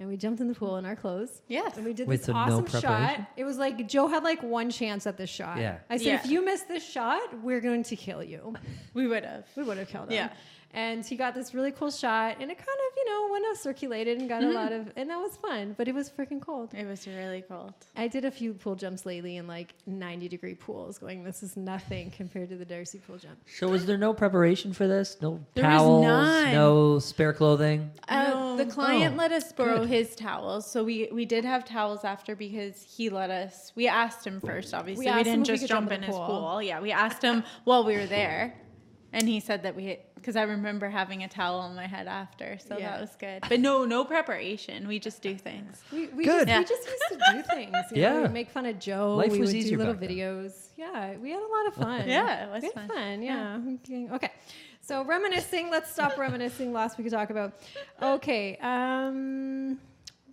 And 0.00 0.08
we 0.08 0.16
jumped 0.16 0.40
in 0.40 0.48
the 0.48 0.54
pool 0.54 0.78
in 0.78 0.86
our 0.86 0.96
clothes. 0.96 1.42
Yes. 1.46 1.76
And 1.76 1.84
we 1.84 1.92
did 1.92 2.08
Wait, 2.08 2.16
this 2.16 2.26
so 2.26 2.32
no 2.32 2.38
awesome 2.38 2.64
preparation? 2.64 3.16
shot. 3.18 3.26
It 3.36 3.44
was 3.44 3.58
like 3.58 3.86
Joe 3.86 4.08
had 4.08 4.24
like 4.24 4.42
one 4.42 4.70
chance 4.70 5.06
at 5.06 5.18
this 5.18 5.28
shot. 5.28 5.58
Yeah. 5.58 5.76
I 5.90 5.98
said, 5.98 6.06
Yeah. 6.06 6.14
if 6.24 6.26
you 6.26 6.42
miss 6.42 6.62
this 6.62 6.82
shot, 6.82 7.20
we're 7.42 7.60
going 7.60 7.82
to 7.84 7.96
kill 7.96 8.24
you. 8.24 8.54
We 8.94 9.06
would 9.06 9.24
have. 9.26 9.44
We 9.56 9.62
would 9.62 9.76
have 9.76 9.88
killed 9.88 10.06
him. 10.08 10.14
Yeah. 10.14 10.30
And 10.72 11.04
he 11.04 11.16
got 11.16 11.34
this 11.34 11.52
really 11.52 11.72
cool 11.72 11.90
shot, 11.90 12.36
and 12.40 12.48
it 12.48 12.56
kind 12.56 12.68
of, 12.68 12.96
you 12.96 13.04
know, 13.06 13.28
went 13.32 13.44
out 13.46 13.56
circulated 13.56 14.18
and 14.20 14.28
got 14.28 14.40
Mm-hmm. 14.42 14.50
a 14.52 14.54
lot 14.54 14.72
of, 14.72 14.92
and 14.96 15.10
that 15.10 15.18
was 15.18 15.36
fun. 15.36 15.74
But 15.76 15.88
it 15.88 15.94
was 15.94 16.08
freaking 16.08 16.40
cold. 16.40 16.72
It 16.74 16.86
was 16.86 17.06
really 17.08 17.42
cold. 17.42 17.74
I 17.96 18.06
did 18.06 18.24
a 18.24 18.30
few 18.30 18.54
pool 18.54 18.76
jumps 18.76 19.04
lately 19.04 19.36
in 19.36 19.46
like 19.48 19.74
90 19.86 20.28
degree 20.28 20.54
pools, 20.54 20.96
going, 20.98 21.24
this 21.24 21.42
is 21.42 21.56
nothing 21.56 22.10
compared 22.16 22.50
to 22.50 22.56
the 22.56 22.64
Darcy 22.64 22.98
pool 22.98 23.18
jump. 23.18 23.36
So 23.58 23.68
was 23.68 23.84
there 23.84 23.98
no 23.98 24.14
preparation 24.14 24.72
for 24.72 24.86
this? 24.86 25.16
No 25.20 25.40
There 25.54 25.64
was 25.64 25.72
towels, 25.72 26.02
none. 26.04 26.52
no 26.52 26.98
spare 27.00 27.32
clothing. 27.32 27.90
Uh, 28.08 28.28
No. 28.30 28.56
the 28.56 28.66
client 28.66 29.14
Oh, 29.14 29.18
let 29.18 29.32
us 29.32 29.52
borrow 29.52 29.80
good. 29.80 29.88
his 29.88 30.14
towels, 30.14 30.70
so 30.70 30.84
we 30.84 31.08
we 31.12 31.24
did 31.24 31.44
have 31.44 31.64
towels 31.64 32.04
after 32.04 32.36
because 32.36 32.80
he 32.82 33.10
let 33.10 33.30
us. 33.30 33.72
We 33.74 33.88
asked 33.88 34.24
him 34.26 34.40
first, 34.40 34.72
obviously. 34.72 35.06
We, 35.06 35.10
asked 35.10 35.26
him 35.26 35.42
didn't 35.42 35.46
just 35.46 35.66
jump 35.66 35.88
jump 35.88 35.92
in 35.92 35.96
in 35.98 36.02
his 36.04 36.16
pool. 36.16 36.26
pool. 36.26 36.62
Yeah, 36.62 36.80
we 36.80 36.92
asked 36.92 37.22
him 37.22 37.42
while 37.64 37.84
we 37.84 37.96
were 37.96 38.06
there, 38.06 38.54
and 39.12 39.28
he 39.28 39.40
said 39.40 39.62
that 39.64 39.74
we 39.76 39.98
because 40.14 40.36
I 40.36 40.42
remember 40.42 40.90
having 40.90 41.22
a 41.24 41.28
towel 41.28 41.60
on 41.60 41.74
my 41.74 41.86
head 41.86 42.06
after, 42.06 42.58
so 42.58 42.76
Yeah. 42.76 42.90
that 42.90 43.00
was 43.00 43.16
good. 43.18 43.42
But 43.48 43.60
no, 43.60 43.86
no 43.86 44.04
preparation. 44.04 44.86
We 44.86 44.98
just 44.98 45.22
do 45.22 45.34
things. 45.34 45.80
We, 45.90 46.08
we, 46.08 46.24
Good. 46.26 46.46
Just, 46.46 46.58
we 46.70 46.76
just 46.76 46.86
used 46.88 47.08
to 47.10 47.32
do 47.32 47.42
things. 47.54 47.76
You 47.92 48.02
know, 48.02 48.14
Yeah. 48.16 48.22
we'd 48.22 48.32
make 48.32 48.50
fun 48.50 48.66
of 48.66 48.78
Joe. 48.78 49.16
Life 49.16 49.32
we 49.32 49.38
was 49.40 49.48
would 49.48 49.56
easier 49.56 49.78
do 49.78 49.78
little 49.78 49.94
back 49.94 50.08
then. 50.08 50.10
videos. 50.18 50.52
Yeah, 50.76 51.16
we 51.16 51.30
had 51.30 51.40
a 51.40 51.46
lot 51.46 51.66
of 51.68 51.74
fun. 51.74 52.06
Yeah, 52.08 52.46
it 52.46 52.50
was 52.52 52.62
we 52.62 52.68
had 52.68 52.74
fun. 52.74 52.88
fun. 52.88 53.22
Yeah. 53.22 53.60
Okay. 53.76 54.08
okay. 54.12 54.30
So 54.82 55.04
reminiscing. 55.04 55.70
Let's 55.70 55.90
stop 55.90 56.18
reminiscing. 56.18 56.70
Last 56.72 56.98
we 56.98 57.04
could 57.04 57.12
talk 57.14 57.30
about. 57.30 57.54
Okay. 58.02 58.58
Um, 58.58 59.78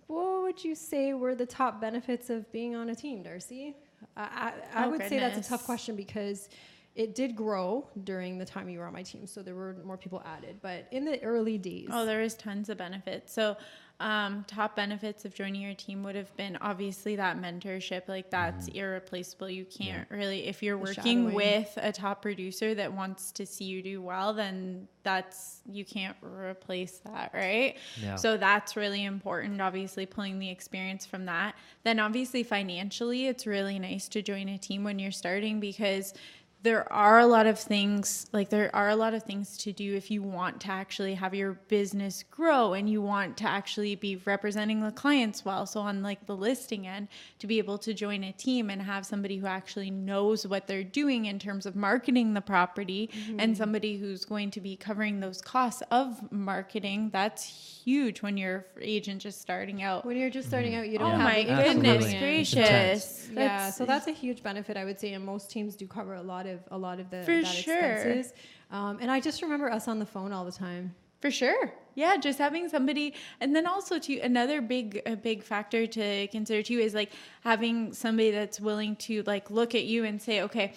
what 0.06 0.42
would 0.42 0.62
you 0.64 0.74
say 0.74 1.14
were 1.14 1.34
the 1.34 1.46
top 1.46 1.80
benefits 1.80 2.28
of 2.30 2.50
being 2.52 2.74
on 2.76 2.90
a 2.90 2.94
team, 2.94 3.22
Darcy? 3.22 3.74
I, 4.16 4.52
I, 4.74 4.82
I 4.82 4.86
Oh, 4.86 4.90
would 4.90 5.00
say 5.08 5.18
that's 5.18 5.38
a 5.46 5.48
tough 5.48 5.64
question 5.64 5.96
because 5.96 6.48
it 6.94 7.14
did 7.14 7.36
grow 7.36 7.88
during 8.04 8.38
the 8.38 8.44
time 8.44 8.68
you 8.68 8.78
were 8.80 8.86
on 8.86 8.92
my 8.92 9.02
team, 9.02 9.26
so 9.26 9.42
there 9.42 9.54
were 9.54 9.76
more 9.84 9.96
people 9.96 10.22
added. 10.26 10.56
But 10.62 10.88
in 10.90 11.04
the 11.04 11.22
early 11.22 11.56
days, 11.58 11.88
Oh, 11.92 12.04
there 12.04 12.22
is 12.22 12.34
tons 12.34 12.68
of 12.68 12.78
benefits. 12.78 13.32
So, 13.32 13.56
um, 14.00 14.44
top 14.46 14.76
benefits 14.76 15.24
of 15.24 15.34
joining 15.34 15.60
your 15.60 15.74
team 15.74 16.04
would 16.04 16.14
have 16.14 16.32
been 16.36 16.56
obviously 16.60 17.16
that 17.16 17.36
mentorship. 17.36 18.06
Like 18.06 18.30
that's 18.30 18.68
irreplaceable. 18.68 19.50
You 19.50 19.64
can't 19.64 20.08
really, 20.08 20.46
if 20.46 20.62
you're 20.62 20.76
The 20.78 20.84
working 20.84 21.24
shadowing. 21.30 21.34
with 21.34 21.76
a 21.82 21.90
top 21.90 22.22
producer 22.22 22.76
that 22.76 22.92
wants 22.92 23.32
to 23.32 23.44
see 23.44 23.64
you 23.64 23.82
do 23.82 24.00
well, 24.00 24.34
then 24.34 24.86
that's 25.02 25.62
you 25.68 25.84
can't 25.84 26.16
replace 26.22 27.00
that, 27.06 27.32
right? 27.34 27.76
Yeah. 28.00 28.14
So 28.14 28.36
that's 28.36 28.76
really 28.76 29.04
important. 29.04 29.60
Obviously, 29.60 30.06
pulling 30.06 30.38
the 30.38 30.48
experience 30.50 31.04
from 31.04 31.26
that. 31.26 31.56
Then, 31.82 31.98
obviously, 31.98 32.44
financially, 32.44 33.26
it's 33.26 33.48
really 33.48 33.80
nice 33.80 34.06
to 34.10 34.22
join 34.22 34.48
a 34.48 34.58
team 34.58 34.84
when 34.84 35.00
you're 35.00 35.10
starting 35.10 35.58
because 35.58 36.14
there 36.62 36.92
are 36.92 37.20
a 37.20 37.26
lot 37.26 37.46
of 37.46 37.58
things 37.58 38.26
like 38.32 38.48
there 38.48 38.74
are 38.74 38.88
a 38.88 38.96
lot 38.96 39.14
of 39.14 39.22
things 39.22 39.56
to 39.58 39.72
do 39.72 39.94
if 39.94 40.10
you 40.10 40.22
want 40.22 40.60
to 40.60 40.70
actually 40.70 41.14
have 41.14 41.32
your 41.32 41.52
business 41.68 42.24
grow 42.30 42.72
and 42.72 42.90
you 42.90 43.00
want 43.00 43.36
to 43.36 43.44
actually 43.44 43.94
be 43.94 44.16
representing 44.24 44.80
the 44.80 44.90
clients 44.90 45.44
well. 45.44 45.66
So 45.66 45.80
on 45.80 46.02
like 46.02 46.26
the 46.26 46.34
listing 46.34 46.86
end 46.86 47.08
to 47.38 47.46
be 47.46 47.58
able 47.58 47.78
to 47.78 47.94
join 47.94 48.24
a 48.24 48.32
team 48.32 48.70
and 48.70 48.82
have 48.82 49.06
somebody 49.06 49.36
who 49.36 49.46
actually 49.46 49.90
knows 49.90 50.46
what 50.46 50.66
they're 50.66 50.82
doing 50.82 51.26
in 51.26 51.38
terms 51.38 51.64
of 51.64 51.76
marketing 51.76 52.34
the 52.34 52.40
property 52.40 53.08
mm-hmm. 53.12 53.38
and 53.38 53.56
somebody 53.56 53.96
who's 53.96 54.24
going 54.24 54.50
to 54.50 54.60
be 54.60 54.74
covering 54.74 55.20
those 55.20 55.40
costs 55.40 55.82
of 55.92 56.32
marketing 56.32 57.10
that's 57.12 57.44
huge 57.44 58.20
when 58.20 58.36
you're 58.36 58.66
an 58.76 58.82
agent 58.82 59.22
just 59.22 59.40
starting 59.40 59.82
out. 59.82 60.04
When 60.04 60.16
you're 60.16 60.28
just 60.28 60.48
starting 60.48 60.74
out, 60.74 60.88
you 60.88 60.98
don't 60.98 61.14
oh 61.14 61.16
have 61.16 61.20
my 61.20 61.44
the 61.44 61.50
income 61.50 61.64
goodness 61.82 62.04
coming 62.04 62.16
in. 62.16 62.20
gracious. 62.20 63.30
Yeah, 63.32 63.70
so 63.70 63.86
that's 63.86 64.08
a 64.08 64.12
huge 64.12 64.42
benefit, 64.42 64.76
I 64.76 64.84
would 64.84 64.98
say, 64.98 65.12
and 65.12 65.24
most 65.24 65.50
teams 65.50 65.76
do 65.76 65.86
cover 65.86 66.14
a 66.14 66.22
lot 66.22 66.47
of 66.48 66.60
a 66.70 66.78
lot 66.78 67.00
of 67.00 67.10
the 67.10 67.22
For 67.22 67.44
sure. 67.44 67.78
expenses. 67.78 68.32
Um, 68.70 68.98
and 69.00 69.10
I 69.10 69.20
just 69.20 69.42
remember 69.42 69.70
us 69.70 69.88
on 69.88 69.98
the 69.98 70.06
phone 70.06 70.32
all 70.32 70.44
the 70.44 70.52
time. 70.52 70.94
For 71.20 71.30
sure. 71.30 71.72
Yeah, 71.94 72.16
just 72.16 72.38
having 72.38 72.68
somebody 72.68 73.14
and 73.40 73.54
then 73.56 73.66
also 73.66 73.98
to 73.98 74.20
another 74.20 74.60
big 74.60 75.02
a 75.04 75.16
big 75.16 75.42
factor 75.42 75.84
to 75.86 76.28
consider 76.28 76.62
too 76.62 76.78
is 76.78 76.94
like 76.94 77.10
having 77.42 77.92
somebody 77.92 78.30
that's 78.30 78.60
willing 78.60 78.94
to 78.96 79.24
like 79.24 79.50
look 79.50 79.74
at 79.74 79.84
you 79.84 80.04
and 80.04 80.22
say, 80.22 80.42
"Okay, 80.42 80.74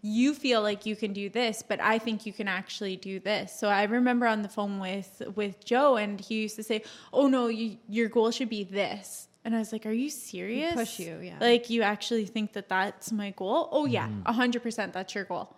you 0.00 0.32
feel 0.32 0.62
like 0.62 0.86
you 0.86 0.96
can 0.96 1.12
do 1.12 1.28
this, 1.28 1.62
but 1.62 1.80
I 1.82 1.98
think 1.98 2.24
you 2.24 2.32
can 2.32 2.48
actually 2.48 2.96
do 2.96 3.20
this." 3.20 3.52
So 3.58 3.68
I 3.68 3.82
remember 3.82 4.26
on 4.26 4.40
the 4.40 4.48
phone 4.48 4.78
with 4.80 5.20
with 5.34 5.62
Joe 5.66 5.96
and 5.96 6.18
he 6.18 6.40
used 6.40 6.56
to 6.56 6.62
say, 6.62 6.82
"Oh 7.12 7.26
no, 7.28 7.48
you, 7.48 7.76
your 7.86 8.08
goal 8.08 8.30
should 8.30 8.48
be 8.48 8.64
this." 8.64 9.28
And 9.44 9.54
I 9.56 9.58
was 9.58 9.72
like, 9.72 9.86
"Are 9.86 9.92
you 9.92 10.08
serious?" 10.08 10.74
push 10.74 11.00
you, 11.00 11.18
yeah. 11.22 11.36
Like 11.40 11.68
you 11.68 11.82
actually 11.82 12.26
think 12.26 12.52
that 12.52 12.68
that's 12.68 13.10
my 13.10 13.30
goal? 13.30 13.68
Oh 13.72 13.86
yeah, 13.86 14.06
mm-hmm. 14.06 14.26
a 14.26 14.32
hundred 14.32 14.62
percent. 14.62 14.92
That's 14.92 15.14
your 15.14 15.24
goal. 15.24 15.56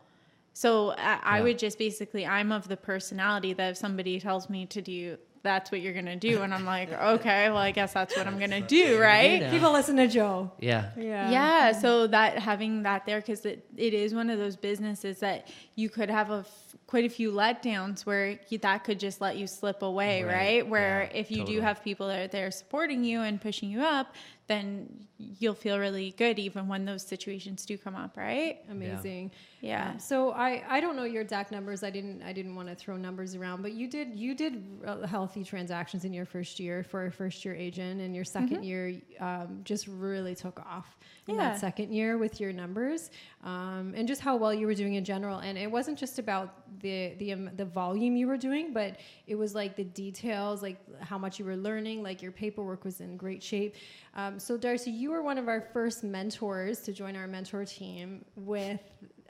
So 0.55 0.92
I, 0.92 1.18
I 1.23 1.40
would 1.42 1.59
just 1.59 1.79
basically, 1.79 2.25
I'm 2.25 2.53
of 2.53 2.68
the 2.68 2.77
personality 2.77 3.53
that 3.55 3.73
if 3.73 3.77
somebody 3.77 4.20
tells 4.20 4.49
me 4.49 4.66
to 4.66 4.81
do, 4.81 5.18
that's 5.44 5.70
what 5.70 5.80
you're 5.80 5.92
gonna 5.94 6.16
do, 6.16 6.42
and 6.42 6.52
I'm 6.52 6.64
like, 6.64 6.92
okay, 7.16 7.48
well, 7.50 7.59
I 7.59 7.70
guess 7.70 7.92
that's 7.92 8.16
what 8.16 8.26
I'm 8.26 8.40
gonna 8.40 8.61
do, 8.61 8.98
right? 8.98 9.40
Yeah. 9.42 9.50
People 9.52 9.70
listen 9.72 9.94
to 9.98 10.09
Joe. 10.09 10.50
Yeah. 10.59 10.90
Yeah. 10.96 11.30
Yeah. 11.30 11.72
So 11.72 12.09
that 12.09 12.40
having 12.40 12.83
that 12.83 13.07
there, 13.07 13.20
because 13.20 13.44
it, 13.46 13.64
it 13.76 13.94
is 13.94 14.12
one 14.12 14.28
of 14.30 14.38
those 14.40 14.57
businesses 14.57 15.20
that 15.20 15.46
you 15.76 15.88
could 15.88 16.11
have 16.11 16.30
a 16.33 16.38
f- 16.46 16.76
quite 16.88 17.04
a 17.04 17.09
few 17.09 17.30
letdowns 17.33 18.04
where 18.04 18.38
you, 18.48 18.59
that 18.59 18.85
could 18.85 18.98
just 18.98 19.20
let 19.20 19.37
you 19.37 19.46
slip 19.46 19.83
away, 19.83 20.22
Right. 20.24 20.35
right? 20.35 20.68
Where 20.68 21.02
Yeah, 21.12 21.18
if 21.20 21.30
you 21.30 21.38
totally. 21.38 21.57
do 21.59 21.62
have 21.62 21.85
people 21.85 22.09
that 22.09 22.18
are 22.20 22.28
there 22.28 22.50
supporting 22.50 23.04
you 23.04 23.20
and 23.20 23.40
pushing 23.40 23.70
you 23.70 23.80
up, 23.83 24.14
then 24.46 25.07
you'll 25.18 25.54
feel 25.54 25.78
really 25.78 26.11
good 26.18 26.38
even 26.38 26.68
when 26.68 26.85
those 26.85 27.02
situations 27.02 27.64
do 27.64 27.78
come 27.78 27.94
up, 27.94 28.16
right? 28.16 28.59
Amazing. 28.70 29.30
Yeah. 29.61 29.90
Um, 29.90 29.98
so 29.98 30.33
I, 30.33 30.62
I 30.68 30.80
don't 30.80 30.96
know 30.96 31.04
your 31.04 31.22
exact 31.22 31.50
numbers. 31.50 31.83
I 31.83 31.90
didn't 31.90 32.22
I 32.22 32.33
didn't 32.33 32.54
want 32.54 32.68
to 32.68 32.74
throw 32.74 32.96
numbers 32.96 33.35
around, 33.35 33.62
but 33.62 33.72
you 33.72 33.88
did 33.88 34.14
you 34.14 34.35
did 34.35 34.62
uh, 34.87 35.07
healthy 35.07 35.44
transactions 35.44 36.04
in 36.04 36.12
your 36.12 36.26
first 36.26 36.61
year 36.61 36.83
for 36.83 37.07
a 37.07 37.12
first 37.12 37.44
year 37.44 37.54
agent, 37.54 38.00
and 38.00 38.14
your 38.14 38.24
2nd 38.24 38.64
year 38.64 39.00
um, 39.20 39.61
just 39.64 39.87
really 39.88 40.35
took 40.35 40.61
off 40.61 40.98
in 41.26 41.37
Yeah. 41.37 41.50
that 41.50 41.60
second 41.60 41.92
year 41.92 42.18
with 42.18 42.38
your 42.40 42.52
numbers, 42.52 43.10
um, 43.42 43.94
and 43.96 44.06
just 44.06 44.20
how 44.20 44.37
well 44.37 44.52
you 44.52 44.66
were 44.66 44.74
doing 44.74 44.94
in 44.94 45.04
general. 45.04 45.38
And 45.38 45.56
it 45.56 45.70
wasn't 45.70 45.98
just 45.98 46.18
about 46.18 46.80
the 46.80 47.14
the 47.18 47.32
um, 47.32 47.50
the 47.56 47.64
volume 47.64 48.16
you 48.16 48.26
were 48.26 48.37
doing, 48.37 48.72
but 48.72 48.98
it 49.26 49.34
was 49.37 49.54
like 49.54 49.74
the 49.76 49.84
details, 49.84 50.62
like 50.62 50.78
how 51.00 51.16
much 51.18 51.38
you 51.38 51.44
were 51.44 51.56
learning. 51.56 52.02
Like 52.02 52.20
your 52.22 52.32
paperwork 52.32 52.84
was 52.84 53.00
in 53.00 53.16
great 53.16 53.42
shape. 53.42 53.74
Um, 54.14 54.38
so 54.38 54.56
Darcy, 54.56 54.90
you 54.90 55.10
were 55.10 55.22
one 55.22 55.38
of 55.38 55.48
our 55.48 55.60
first 55.60 56.04
mentors 56.04 56.80
to 56.82 56.92
join 56.92 57.16
our 57.16 57.26
mentor 57.26 57.64
team 57.64 58.24
with 58.37 58.80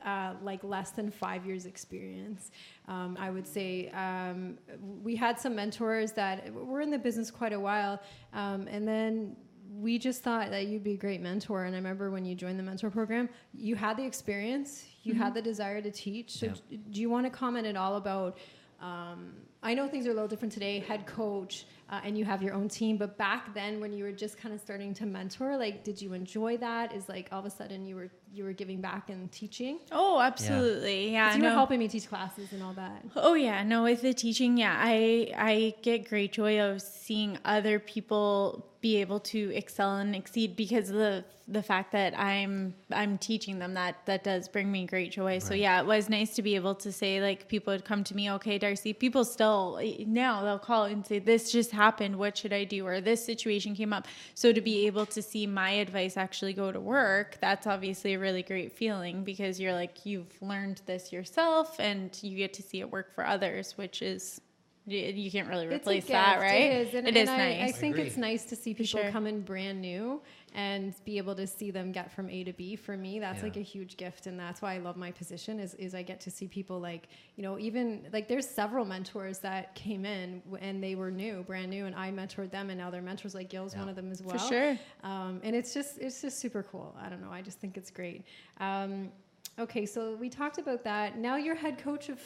uh, 0.05 0.35
like 0.43 0.63
less 0.63 0.91
than 0.91 1.11
five 1.11 1.47
years 1.47 1.65
experience. 1.65 2.51
Um, 2.89 3.17
I 3.19 3.31
would 3.31 3.47
say 3.47 3.89
um, 3.91 4.59
we 5.03 5.17
had 5.17 5.39
some 5.41 5.55
mentors 5.55 6.13
that 6.13 6.53
were 6.53 6.81
in 6.83 6.91
the 6.91 6.99
business 6.99 7.31
quite 7.31 7.53
a 7.55 7.61
while, 7.61 8.03
um, 8.35 8.69
and 8.69 8.87
then 8.87 9.37
we 9.73 9.99
just 9.99 10.23
thought 10.23 10.51
that 10.51 10.67
you'd 10.67 10.85
be 10.85 10.93
a 10.93 10.97
great 10.97 11.21
mentor. 11.21 11.65
And 11.65 11.75
I 11.75 11.79
remember 11.79 12.11
when 12.11 12.25
you 12.25 12.35
joined 12.35 12.59
the 12.59 12.63
mentor 12.63 12.91
program, 12.91 13.29
you 13.53 13.75
had 13.77 13.97
the 13.97 14.05
experience, 14.05 14.85
you 15.03 15.15
had 15.15 15.35
the 15.35 15.43
desire 15.43 15.81
to 15.83 15.91
teach. 15.91 16.31
So, 16.33 16.47
Yeah. 16.47 16.79
do 16.91 17.01
you 17.01 17.11
want 17.11 17.27
to 17.27 17.31
comment 17.31 17.67
at 17.67 17.77
all 17.77 17.97
about? 17.97 18.39
Um, 18.81 19.35
I 19.63 19.75
know 19.75 19.89
things 19.89 20.07
are 20.07 20.11
a 20.11 20.15
little 20.15 20.29
different 20.29 20.53
today, 20.53 20.79
head 20.81 21.07
coach, 21.07 21.67
uh, 21.91 22.01
and 22.05 22.17
you 22.17 22.25
have 22.25 22.43
your 22.43 22.55
own 22.55 22.69
team. 22.69 22.97
But 22.97 23.19
back 23.19 23.55
then, 23.55 23.81
when 23.81 23.93
you 23.93 24.05
were 24.05 24.13
just 24.13 24.39
kind 24.39 24.55
of 24.55 24.61
starting 24.61 24.95
to 24.95 25.07
mentor, 25.07 25.57
like, 25.57 25.85
did 25.85 26.01
you 26.01 26.13
enjoy 26.13 26.57
that? 26.59 26.95
Is 26.95 27.09
like 27.09 27.29
all 27.33 27.41
of 27.41 27.45
a 27.47 27.51
sudden 27.51 27.87
you 27.87 27.97
were 27.97 28.11
you 28.33 28.45
were 28.45 28.53
giving 28.53 28.81
back 28.81 29.11
and 29.11 29.31
teaching? 29.31 29.79
Oh, 29.93 30.21
absolutely. 30.21 31.13
yeah. 31.13 31.37
you 31.37 31.43
were 31.43 31.51
helping 31.51 31.79
me 31.79 31.89
teach 31.89 32.09
classes 32.09 32.53
and 32.53 32.63
all 32.63 32.73
that. 32.75 33.05
Oh 33.17 33.35
yeah, 33.35 33.63
no, 33.63 33.85
with 33.85 34.03
the 34.03 34.15
teaching, 34.15 34.57
yeah, 34.57 34.77
I 34.79 35.33
I 35.37 35.75
get 35.83 36.09
great 36.09 36.33
joy 36.33 36.61
of 36.61 36.83
seeing 36.83 37.39
other 37.45 37.79
people 37.79 38.67
be 38.81 39.01
able 39.01 39.19
to 39.19 39.51
excel 39.55 39.97
and 39.97 40.15
exceed 40.15 40.57
because 40.57 40.91
of 40.91 40.97
the 40.97 41.25
the 41.49 41.63
fact 41.63 41.93
that 41.93 42.19
I'm 42.19 42.75
I'm 42.93 43.19
teaching 43.19 43.59
them 43.59 43.75
that 43.75 44.05
that 44.07 44.25
does 44.25 44.49
bring 44.49 44.71
me 44.71 44.87
great 44.87 45.11
joy. 45.13 45.39
So 45.39 45.55
yeah, 45.55 45.81
it 45.81 45.87
was 45.87 46.09
nice 46.09 46.35
to 46.37 46.43
be 46.43 46.55
able 46.55 46.75
to 46.77 46.93
say 46.93 47.21
like 47.21 47.49
people 47.49 47.73
would 47.73 47.85
come 47.85 48.05
to 48.05 48.15
me, 48.15 48.31
okay, 48.33 48.59
Darcy, 48.59 48.93
people 48.93 49.25
still 49.25 49.81
now 50.07 50.43
they'll 50.43 50.59
call 50.59 50.85
and 50.85 51.07
say 51.07 51.19
this 51.19 51.53
just 51.53 51.73
happened, 51.75 52.17
what 52.17 52.37
should 52.39 52.53
I 52.53 52.65
do 52.65 52.87
or 52.87 53.01
this 53.01 53.25
situation 53.25 53.75
came 53.75 53.93
up. 53.93 54.07
So 54.35 54.53
to 54.53 54.61
be 54.61 54.87
able 54.87 55.07
to 55.07 55.21
see 55.21 55.47
my 55.47 55.71
advice 55.71 56.17
actually 56.17 56.55
go 56.55 56.73
to 56.73 56.81
work, 56.81 57.39
that's 57.41 57.67
obviously 57.67 58.15
a 58.15 58.19
really 58.19 58.43
great 58.43 58.73
feeling 58.73 59.25
because 59.25 59.61
you're 59.61 59.75
like 59.75 60.07
you've 60.07 60.41
learned 60.41 60.81
this 60.87 61.13
yourself 61.13 61.79
and 61.79 62.17
you 62.23 62.37
get 62.37 62.55
to 62.55 62.63
see 62.63 62.81
it 62.81 62.91
work 62.91 63.15
for 63.15 63.27
others, 63.27 63.77
which 63.77 64.01
is 64.01 64.41
you, 64.87 64.99
you 64.99 65.31
can't 65.31 65.49
really 65.49 65.67
replace 65.67 66.03
it's 66.03 66.11
a 66.11 66.13
that, 66.13 66.41
right? 66.41 66.61
It 66.61 66.89
is, 66.89 66.95
and, 66.95 67.09
it 67.09 67.17
and 67.17 67.17
is 67.17 67.29
I, 67.29 67.37
nice. 67.37 67.69
I 67.69 67.73
think 67.73 67.95
Agreed. 67.95 68.07
it's 68.09 68.17
nice 68.17 68.45
to 68.47 68.57
see 68.57 68.75
people 68.75 69.01
sure. 69.01 69.11
come 69.11 69.27
in 69.27 69.41
brand 69.41 69.81
new 69.81 70.21
and 70.55 70.95
be 71.05 71.19
able 71.19 71.35
to 71.35 71.47
see 71.47 71.71
them 71.73 71.91
get 71.91 72.13
from 72.13 72.31
A 72.31 72.45
to 72.45 72.53
B. 72.53 72.77
For 72.77 72.97
me, 72.97 73.19
that's 73.19 73.39
Yeah. 73.39 73.45
like 73.45 73.57
a 73.57 73.61
huge 73.63 73.97
gift, 73.97 74.27
and 74.27 74.39
that's 74.39 74.63
why 74.63 74.75
I 74.75 74.79
love 74.79 74.97
my 74.97 75.11
position. 75.11 75.59
Is 75.59 75.75
is 75.75 75.95
I 75.95 76.03
get 76.03 76.21
to 76.23 76.31
see 76.31 76.47
people 76.47 76.79
like 76.81 77.09
you 77.37 77.43
know 77.43 77.59
even 77.59 78.07
like 78.13 78.29
there's 78.29 78.49
several 78.49 78.85
mentors 78.85 79.41
that 79.41 79.75
came 79.75 80.05
in 80.07 80.41
w- 80.47 80.59
and 80.65 80.83
they 80.83 80.95
were 80.95 81.11
new, 81.11 81.43
brand 81.43 81.71
new, 81.71 81.87
and 81.87 81.95
I 81.97 82.11
mentored 82.13 82.51
them, 82.51 82.71
and 82.71 82.79
now 82.79 82.91
they're 82.91 83.03
mentors. 83.03 83.35
Like 83.35 83.49
Gil's 83.51 83.75
Yeah. 83.75 83.81
one 83.81 83.89
of 83.89 83.97
them 83.97 84.11
as 84.13 84.23
well. 84.23 84.39
For 84.39 84.47
sure. 84.55 84.79
Um, 85.03 85.41
and 85.43 85.57
it's 85.57 85.75
just 85.75 85.99
it's 85.99 86.23
just 86.23 86.39
super 86.39 86.63
cool. 86.63 86.95
I 87.01 87.09
don't 87.09 87.21
know. 87.23 87.33
I 87.33 87.43
just 87.43 87.59
think 87.59 87.77
it's 87.77 87.91
great. 87.91 88.25
Um, 88.59 89.11
okay, 89.59 89.87
so 89.87 90.15
we 90.17 90.29
talked 90.31 90.59
about 90.59 90.85
that. 90.85 91.19
Now 91.19 91.37
you're 91.37 91.55
head 91.57 91.79
coach 91.79 92.09
of 92.09 92.21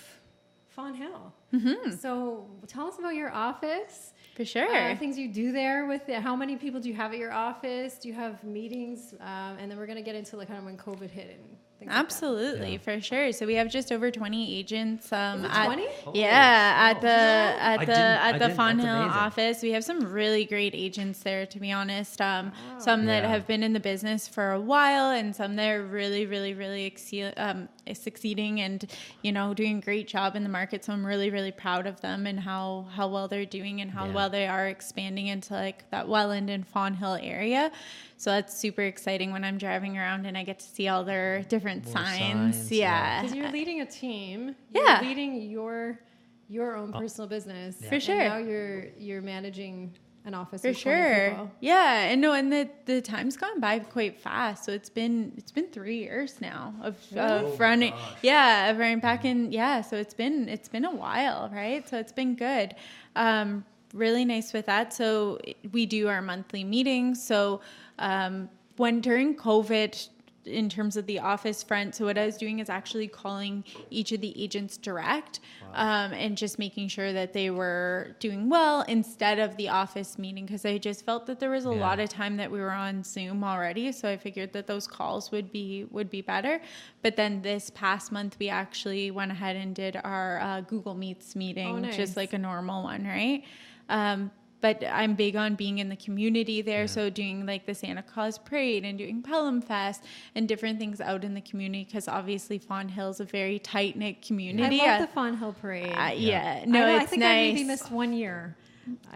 Fonthill. 0.78 1.32
Mm-hmm. 1.52 1.92
So 1.96 2.46
tell 2.68 2.86
us 2.86 2.98
about 2.98 3.14
your 3.16 3.32
office. 3.32 4.12
For 4.36 4.44
sure. 4.44 4.72
Uh, 4.72 4.94
things 4.96 5.18
you 5.18 5.26
do 5.32 5.50
there 5.50 5.86
with 5.86 6.08
it. 6.08 6.20
How 6.22 6.36
many 6.36 6.54
people 6.56 6.78
do 6.80 6.88
you 6.88 6.94
have 6.94 7.12
at 7.12 7.18
your 7.18 7.32
office? 7.32 7.98
Do 7.98 8.06
you 8.08 8.14
have 8.14 8.44
meetings? 8.44 9.12
Um, 9.20 9.56
and 9.58 9.68
then 9.70 9.76
we're 9.78 9.86
going 9.86 9.96
to 9.98 10.02
get 10.04 10.14
into 10.14 10.36
like 10.36 10.46
kind 10.46 10.58
of 10.60 10.64
when 10.64 10.76
COVID 10.76 11.10
hit 11.10 11.30
and 11.40 11.56
things 11.80 11.90
Absolutely, 11.92 12.72
Yeah. 12.72 12.78
for 12.78 13.00
sure. 13.00 13.32
So 13.32 13.46
we 13.46 13.54
have 13.54 13.68
just 13.70 13.90
over 13.90 14.10
20 14.12 14.56
agents. 14.56 15.12
Um, 15.12 15.40
Is 15.40 15.44
it 15.46 15.50
at- 15.56 15.66
20? 15.66 15.86
Holy 16.04 16.20
Yeah, 16.20 16.92
at 16.92 17.00
the 17.00 17.08
at 17.08 17.86
the 17.86 17.92
at 17.98 18.32
the 18.34 18.38
didn't- 18.46 18.56
Fonthill 18.56 18.94
amazing. 18.94 19.10
office, 19.18 19.62
we 19.62 19.70
have 19.72 19.84
some 19.84 20.00
really 20.12 20.44
great 20.44 20.74
agents 20.76 21.20
there. 21.24 21.44
To 21.46 21.58
be 21.58 21.72
honest, 21.72 22.20
um, 22.20 22.52
some 22.78 23.06
that 23.06 23.24
Yeah. 23.24 23.28
have 23.30 23.46
been 23.48 23.62
in 23.64 23.72
the 23.72 23.80
business 23.80 24.28
for 24.28 24.52
a 24.52 24.60
while, 24.60 25.10
and 25.10 25.34
some 25.34 25.56
that 25.56 25.68
are 25.70 25.82
really, 25.84 26.26
really, 26.26 26.54
really 26.54 26.84
exceed, 26.84 27.32
um, 27.36 27.68
succeeding 27.94 28.60
and 28.60 28.84
you 29.22 29.32
know 29.32 29.54
doing 29.54 29.78
a 29.78 29.80
great 29.80 30.08
job 30.08 30.36
in 30.36 30.42
the 30.42 30.48
market. 30.48 30.84
So 30.84 30.92
I'm 30.92 31.04
really, 31.06 31.30
really 31.30 31.52
proud 31.52 31.86
of 31.86 32.00
them 32.00 32.26
and 32.26 32.38
how 32.40 32.86
how 32.92 33.08
well 33.08 33.28
they're 33.28 33.44
doing 33.46 33.80
and 33.80 33.90
how 33.90 34.06
Yeah. 34.06 34.12
well 34.14 34.30
they 34.30 34.46
are 34.46 34.68
expanding 34.68 35.26
into 35.28 35.54
like 35.54 35.88
that 35.90 36.08
Welland 36.08 36.50
and 36.50 36.66
Fonthill 36.66 37.18
area. 37.20 37.70
So 38.16 38.30
that's 38.30 38.56
super 38.58 38.82
exciting 38.82 39.30
when 39.30 39.44
I'm 39.44 39.58
driving 39.58 39.96
around 39.96 40.26
and 40.26 40.36
I 40.36 40.42
get 40.44 40.58
to 40.58 40.66
see 40.66 40.88
all 40.88 41.04
their 41.04 41.42
different 41.42 41.86
signs. 41.86 42.56
signs, 42.56 42.72
yeah. 42.72 42.78
yeah. 42.90 43.22
Because 43.22 43.36
you're 43.36 43.50
leading 43.52 43.80
a 43.80 43.86
team. 43.86 44.56
Yeah. 44.74 45.00
You're 45.00 45.08
leading 45.08 45.42
your 45.50 46.00
your 46.48 46.76
own 46.76 46.94
uh, 46.94 46.98
personal 46.98 47.28
business. 47.28 47.76
Yeah. 47.80 47.88
For 47.88 47.94
And 47.96 48.02
sure. 48.02 48.18
now 48.18 48.38
you're 48.38 48.84
you're 48.98 49.22
managing 49.22 49.94
an 50.24 50.34
office 50.34 50.60
For 50.62 50.68
with 50.68 50.76
sure. 50.76 51.30
people. 51.30 51.50
Yeah, 51.60 52.00
and 52.10 52.20
no, 52.20 52.32
and 52.32 52.52
the 52.52 52.68
the 52.84 53.00
time's 53.00 53.36
gone 53.36 53.60
by 53.60 53.78
quite 53.78 54.20
fast. 54.20 54.64
So 54.64 54.72
it's 54.72 54.90
been 54.90 55.32
it's 55.36 55.52
been 55.52 55.68
three 55.68 55.98
years 55.98 56.40
now 56.40 56.74
of, 56.82 56.96
Oh 57.16 57.20
of 57.20 57.58
my 57.58 57.66
running. 57.66 57.92
gosh. 57.92 58.16
Yeah, 58.22 58.70
of 58.70 58.78
running 58.78 59.00
back 59.00 59.24
in. 59.24 59.52
Yeah, 59.52 59.80
so 59.80 59.96
it's 59.96 60.14
been 60.14 60.48
it's 60.48 60.68
been 60.68 60.84
a 60.84 60.94
while, 60.94 61.50
right? 61.52 61.88
So 61.88 61.98
it's 61.98 62.12
been 62.12 62.34
good. 62.34 62.74
Um, 63.16 63.64
really 63.94 64.24
nice 64.24 64.52
with 64.52 64.66
that. 64.66 64.92
So 64.92 65.38
we 65.72 65.86
do 65.86 66.08
our 66.08 66.20
monthly 66.20 66.62
meetings. 66.64 67.24
So 67.24 67.60
um, 67.98 68.48
when 68.76 69.00
during 69.00 69.34
COVID. 69.36 70.08
In 70.44 70.70
terms 70.70 70.96
of 70.96 71.04
the 71.04 71.18
office 71.18 71.62
front, 71.62 71.94
so 71.94 72.06
what 72.06 72.16
I 72.16 72.24
was 72.24 72.38
doing 72.38 72.58
is 72.60 72.70
actually 72.70 73.06
calling 73.06 73.64
each 73.90 74.12
of 74.12 74.22
the 74.22 74.32
agents 74.42 74.78
direct, 74.78 75.40
um, 75.74 76.12
and 76.12 76.36
just 76.36 76.58
making 76.58 76.88
sure 76.88 77.12
that 77.12 77.32
they 77.32 77.50
were 77.50 78.16
doing 78.20 78.48
well 78.48 78.82
instead 78.88 79.38
of 79.38 79.56
the 79.56 79.68
office 79.68 80.18
meeting 80.18 80.46
because 80.46 80.64
I 80.64 80.78
just 80.78 81.04
felt 81.04 81.26
that 81.26 81.38
there 81.40 81.50
was 81.50 81.64
a 81.64 81.70
Yeah. 81.70 81.80
lot 81.80 82.00
of 82.00 82.08
time 82.08 82.36
that 82.38 82.50
we 82.50 82.58
were 82.60 82.70
on 82.72 83.04
Zoom 83.04 83.44
already, 83.44 83.92
so 83.92 84.08
I 84.08 84.16
figured 84.16 84.52
that 84.54 84.66
those 84.66 84.86
calls 84.86 85.30
would 85.30 85.52
be 85.52 85.86
would 85.90 86.10
be 86.10 86.20
better. 86.22 86.60
But 87.02 87.16
then 87.16 87.42
this 87.42 87.70
past 87.70 88.10
month, 88.12 88.36
we 88.38 88.48
actually 88.48 89.10
went 89.10 89.30
ahead 89.32 89.56
and 89.56 89.74
did 89.74 89.96
our 90.02 90.40
uh, 90.40 90.60
Google 90.62 90.94
Meets 90.94 91.36
meeting, 91.36 91.76
Oh, 91.76 91.78
nice. 91.78 91.96
just 91.96 92.16
like 92.16 92.32
a 92.32 92.38
normal 92.38 92.82
one, 92.84 93.04
right? 93.06 93.44
Um, 93.88 94.30
but 94.60 94.82
I'm 94.84 95.14
big 95.14 95.36
on 95.36 95.54
being 95.54 95.78
in 95.78 95.88
the 95.88 95.96
community 95.96 96.62
there, 96.62 96.86
so 96.88 97.10
doing 97.10 97.46
like 97.46 97.66
the 97.66 97.74
Santa 97.74 98.02
Claus 98.02 98.38
Parade 98.38 98.84
and 98.84 98.98
doing 98.98 99.22
Pelham 99.22 99.60
Fest 99.60 100.04
and 100.34 100.48
different 100.48 100.78
things 100.78 101.00
out 101.00 101.24
in 101.24 101.34
the 101.34 101.40
community 101.40 101.84
because 101.84 102.08
obviously 102.08 102.58
Fawn 102.58 102.88
is 102.90 103.20
a 103.20 103.24
very 103.24 103.58
tight 103.58 103.96
knit 103.96 104.22
community. 104.22 104.80
I 104.80 104.86
love 104.86 105.00
Uh, 105.02 105.06
the 105.06 105.12
Fonthill 105.12 105.52
Parade. 105.60 105.92
uh, 105.96 106.12
yeah, 106.14 106.60
I, 106.62 106.64
no, 106.66 106.80
know, 106.80 106.94
it's 106.96 107.02
I 107.04 107.06
think 107.06 107.20
nice. 107.20 107.30
I 107.30 107.52
maybe 107.52 107.64
missed 107.64 107.90
one 107.90 108.12
year. 108.12 108.56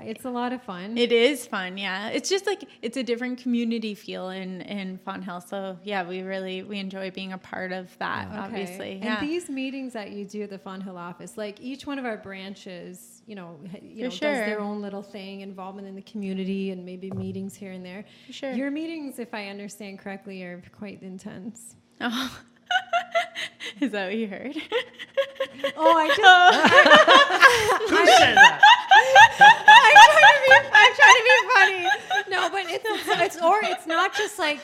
It's 0.03 0.27
a 0.27 0.31
lot 0.31 0.53
of 0.53 0.63
fun. 0.63 0.99
It 0.99 1.13
is 1.13 1.47
fun, 1.47 1.79
yeah. 1.79 2.09
It's 2.11 2.29
just 2.29 2.47
like 2.47 2.65
it's 2.83 2.99
a 2.99 3.03
different 3.03 3.39
community 3.39 3.95
feel 3.95 4.29
in 4.29 4.61
in 4.61 4.99
Fonthill. 4.99 5.41
So 5.41 5.79
yeah, 5.83 6.07
we 6.07 6.21
really 6.21 6.63
we 6.63 6.79
enjoy 6.79 7.11
being 7.11 7.33
a 7.33 7.39
part 7.39 7.73
of 7.73 7.97
that. 7.99 8.29
Okay. 8.29 8.39
Obviously, 8.39 8.93
And 8.97 9.05
yeah. 9.05 9.21
these 9.21 9.49
meetings 9.49 9.95
that 9.95 10.11
you 10.13 10.27
do 10.27 10.43
at 10.43 10.51
the 10.51 10.59
Fonthill 10.59 10.99
office, 10.99 11.39
like 11.39 11.59
each 11.61 11.87
one 11.87 11.99
of 11.99 12.05
our 12.05 12.19
branches, 12.19 13.12
you 13.27 13.35
know, 13.35 13.59
you 13.83 14.11
For 14.11 14.25
know, 14.25 14.31
does 14.33 14.47
their 14.47 14.61
own 14.61 14.83
little 14.83 15.03
thing, 15.03 15.41
involvement 15.41 15.87
in 15.89 15.95
the 15.95 16.03
community, 16.03 16.71
and 16.71 16.85
maybe 16.85 17.11
meetings 17.11 17.55
here 17.55 17.73
and 17.73 17.85
there. 17.85 18.05
For 18.27 18.33
sure. 18.33 18.53
Your 18.53 18.71
meetings, 18.71 19.19
if 19.19 19.35
I 19.35 19.49
understand 19.49 19.99
correctly, 19.99 20.43
are 20.43 20.63
quite 20.77 21.03
intense. 21.03 21.77
Oh. 22.01 22.41
is 23.81 23.93
that 23.93 24.07
what 24.07 24.17
you 24.17 24.29
heard? 24.29 24.57
Oh, 25.77 25.97
I 25.97 26.09
just. 26.09 26.21
Oh. 26.25 27.87
Who 27.89 28.07
said 28.07 28.35
that? 28.35 28.61
I'm 30.75 30.95
trying 30.97 31.17
to 31.19 31.25
be 31.29 31.37
funny. 31.55 32.31
No, 32.31 32.51
but 32.51 32.65
it's, 32.71 32.85
it's, 32.85 33.37
it's 33.37 33.43
or 33.43 33.61
it's 33.63 33.87
not 33.87 34.15
just 34.15 34.39
like, 34.39 34.61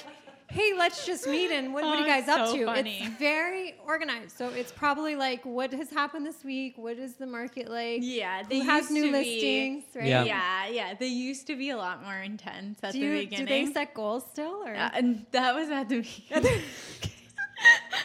hey, 0.50 0.72
let's 0.78 1.04
just 1.04 1.26
meet 1.26 1.50
and 1.50 1.74
what, 1.74 1.84
what 1.84 1.94
are 1.96 2.00
you 2.00 2.04
Oh, 2.04 2.06
guys 2.06 2.28
up 2.28 2.46
so 2.48 2.56
to? 2.56 2.64
funny. 2.66 3.00
It's 3.02 3.18
very 3.18 3.74
organized. 3.86 4.36
So 4.36 4.48
it's 4.48 4.72
probably 4.72 5.14
like, 5.14 5.44
what 5.44 5.72
has 5.72 5.90
happened 5.90 6.24
this 6.26 6.42
week? 6.42 6.74
What 6.78 6.98
is 6.98 7.16
the 7.16 7.26
market 7.26 7.68
like? 7.68 8.00
yeah, 8.02 8.42
Who 8.44 8.60
has 8.62 8.90
new 8.90 9.10
listings? 9.12 9.84
Right? 9.94 10.06
Yeah. 10.06 10.24
Yeah, 10.24 10.66
yeah. 10.68 10.94
They 10.98 11.06
used 11.08 11.46
to 11.48 11.56
be 11.56 11.70
a 11.70 11.76
lot 11.76 12.02
more 12.02 12.16
intense 12.18 12.78
at 12.82 12.92
Do 12.92 13.00
the 13.00 13.06
you 13.06 13.20
beginning. 13.28 13.46
do 13.46 13.66
they 13.66 13.72
set 13.72 13.92
goals 13.94 14.24
still 14.30 14.62
or? 14.64 14.74
Uh, 14.74 14.90
and 14.94 15.26
that 15.32 15.54
was 15.54 15.68
at 15.70 15.88
the 15.88 16.00
beginning. 16.28 16.62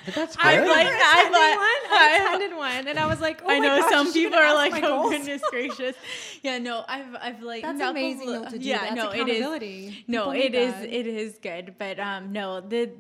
But 0.06 0.16
that's 0.16 0.36
good. 0.36 0.46
I've 0.46 0.68
like 0.68 0.88
I 0.88 0.92
I've 0.92 1.32
attended 1.32 1.58
one. 1.58 1.92
I 1.92 2.26
attended 2.36 2.58
one, 2.58 2.88
and 2.88 3.00
I 3.00 3.06
was 3.08 3.22
like, 3.22 3.42
oh 3.46 3.50
I 3.50 3.60
know 3.60 3.80
gosh, 3.82 3.90
some 3.92 4.12
people 4.14 4.38
are 4.38 4.54
like, 4.54 4.74
oh 4.84 5.10
goodness 5.10 5.42
gracious. 5.50 5.96
Yeah, 6.42 6.58
no, 6.58 6.84
I've 6.90 7.16
I've 7.22 7.42
like 7.42 7.62
That's 7.64 7.80
up 7.80 7.88
a 7.88 7.92
amazing 7.92 8.28
li- 8.28 8.34
though 8.40 8.46
to 8.50 8.60
do. 8.60 8.68
Yeah, 8.68 8.82
That's 8.82 8.96
no, 8.96 9.10
it 9.12 9.16
is. 9.16 9.22
accountability. 9.40 10.06
No, 10.10 10.20
People 10.20 10.32
it 10.34 10.38
need 10.52 10.56
is. 10.58 10.74
that. 10.74 10.94
It 10.94 11.08
is 11.08 11.40
good, 11.42 11.76
but 11.78 12.00
um, 12.02 12.34
no, 12.34 12.60
the 12.60 12.92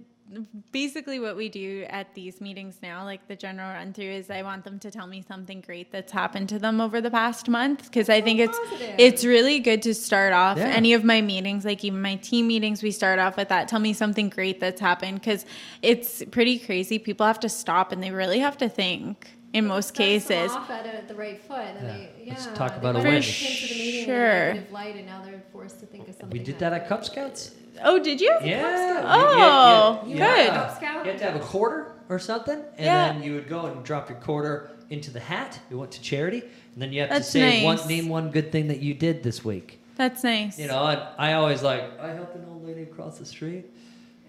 basically 0.71 1.19
what 1.19 1.35
we 1.35 1.49
do 1.49 1.85
at 1.89 2.13
these 2.15 2.41
meetings 2.41 2.77
now, 2.81 3.03
like 3.03 3.27
the 3.27 3.35
general 3.35 3.69
run 3.69 3.93
through, 3.93 4.11
is 4.11 4.29
I 4.29 4.41
want 4.43 4.63
them 4.63 4.79
to 4.79 4.91
tell 4.91 5.07
me 5.07 5.23
something 5.27 5.61
great 5.61 5.91
that's 5.91 6.11
happened 6.11 6.49
to 6.49 6.59
them 6.59 6.81
over 6.81 7.01
the 7.01 7.11
past 7.11 7.47
month 7.49 7.83
because 7.85 8.09
I 8.09 8.21
think 8.21 8.39
it's 8.39 8.57
positive. 8.69 8.95
it's 8.97 9.25
really 9.25 9.59
good 9.59 9.81
to 9.83 9.93
start 9.93 10.33
off 10.33 10.57
Yeah. 10.57 10.65
any 10.69 10.93
of 10.93 11.03
my 11.03 11.21
meetings, 11.21 11.65
like 11.65 11.83
even 11.83 12.01
my 12.01 12.15
team 12.15 12.47
meetings. 12.47 12.81
We 12.81 12.91
start 12.91 13.19
off 13.19 13.37
with 13.37 13.49
that. 13.49 13.67
Tell 13.67 13.79
me 13.79 13.93
something 13.93 14.29
great 14.29 14.59
that's 14.59 14.81
happened 14.81 15.19
because 15.19 15.45
it's 15.81 16.23
pretty 16.31 16.57
crazy. 16.59 16.99
People 16.99 17.25
have 17.25 17.39
to 17.41 17.49
stop 17.49 17.91
and 17.91 18.01
they 18.01 18.11
really 18.11 18.39
have 18.39 18.57
to 18.57 18.69
think. 18.69 19.29
In 19.53 19.67
most 19.67 19.93
cases, 19.93 20.51
off 20.51 20.69
at 20.71 20.85
a, 21.03 21.07
the 21.07 21.13
right 21.13 21.39
foot, 21.39 21.59
and 21.59 21.87
Yeah. 21.87 21.93
they 21.93 22.09
yeah. 22.25 22.33
Let's 22.33 22.47
talk 22.57 22.75
about 22.75 22.95
a 22.95 22.99
win. 22.99 23.21
have 23.21 23.23
came 23.23 23.55
to 23.67 23.73
the 23.73 23.79
meeting 23.79 23.99
in 23.99 24.05
Sure. 24.05 24.57
light, 24.71 24.95
and 24.95 25.05
now 25.05 25.21
they're 25.23 25.43
forced 25.51 25.79
to 25.81 25.85
think 25.85 26.07
of 26.07 26.15
something. 26.15 26.37
We 26.37 26.43
did 26.43 26.57
that 26.59 26.73
at 26.73 26.81
good. 26.83 26.89
Cub 26.89 27.05
Scouts. 27.05 27.51
oh, 27.83 27.99
did 27.99 28.19
you? 28.19 28.35
Yeah. 28.43 29.03
Oh, 29.05 30.01
You- 30.05 30.13
you- 30.13 30.17
good. 30.17 30.45
you- 30.45 30.51
Cub 30.51 30.75
Scout? 30.75 31.05
You 31.05 31.11
had 31.11 31.19
to 31.19 31.25
have 31.25 31.35
a 31.35 31.39
quarter 31.45 31.91
or 32.09 32.17
something, 32.17 32.55
and 32.77 32.85
Yeah. 32.85 33.13
then 33.13 33.21
you 33.23 33.35
would 33.35 33.47
go 33.47 33.67
and 33.67 33.83
drop 33.83 34.09
your 34.09 34.17
quarter 34.19 34.71
into 34.89 35.11
the 35.11 35.19
hat. 35.19 35.59
You 35.69 35.77
went 35.77 35.91
to 35.91 36.01
charity, 36.01 36.39
and 36.41 36.81
then 36.81 36.91
you 36.91 37.01
have 37.01 37.09
That's 37.11 37.27
to 37.27 37.31
say 37.33 37.63
one 37.63 37.79
name 37.87 38.09
one 38.09 38.31
good 38.31 38.51
thing 38.51 38.67
that 38.69 38.79
you 38.79 38.95
did 38.95 39.21
this 39.21 39.45
week. 39.45 39.79
That's 39.97 40.23
nice. 40.23 40.57
You 40.57 40.67
know, 40.67 40.83
and 40.87 40.99
I 41.19 41.33
always 41.33 41.61
like 41.61 41.83
I 41.99 42.09
helped 42.13 42.35
an 42.35 42.45
old 42.49 42.65
lady 42.65 42.81
across 42.81 43.19
the 43.19 43.25
street. 43.25 43.65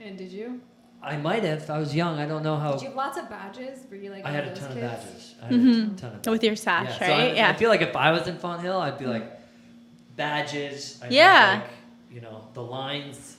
And 0.04 0.18
did 0.18 0.30
you? 0.30 0.60
I 1.04 1.16
might 1.16 1.44
have. 1.44 1.68
I 1.68 1.78
was 1.78 1.94
young. 1.94 2.18
I 2.18 2.26
don't 2.26 2.42
know 2.42 2.56
how. 2.56 2.72
Did 2.72 2.82
you 2.82 2.88
have 2.88 2.96
lots 2.96 3.18
of 3.18 3.28
badges? 3.28 3.80
Were 3.90 3.96
you 3.96 4.10
like 4.10 4.24
I 4.24 4.30
had 4.30 4.44
a 4.44 4.48
those 4.48 4.58
ton 4.58 4.72
of 4.72 4.80
badges. 4.80 5.34
I 5.40 5.44
had 5.44 5.52
a 5.52 5.56
mm-hmm. 5.56 5.96
ton 5.96 6.08
of 6.08 6.22
badges. 6.22 6.30
With 6.32 6.44
your 6.44 6.56
sash, 6.56 6.86
yeah, 6.88 6.98
so 6.98 7.12
right? 7.12 7.32
I, 7.32 7.34
yeah. 7.34 7.50
I 7.50 7.52
feel 7.52 7.68
like 7.68 7.82
if 7.82 7.94
I 7.94 8.10
was 8.12 8.26
in 8.26 8.38
Fonthill, 8.38 8.78
I'd 8.78 8.98
be 8.98 9.06
like 9.06 9.24
badges. 10.16 10.98
I'd 11.02 11.06
have, 11.06 11.12
Yeah. 11.12 11.60
like, 11.62 11.70
you 12.10 12.20
know 12.20 12.48
the 12.54 12.62
lines 12.62 13.33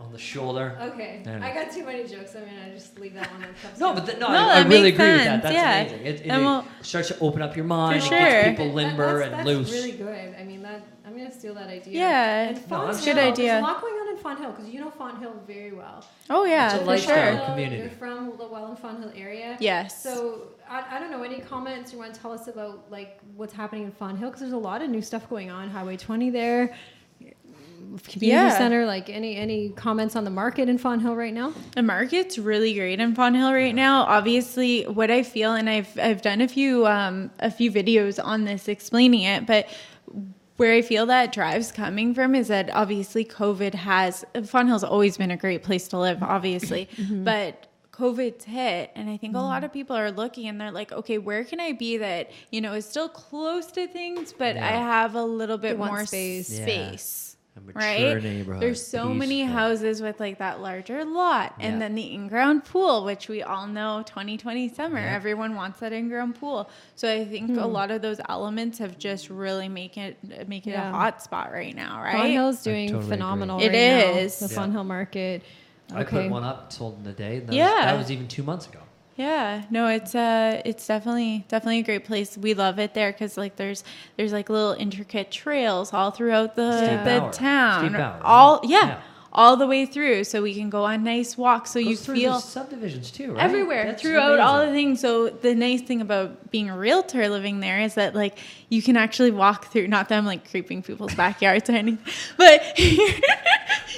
on 0.00 0.12
the 0.12 0.18
shoulder. 0.18 0.76
Okay, 0.80 1.22
I. 1.26 1.50
I 1.50 1.54
got 1.54 1.70
too 1.72 1.84
many 1.84 2.06
jokes. 2.06 2.34
I 2.34 2.40
mean, 2.40 2.54
I 2.66 2.70
just 2.70 2.98
leave 2.98 3.14
that 3.14 3.30
one. 3.32 3.40
with 3.42 3.62
Cub 3.62 3.78
No, 3.78 3.94
but 3.94 4.06
th- 4.06 4.18
no, 4.18 4.28
No, 4.28 4.48
I, 4.48 4.54
I 4.54 4.62
really 4.62 4.82
makes 4.90 4.98
agree 4.98 5.12
with 5.12 5.24
that. 5.24 5.42
That's 5.42 5.54
yeah. 5.54 5.80
amazing. 5.80 6.06
It, 6.06 6.20
it, 6.22 6.26
And 6.28 6.44
we'll- 6.44 6.64
starts 6.82 7.08
to 7.08 7.18
open 7.20 7.42
up 7.42 7.54
your 7.54 7.66
mind. 7.66 8.02
For 8.02 8.06
It 8.14 8.18
gets 8.18 8.32
sure. 8.32 8.50
people 8.50 8.66
That- 8.68 8.74
limber 8.74 9.18
that's, 9.18 9.24
and 9.30 9.34
that's 9.34 9.46
loose. 9.46 9.72
really 9.72 9.92
good. 9.92 10.34
I 10.40 10.44
mean, 10.44 10.62
that 10.62 10.82
I'm 11.06 11.16
gonna 11.16 11.30
steal 11.32 11.54
that 11.54 11.68
idea. 11.68 11.98
Yeah. 11.98 12.48
and 12.48 12.56
No, 12.56 12.62
Font 12.62 12.86
that's 12.92 13.04
Hill, 13.04 13.14
good 13.14 13.20
idea. 13.20 13.46
There's 13.52 13.60
a 13.62 13.66
lot 13.66 13.80
going 13.80 13.94
on 13.94 14.08
in 14.10 14.16
Fonthill 14.16 14.50
because 14.52 14.68
you 14.70 14.80
know 14.80 14.90
Fonthill 14.90 15.34
very 15.46 15.72
well. 15.72 16.04
oh 16.30 16.44
yeah, 16.44 16.66
It's 16.66 16.74
a 16.74 16.78
for 16.78 16.84
lifestyle. 16.84 17.36
sure. 17.36 17.46
Community. 17.46 17.82
You're 17.82 17.90
from 17.90 18.36
the 18.38 18.46
Welland 18.46 18.78
Fonthill 18.78 19.12
area. 19.16 19.56
Yes. 19.60 20.02
So 20.02 20.42
I, 20.68 20.84
I 20.96 21.00
don't 21.00 21.10
know 21.10 21.22
any 21.24 21.40
comments 21.40 21.92
you 21.92 21.98
want 21.98 22.14
to 22.14 22.20
tell 22.20 22.32
us 22.32 22.46
about 22.48 22.90
like 22.90 23.18
what's 23.36 23.52
happening 23.52 23.82
in 23.84 23.92
Fonthill 23.92 24.28
because 24.28 24.40
there's 24.40 24.52
a 24.52 24.56
lot 24.58 24.82
of 24.82 24.88
new 24.88 25.02
stuff 25.02 25.28
going 25.28 25.50
on. 25.50 25.68
Highway 25.68 25.96
20 25.96 26.30
there. 26.30 26.74
Community 28.06 28.24
Yeah. 28.26 28.56
center, 28.56 28.86
like 28.86 29.10
any 29.10 29.36
any 29.36 29.70
comments 29.70 30.14
on 30.16 30.24
the 30.24 30.30
market 30.30 30.68
in 30.68 30.78
Fonthill 30.78 31.16
right 31.16 31.34
now? 31.34 31.52
The 31.74 31.82
market's 31.82 32.38
really 32.38 32.72
great 32.74 33.00
in 33.00 33.14
Fonthill 33.14 33.52
right 33.52 33.74
now. 33.74 34.02
Obviously, 34.04 34.84
what 34.84 35.10
I 35.10 35.22
feel, 35.22 35.52
and 35.54 35.68
I've 35.68 35.98
I've 35.98 36.22
done 36.22 36.40
a 36.40 36.48
few 36.48 36.86
um, 36.86 37.30
a 37.40 37.50
few 37.50 37.70
videos 37.72 38.22
on 38.22 38.44
this 38.44 38.68
explaining 38.68 39.22
it, 39.22 39.46
but 39.46 39.68
where 40.56 40.74
I 40.74 40.82
feel 40.82 41.06
that 41.06 41.32
drives 41.32 41.72
coming 41.72 42.14
from 42.14 42.34
is 42.34 42.48
that 42.48 42.68
obviously 42.74 43.24
COVID 43.24 43.74
has 43.74 44.24
Fonthill's 44.34 44.84
always 44.84 45.16
been 45.16 45.30
a 45.30 45.36
great 45.36 45.62
place 45.62 45.88
to 45.88 45.98
live, 45.98 46.22
obviously, 46.22 46.88
but 47.10 47.66
COVID's 47.92 48.44
hit, 48.44 48.90
and 48.94 49.10
I 49.10 49.16
think 49.16 49.36
a 49.36 49.40
lot 49.40 49.62
of 49.64 49.72
people 49.72 49.94
are 49.96 50.10
looking 50.10 50.48
and 50.48 50.60
they're 50.60 50.70
like, 50.70 50.90
okay, 50.92 51.18
where 51.18 51.44
can 51.44 51.60
I 51.60 51.72
be 51.72 51.96
that 51.98 52.30
you 52.50 52.60
know 52.60 52.74
is 52.74 52.86
still 52.86 53.08
close 53.08 53.66
to 53.72 53.86
things, 53.88 54.32
but 54.36 54.56
I 54.56 54.68
have 54.72 55.14
a 55.14 55.22
little 55.24 55.58
bit 55.58 55.76
more 55.78 56.06
space. 56.06 56.48
Space. 56.48 56.56
A 56.56 56.66
mature 56.66 57.29
right? 57.74 58.22
neighborhood, 58.22 58.62
There's 58.62 58.84
so 58.84 59.12
many 59.12 59.42
houses 59.42 60.02
with 60.02 60.20
like 60.20 60.38
that 60.38 60.60
larger 60.60 61.04
lot, 61.04 61.54
Yeah. 61.58 61.66
and 61.66 61.82
then 61.82 61.94
the 61.94 62.12
in-ground 62.14 62.64
pool, 62.64 63.04
which 63.04 63.28
we 63.28 63.42
all 63.42 63.66
know 63.66 64.02
2020 64.06 64.68
summer, 64.68 64.98
Yeah. 64.98 65.14
everyone 65.14 65.54
wants 65.54 65.80
that 65.80 65.92
in-ground 65.92 66.36
pool. 66.36 66.68
So 66.96 67.12
I 67.12 67.24
think 67.24 67.50
a 67.50 67.62
hmm. 67.62 67.72
lot 67.72 67.90
of 67.90 68.02
those 68.02 68.20
elements 68.28 68.78
have 68.78 68.98
just 68.98 69.30
really 69.30 69.68
make 69.68 69.96
it 69.96 70.18
make 70.48 70.66
it 70.66 70.72
Yeah. 70.72 70.90
a 70.90 70.92
hot 70.92 71.22
spot 71.22 71.52
right 71.52 71.74
now, 71.74 72.00
right? 72.02 72.16
Fonthill's 72.16 72.62
doing 72.62 72.88
totally 72.88 73.04
agree. 73.04 73.16
phenomenal. 73.16 73.60
It 73.60 73.68
right 73.68 73.72
now, 73.72 74.12
the 74.14 74.20
Yeah. 74.20 74.46
Fonthill 74.48 74.84
market. 74.84 75.42
I 75.92 76.04
put 76.04 76.30
one 76.30 76.44
up, 76.44 76.72
sold 76.72 77.00
in 77.02 77.10
a 77.10 77.12
day. 77.12 77.38
and 77.38 77.48
That 77.48 77.54
Yeah. 77.54 77.74
Was, 77.74 77.84
that 77.84 77.98
was 77.98 78.10
even 78.12 78.28
two 78.28 78.42
months 78.42 78.66
ago. 78.66 78.78
Yeah, 79.20 79.64
no, 79.70 79.88
it's 79.88 80.14
uh, 80.14 80.62
it's 80.64 80.86
definitely 80.86 81.44
definitely 81.48 81.80
a 81.80 81.82
great 81.82 82.04
place. 82.06 82.38
We 82.38 82.54
love 82.54 82.78
it 82.78 82.94
there 82.94 83.12
because 83.12 83.36
like 83.36 83.56
there's 83.56 83.84
there's 84.16 84.32
like 84.32 84.48
little 84.48 84.72
intricate 84.72 85.30
trails 85.30 85.92
all 85.92 86.10
throughout 86.10 86.56
the 86.56 86.72
Steve 86.78 87.04
the 87.04 87.20
Bauer. 87.20 87.32
town, 87.32 87.92
Bauer, 87.92 88.20
all 88.24 88.60
yeah, 88.64 88.86
Yeah. 88.86 89.00
all 89.32 89.56
the 89.58 89.66
way 89.66 89.84
through, 89.84 90.24
so 90.24 90.40
we 90.42 90.54
can 90.54 90.70
go 90.70 90.84
on 90.84 91.04
nice 91.04 91.36
walks. 91.36 91.70
So 91.70 91.78
you 91.78 91.90
Goes 91.96 92.04
through 92.06 92.14
the 92.14 92.20
feel 92.22 92.40
subdivisions 92.40 93.10
too, 93.10 93.34
right? 93.34 93.44
everywhere 93.44 93.84
That's 93.86 94.00
throughout 94.00 94.40
all 94.40 94.64
the 94.64 94.72
things. 94.72 95.00
So 95.00 95.28
the 95.28 95.54
nice 95.54 95.82
thing 95.82 96.00
about 96.00 96.50
being 96.50 96.70
a 96.70 96.76
realtor 96.78 97.28
living 97.28 97.60
there 97.60 97.78
is 97.80 97.94
that 97.96 98.14
like 98.14 98.38
you 98.70 98.80
can 98.82 98.96
actually 98.96 99.32
walk 99.32 99.66
through. 99.70 99.88
Not 99.88 100.08
that 100.08 100.16
I'm 100.16 100.24
like 100.24 100.48
creeping 100.50 100.82
people's 100.82 101.14
backyards 101.14 101.68
or 101.68 101.74
anything, 101.74 101.98
but 102.38 102.62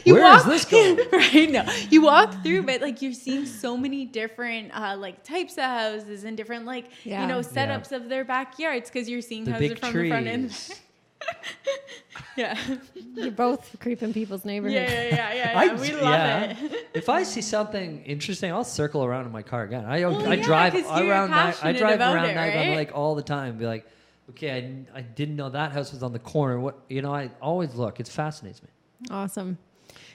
you 0.04 0.14
Where 0.14 0.24
is 0.36 0.42
walk 0.44 0.46
this 0.46 0.64
going? 0.74 0.98
right 1.12 1.50
now. 1.50 1.70
You 1.90 2.02
walk 2.02 2.42
through, 2.42 2.62
but 2.64 2.80
like 2.80 3.02
you're 3.02 3.12
seeing 3.12 3.46
so 3.46 3.76
many 3.76 4.04
different 4.04 4.72
uh, 4.74 4.96
like 4.98 5.22
types 5.24 5.54
of 5.58 5.64
houses 5.64 6.24
and 6.24 6.36
different 6.36 6.64
like 6.66 6.86
Yeah. 7.04 7.22
you 7.22 7.28
know 7.28 7.38
Yeah. 7.38 7.44
setups 7.78 7.92
of 7.92 8.08
their 8.08 8.24
backyards 8.24 8.90
because 8.90 9.08
you're 9.08 9.20
seeing 9.22 9.44
The 9.44 9.52
houses 9.52 9.68
big 9.70 9.78
from 9.78 9.92
the 9.92 10.08
front 10.08 10.26
end. 10.26 10.74
yeah. 12.36 12.58
You're 13.14 13.30
both 13.30 13.76
creeping 13.80 14.12
people's 14.12 14.44
yeah, 14.44 14.50
neighborhood. 14.50 14.74
yeah, 14.74 15.02
yeah, 15.08 15.34
yeah, 15.34 15.58
I- 15.58 15.64
yeah. 15.64 15.80
We 15.80 15.92
love 15.92 16.02
yeah. 16.02 16.56
it. 16.58 16.86
If 16.94 17.08
I 17.08 17.22
see 17.22 17.42
something 17.42 18.02
interesting, 18.04 18.52
I'll 18.52 18.64
circle 18.64 19.04
around 19.04 19.26
in 19.26 19.32
my 19.32 19.42
car 19.42 19.62
again. 19.64 19.84
I, 19.84 20.04
Well, 20.04 20.26
I 20.28 20.34
yeah, 20.34 20.42
drive 20.44 20.72
'cause 20.72 20.84
around. 21.00 21.30
Ni- 21.30 21.36
I 21.62 21.72
drive 21.72 22.00
around 22.00 22.24
it, 22.24 22.34
Niagara 22.34 22.60
right? 22.68 22.76
Lake 22.76 22.90
all 22.94 23.14
the 23.14 23.22
time. 23.22 23.56
Be 23.58 23.66
like, 23.66 23.86
okay, 24.30 24.84
I, 24.94 24.98
I 24.98 25.02
didn't 25.02 25.36
know 25.36 25.50
that 25.50 25.72
house 25.72 25.92
was 25.92 26.02
on 26.02 26.12
the 26.12 26.18
corner. 26.18 26.58
What 26.58 26.78
you 26.88 27.02
know? 27.02 27.14
I 27.14 27.30
always 27.40 27.74
look. 27.74 28.00
It 28.00 28.08
fascinates 28.08 28.62
me 28.62 28.68
Awesome. 29.10 29.58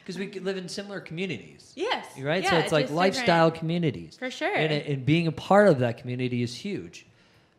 Because 0.08 0.18
we 0.18 0.40
live 0.40 0.56
in 0.56 0.70
similar 0.70 1.02
communities. 1.02 1.74
Yes. 1.76 2.06
Right, 2.18 2.42
Yeah, 2.42 2.52
so 2.52 2.58
it's 2.60 2.72
like 2.72 2.90
lifestyle 2.90 3.48
different. 3.50 3.60
communities 3.60 4.16
For 4.18 4.32
sure. 4.32 4.56
and, 4.56 4.72
and 4.72 5.06
being 5.06 5.28
a 5.28 5.34
part 5.34 5.68
of 5.68 5.80
that 5.80 5.98
community 5.98 6.42
is 6.42 6.56
huge. 6.56 7.06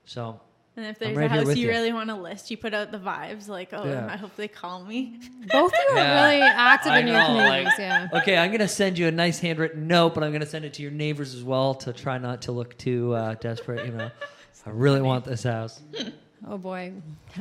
So 0.07 0.40
And 0.74 0.86
if 0.86 0.99
there's 0.99 1.14
right 1.14 1.26
a 1.26 1.28
house 1.28 1.55
you, 1.55 1.64
you. 1.64 1.68
really 1.68 1.92
want 1.92 2.09
to 2.09 2.14
list, 2.16 2.51
you 2.51 2.57
put 2.57 2.72
out 2.72 2.90
the 2.90 2.99
vibes 2.99 3.49
like, 3.49 3.74
oh, 3.74 3.84
Yeah. 3.84 4.09
I 4.11 4.16
hope 4.16 4.34
they 4.36 4.49
call 4.49 4.82
me. 4.82 5.20
Both 5.53 5.74
of 5.74 5.78
you 5.90 5.99
are 5.99 6.14
really 6.26 6.40
active 6.40 6.92
I 6.92 7.01
in 7.01 7.09
your 7.09 7.18
know, 7.18 7.26
communities. 7.26 7.64
like- 7.66 7.78
yeah. 7.78 8.09
okay, 8.14 8.38
I'm 8.38 8.51
gonna 8.51 8.66
send 8.66 8.96
you 8.99 9.09
a 9.09 9.12
nice 9.12 9.38
handwritten 9.38 9.86
note, 9.86 10.14
but 10.14 10.24
I'm 10.24 10.32
gonna 10.32 10.46
send 10.46 10.64
it 10.64 10.72
to 10.74 10.82
your 10.82 10.90
neighbors 10.92 11.34
as 11.34 11.44
well 11.44 11.74
to 11.74 11.92
try 11.92 12.16
not 12.16 12.40
to 12.42 12.53
look 12.53 12.78
too 12.78 13.12
uh, 13.12 13.34
desperate. 13.34 13.84
You 13.84 13.92
know, 13.92 14.11
I 14.66 14.70
really 14.70 15.03
want 15.03 15.24
this 15.26 15.42
house. 15.42 15.80
Oh 16.47 16.59
boy. 16.59 16.93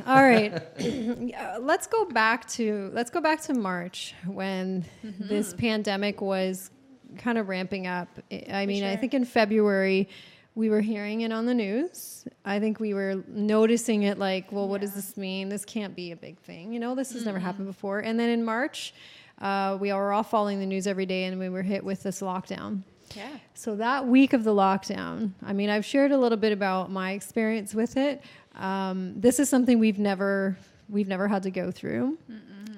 All 0.06 0.22
right. 0.22 0.52
Let's 1.60 1.86
go 1.86 2.04
back 2.06 2.48
to 2.50 2.90
let's 2.92 3.10
go 3.10 3.20
back 3.20 3.40
to 3.42 3.54
March 3.54 4.14
when 4.26 4.84
this 5.02 5.54
pandemic 5.54 6.20
was 6.20 6.70
kind 7.16 7.38
of 7.38 7.48
ramping 7.48 7.86
up. 7.86 8.08
I- 8.50 8.66
mean, 8.66 8.84
I 8.84 8.96
think 8.96 9.14
in 9.14 9.24
February 9.24 10.08
we 10.54 10.68
were 10.70 10.80
hearing 10.80 11.20
it 11.20 11.30
on 11.32 11.46
the 11.46 11.54
news. 11.54 12.26
I 12.44 12.58
think 12.58 12.80
we 12.80 12.92
were 12.92 13.22
noticing 13.28 14.02
it 14.02 14.18
like, 14.18 14.50
well, 14.50 14.66
what 14.68 14.80
does 14.80 14.92
this 14.92 15.16
mean? 15.16 15.48
This 15.48 15.64
can't 15.64 15.94
be 15.94 16.10
a 16.10 16.16
big 16.16 16.36
thing. 16.40 16.72
You 16.72 16.80
know, 16.80 16.96
this 16.96 17.12
has 17.12 17.24
never 17.24 17.38
happened 17.38 17.68
before. 17.68 18.00
And 18.00 18.18
then 18.18 18.28
in 18.30 18.44
March, 18.44 18.92
uh, 19.40 19.78
we 19.80 19.92
were 19.92 20.12
all 20.12 20.24
following 20.24 20.58
the 20.58 20.66
news 20.66 20.88
every 20.88 21.06
day 21.06 21.24
and 21.24 21.38
we 21.38 21.48
were 21.48 21.62
hit 21.62 21.84
with 21.84 22.02
this 22.02 22.20
lockdown. 22.22 22.82
Yeah. 23.14 23.28
So 23.54 23.76
that 23.76 24.06
week 24.06 24.32
of 24.32 24.42
the 24.44 24.50
lockdown, 24.50 25.30
I 25.46 25.52
mean, 25.52 25.70
I've 25.70 25.84
shared 25.84 26.10
a 26.10 26.18
little 26.18 26.36
bit 26.36 26.52
about 26.52 26.90
my 26.90 27.12
experience 27.12 27.72
with 27.74 27.96
it. 27.96 28.20
Um, 28.58 29.20
this 29.20 29.38
is 29.38 29.48
something 29.48 29.78
we've 29.78 29.98
never 29.98 30.56
we've 30.88 31.08
never 31.08 31.28
had 31.28 31.42
to 31.44 31.50
go 31.50 31.70
through. 31.70 32.18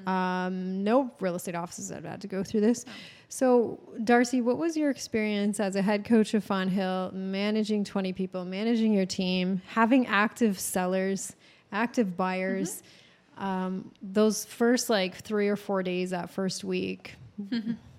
Um, 0.06 0.82
no 0.82 1.10
real 1.20 1.34
estate 1.34 1.54
offices 1.54 1.90
have 1.90 2.04
had 2.04 2.20
to 2.22 2.26
go 2.26 2.42
through 2.42 2.62
this. 2.62 2.84
So, 3.28 3.78
Darcy, 4.02 4.40
what 4.40 4.58
was 4.58 4.76
your 4.76 4.90
experience 4.90 5.60
as 5.60 5.76
a 5.76 5.82
head 5.82 6.04
coach 6.04 6.34
of 6.34 6.44
Fonthill, 6.44 7.12
managing 7.12 7.84
20 7.84 8.12
people, 8.12 8.44
managing 8.44 8.92
your 8.92 9.06
team, 9.06 9.62
having 9.68 10.06
active 10.06 10.58
sellers, 10.58 11.36
active 11.70 12.16
buyers? 12.16 12.82
Um, 13.38 13.92
those 14.02 14.44
first 14.44 14.90
like 14.90 15.16
three 15.16 15.48
or 15.48 15.56
four 15.56 15.82
days, 15.82 16.10
that 16.10 16.30
first 16.30 16.64
week. 16.64 17.14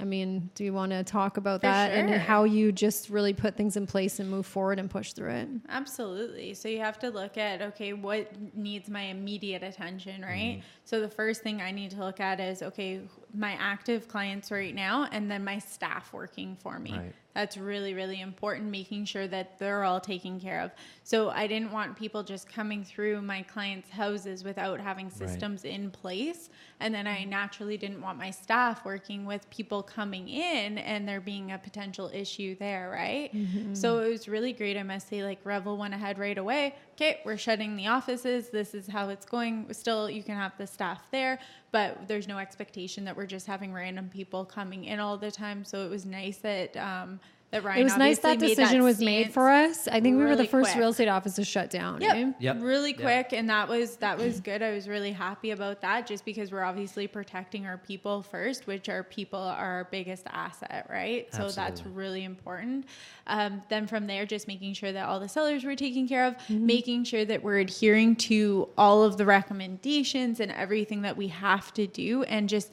I 0.00 0.04
mean, 0.04 0.50
do 0.54 0.64
you 0.64 0.72
want 0.72 0.92
to 0.92 1.02
talk 1.04 1.36
about 1.36 1.60
For 1.60 1.68
that 1.68 1.92
and 1.92 2.10
how 2.10 2.44
you 2.44 2.72
just 2.72 3.08
really 3.08 3.32
put 3.32 3.56
things 3.56 3.76
in 3.76 3.86
place 3.86 4.18
and 4.20 4.30
move 4.30 4.46
forward 4.46 4.78
and 4.78 4.90
push 4.90 5.12
through 5.12 5.30
it? 5.30 5.48
Absolutely. 5.68 6.54
So 6.54 6.68
you 6.68 6.80
have 6.80 6.98
to 7.00 7.10
look 7.10 7.38
at 7.38 7.62
okay, 7.62 7.92
what 7.92 8.30
needs 8.54 8.88
my 8.88 9.02
immediate 9.02 9.62
attention, 9.62 10.22
right? 10.22 10.58
Mm-hmm. 10.58 10.66
So 10.84 11.00
the 11.00 11.08
first 11.08 11.42
thing 11.42 11.60
I 11.60 11.70
need 11.70 11.90
to 11.92 11.98
look 11.98 12.20
at 12.20 12.40
is 12.40 12.62
okay, 12.62 13.00
my 13.36 13.52
active 13.52 14.08
clients 14.08 14.50
right 14.50 14.74
now 14.74 15.06
and 15.12 15.30
then 15.30 15.44
my 15.44 15.58
staff 15.58 16.12
working 16.12 16.56
for 16.60 16.78
me. 16.78 16.92
Right. 16.92 17.14
That's 17.34 17.58
really, 17.58 17.92
really 17.92 18.22
important, 18.22 18.70
making 18.70 19.04
sure 19.04 19.28
that 19.28 19.58
they're 19.58 19.84
all 19.84 20.00
taken 20.00 20.40
care 20.40 20.62
of. 20.62 20.70
So 21.04 21.28
I 21.28 21.46
didn't 21.46 21.70
want 21.70 21.94
people 21.94 22.22
just 22.22 22.48
coming 22.48 22.82
through 22.82 23.20
my 23.20 23.42
clients' 23.42 23.90
houses 23.90 24.42
without 24.42 24.80
having 24.80 25.10
systems 25.10 25.66
in 25.66 25.90
place. 25.90 26.48
And 26.80 26.94
then 26.94 27.06
I 27.06 27.24
naturally 27.24 27.76
didn't 27.76 28.00
want 28.00 28.16
my 28.16 28.30
staff 28.30 28.86
working 28.86 29.26
with 29.26 29.48
people 29.50 29.82
coming 29.82 30.30
in 30.30 30.78
and 30.78 31.06
there 31.06 31.20
being 31.20 31.52
a 31.52 31.58
potential 31.58 32.10
issue 32.14 32.56
there, 32.58 32.88
right? 32.90 33.30
Mm-hmm. 33.34 33.74
So 33.74 33.98
it 33.98 34.08
was 34.08 34.28
really 34.28 34.54
great. 34.54 34.78
I 34.78 34.82
must 34.82 35.06
say, 35.06 35.22
like 35.22 35.40
Revel 35.44 35.76
went 35.76 35.92
ahead 35.92 36.18
right 36.18 36.38
away. 36.38 36.74
Okay, 36.96 37.20
we're 37.26 37.36
shutting 37.36 37.76
the 37.76 37.88
offices. 37.88 38.48
This 38.48 38.72
is 38.72 38.86
how 38.86 39.10
it's 39.10 39.26
going. 39.26 39.70
Still, 39.74 40.08
you 40.08 40.22
can 40.22 40.34
have 40.34 40.52
the 40.56 40.66
staff 40.66 41.02
there, 41.10 41.38
but 41.70 42.08
there's 42.08 42.26
no 42.26 42.38
expectation 42.38 43.04
that 43.04 43.14
we're 43.14 43.26
just 43.26 43.46
having 43.46 43.70
random 43.70 44.08
people 44.08 44.46
coming 44.46 44.84
in 44.84 44.98
all 44.98 45.18
the 45.18 45.30
time. 45.30 45.62
So 45.62 45.84
it 45.84 45.90
was 45.90 46.06
nice 46.06 46.38
that 46.38 46.74
um, 46.78 47.20
that 47.52 47.62
Ryan. 47.62 47.80
It 47.80 47.84
was 47.84 47.96
nice 47.96 48.18
that 48.18 48.32
obviously 48.32 48.56
made 48.56 48.64
decision 48.64 48.82
was 48.82 49.00
made 49.00 49.32
for 49.32 49.48
us. 49.50 49.86
I 49.88 50.00
think 50.00 50.18
we 50.18 50.24
were 50.24 50.34
the 50.36 50.46
first 50.46 50.70
quick. 50.72 50.78
real 50.80 50.88
estate 50.90 51.08
office 51.08 51.34
to 51.36 51.44
shut 51.44 51.70
down. 51.70 52.00
Yep. 52.00 52.16
eh? 52.16 52.32
Yep. 52.40 52.56
Really 52.60 52.90
Yep. 52.90 53.00
quick, 53.00 53.32
and 53.32 53.48
that 53.48 53.68
was 53.68 53.96
that 53.98 54.18
was 54.18 54.40
good. 54.40 54.62
I 54.62 54.72
was 54.72 54.88
really 54.88 55.12
happy 55.12 55.52
about 55.52 55.80
that, 55.82 56.06
just 56.06 56.24
because 56.24 56.50
we're 56.50 56.64
obviously 56.64 57.06
protecting 57.06 57.64
our 57.66 57.78
people 57.78 58.22
first, 58.22 58.66
which 58.66 58.88
our 58.88 59.04
people 59.04 59.38
are 59.38 59.56
our 59.56 59.84
biggest 59.90 60.26
asset, 60.28 60.86
right? 60.90 61.32
So 61.34 61.48
that's 61.50 61.86
really 61.86 62.24
important. 62.24 62.86
Um, 63.28 63.62
then 63.68 63.86
from 63.86 64.06
there, 64.06 64.26
just 64.26 64.48
making 64.48 64.74
sure 64.74 64.92
that 64.92 65.06
all 65.06 65.20
the 65.20 65.28
sellers 65.28 65.64
were 65.64 65.76
taken 65.76 66.06
care 66.08 66.26
of, 66.26 66.34
Mm-hmm. 66.36 66.66
making 66.66 67.04
sure 67.04 67.24
that 67.24 67.42
we're 67.42 67.58
adhering 67.58 68.16
to 68.16 68.68
all 68.76 69.02
of 69.02 69.16
the 69.16 69.24
recommendations 69.24 70.40
and 70.40 70.52
everything 70.52 71.02
that 71.02 71.16
we 71.16 71.28
have 71.28 71.72
to 71.74 71.86
do, 71.86 72.22
and 72.24 72.48
just 72.48 72.70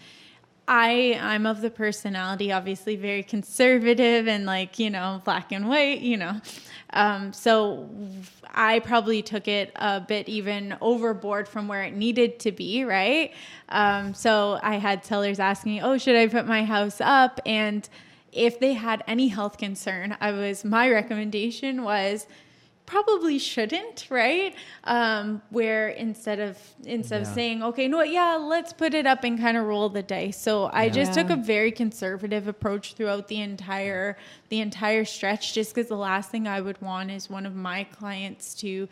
I 0.68 1.20
I'm 1.22 1.46
of 1.46 1.62
the 1.62 1.70
personality, 1.70 2.52
obviously 2.52 2.96
very 2.96 3.24
conservative 3.24 4.28
and 4.28 4.46
like 4.46 4.80
you 4.80 4.90
know 4.90 5.22
black 5.26 5.52
and 5.52 5.68
white, 5.68 6.00
you 6.02 6.18
know. 6.18 6.40
Um, 6.92 7.34
so 7.34 7.90
I 8.54 8.80
probably 8.80 9.22
took 9.22 9.48
it 9.48 9.72
a 9.76 10.00
bit 10.00 10.30
even 10.30 10.78
overboard 10.80 11.48
from 11.48 11.68
where 11.68 11.84
it 11.84 11.94
needed 11.96 12.40
to 12.42 12.52
be, 12.52 12.84
right? 12.84 13.34
Um, 13.70 14.14
so 14.14 14.60
I 14.62 14.76
had 14.76 15.04
sellers 15.04 15.40
asking 15.40 15.82
"Oh, 15.82 15.98
should 15.98 16.16
I 16.16 16.28
put 16.28 16.48
my 16.48 16.64
house 16.64 17.02
up?" 17.02 17.42
And 17.46 17.88
if 18.32 18.60
they 18.60 18.74
had 18.74 19.04
any 19.08 19.28
health 19.28 19.58
concern, 19.58 20.16
I 20.22 20.32
was 20.32 20.64
my 20.64 20.90
recommendation 20.90 21.84
was 21.84 22.26
probably 22.86 23.40
shouldn't 23.40 24.08
right? 24.10 24.56
Um 24.84 25.42
where 25.50 25.90
instead 25.90 26.40
of 26.40 26.58
instead 26.84 27.22
of 27.22 27.28
saying 27.28 27.64
okay 27.64 27.88
no 27.88 28.02
yeah 28.04 28.36
let's 28.36 28.74
put 28.74 28.94
it 28.94 29.06
up 29.06 29.24
and 29.24 29.40
kind 29.40 29.58
of 29.58 29.66
roll 29.66 29.90
the 29.90 30.04
dice. 30.04 30.40
So 30.40 30.70
i 30.74 30.90
just 30.90 31.14
took 31.14 31.30
a 31.30 31.36
very 31.36 31.72
conservative 31.72 32.48
approach 32.48 32.94
throughout 32.94 33.28
the 33.28 33.40
entire 33.42 34.18
the 34.50 34.60
entire 34.60 35.06
stretch 35.06 35.54
just 35.54 35.74
because 35.74 35.90
the 35.90 35.98
last 35.98 36.30
thing 36.30 36.48
i 36.48 36.60
would 36.62 36.82
want 36.82 37.12
is 37.12 37.30
one 37.30 37.46
of 37.46 37.56
my 37.56 37.84
clients 37.86 38.54
to 38.56 38.88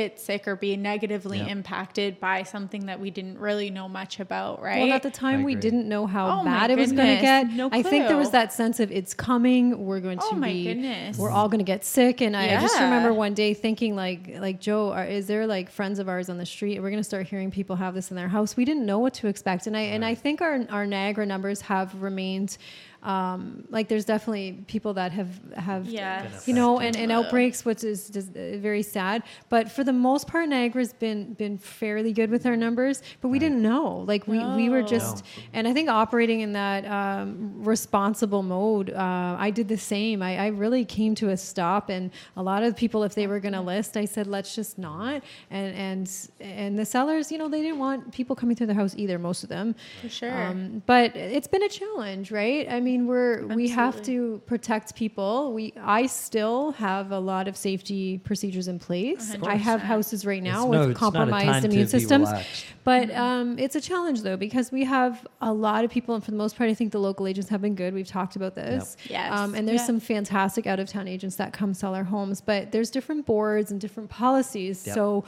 get 0.00 0.20
sick 0.20 0.46
or 0.46 0.54
be 0.56 0.76
negatively 0.76 1.38
Yeah. 1.38 1.46
impacted 1.56 2.20
by 2.20 2.42
something 2.42 2.86
that 2.86 3.00
we 3.00 3.10
didn't 3.10 3.38
really 3.38 3.70
know 3.70 3.88
much 3.88 4.20
about 4.20 4.62
right 4.62 4.82
Well, 4.82 4.92
at 4.92 5.02
the 5.02 5.10
time, 5.10 5.42
we 5.42 5.54
didn't 5.54 5.88
know 5.88 6.06
how 6.06 6.24
Oh 6.40 6.44
bad 6.44 6.70
it 6.70 6.76
was 6.78 6.92
going 6.92 7.16
to 7.16 7.22
get. 7.22 7.50
No 7.50 7.70
clue. 7.70 7.78
I 7.78 7.82
think 7.82 8.06
there 8.06 8.16
was 8.18 8.30
that 8.32 8.52
sense 8.52 8.78
of 8.78 8.92
it's 8.92 9.14
coming. 9.14 9.86
We're 9.86 10.00
going 10.00 10.18
Oh 10.22 10.30
to 10.30 10.36
my 10.36 10.52
be. 10.52 10.64
goodness. 10.64 11.16
We're 11.18 11.30
all 11.30 11.48
going 11.48 11.60
to 11.66 11.70
get 11.74 11.82
sick, 11.84 12.20
and 12.20 12.36
I, 12.36 12.56
I 12.56 12.60
just 12.60 12.74
remember 12.78 13.12
one 13.14 13.32
day 13.34 13.54
thinking, 13.54 13.96
like, 13.96 14.36
like 14.38 14.60
Joe, 14.60 14.92
are, 14.92 15.04
is 15.04 15.26
there 15.26 15.46
like 15.46 15.70
friends 15.70 15.98
of 15.98 16.08
ours 16.08 16.28
on 16.28 16.36
the 16.36 16.46
street? 16.46 16.78
We're 16.80 16.90
going 16.90 17.00
to 17.06 17.10
start 17.12 17.26
hearing 17.26 17.50
people 17.50 17.76
have 17.76 17.94
this 17.94 18.10
in 18.10 18.16
their 18.16 18.28
house. 18.28 18.56
We 18.56 18.64
didn't 18.64 18.84
know 18.86 18.98
what 18.98 19.14
to 19.14 19.26
expect, 19.28 19.66
and 19.66 19.76
I 19.76 19.82
and 19.94 20.04
I 20.04 20.14
think 20.14 20.40
our 20.42 20.54
our 20.70 20.86
Niagara 20.86 21.24
numbers 21.26 21.62
have 21.62 21.88
remained. 22.02 22.58
Um, 23.06 23.64
like 23.70 23.86
there's 23.88 24.04
definitely 24.04 24.64
people 24.66 24.92
that 24.94 25.12
have 25.12 25.28
have 25.54 25.86
Yes. 25.88 26.48
you 26.48 26.54
know 26.54 26.80
and, 26.80 26.96
and 26.96 27.12
outbreaks 27.12 27.64
which 27.64 27.84
is 27.84 28.10
just 28.10 28.30
uh, 28.36 28.58
very 28.58 28.82
sad 28.82 29.22
but 29.48 29.70
for 29.70 29.84
the 29.84 29.92
most 29.92 30.26
part 30.26 30.48
niagara's 30.48 30.92
been 30.92 31.20
been 31.34 31.56
fairly 31.56 32.12
good 32.12 32.30
with 32.34 32.44
our 32.46 32.56
numbers 32.56 32.96
but 33.20 33.28
we 33.28 33.38
didn't 33.38 33.62
know 33.62 33.98
like 34.12 34.26
we, 34.26 34.38
we 34.58 34.68
were 34.74 34.82
No. 34.82 34.88
just 34.96 35.24
and 35.52 35.68
i 35.68 35.72
think 35.76 35.88
operating 35.88 36.40
in 36.46 36.52
that 36.54 36.82
um, 36.98 37.28
responsible 37.72 38.42
mode 38.42 38.90
uh, 38.90 39.36
i 39.38 39.50
did 39.58 39.68
the 39.68 39.78
same 39.94 40.20
I, 40.20 40.32
I 40.38 40.48
really 40.48 40.84
came 40.84 41.14
to 41.22 41.26
a 41.28 41.36
stop 41.36 41.84
and 41.96 42.10
a 42.36 42.42
lot 42.42 42.64
of 42.64 42.74
people 42.82 43.04
if 43.04 43.14
they 43.14 43.28
were 43.28 43.38
going 43.38 43.54
to 43.54 43.60
list 43.74 43.96
i 43.96 44.04
said 44.14 44.26
let's 44.26 44.52
just 44.60 44.78
not 44.78 45.22
and 45.52 45.70
and 45.86 46.04
and 46.40 46.76
the 46.76 46.84
sellers 46.94 47.30
you 47.30 47.38
know 47.38 47.48
they 47.48 47.62
didn't 47.62 47.78
want 47.86 48.12
people 48.18 48.34
coming 48.34 48.56
through 48.56 48.66
the 48.74 48.74
house 48.82 48.94
either 48.96 49.16
most 49.30 49.44
of 49.44 49.48
them 49.48 49.76
For 50.02 50.08
sure. 50.08 50.36
um, 50.36 50.82
but 50.86 51.14
it's 51.14 51.46
been 51.54 51.62
a 51.62 51.68
challenge, 51.68 52.30
right? 52.32 52.66
I 52.76 52.80
mean, 52.80 52.95
we're 53.04 53.46
we 53.48 53.68
have 53.68 54.00
to 54.04 54.40
protect 54.46 54.94
people. 54.96 55.52
We 55.52 55.74
I 55.76 56.06
still 56.06 56.72
have 56.72 57.12
a 57.12 57.18
lot 57.18 57.48
of 57.48 57.56
safety 57.56 58.18
procedures 58.18 58.68
in 58.68 58.78
place. 58.78 59.34
Of 59.34 59.44
I 59.44 59.56
have 59.56 59.82
houses 59.82 60.24
right 60.24 60.42
now 60.42 60.60
It's 60.62 60.70
with 60.70 60.80
no- 60.80 60.90
it's 60.90 61.00
not 61.00 61.08
a 61.08 61.12
compromised 61.12 61.64
immune 61.66 61.88
systems. 61.88 62.28
relaxed. 62.28 62.64
But 62.84 63.10
um, 63.14 63.58
it's 63.58 63.76
a 63.76 63.80
challenge 63.80 64.22
though 64.22 64.36
because 64.36 64.72
we 64.72 64.84
have 64.84 65.26
a 65.42 65.52
lot 65.52 65.84
of 65.84 65.90
people, 65.90 66.14
and 66.14 66.24
for 66.24 66.30
the 66.30 66.36
most 66.36 66.56
part, 66.56 66.70
I 66.70 66.74
think 66.74 66.92
the 66.92 67.00
local 67.00 67.26
agents 67.26 67.50
have 67.50 67.60
been 67.60 67.74
good. 67.74 67.92
We've 67.92 68.06
talked 68.06 68.36
about 68.36 68.54
this. 68.54 68.96
Yes. 69.10 69.32
Um, 69.38 69.54
and 69.54 69.66
there's 69.68 69.80
Yeah. 69.82 69.86
some 69.86 70.00
fantastic 70.00 70.66
out 70.66 70.78
of 70.78 70.88
town 70.88 71.08
agents 71.08 71.36
that 71.36 71.52
come 71.52 71.74
sell 71.74 71.94
our 71.94 72.04
homes, 72.04 72.40
but 72.40 72.70
there's 72.72 72.90
different 72.90 73.26
boards 73.26 73.70
and 73.72 73.80
different 73.80 74.08
policies. 74.08 74.84
Yep. 74.86 74.94
So, 74.94 75.24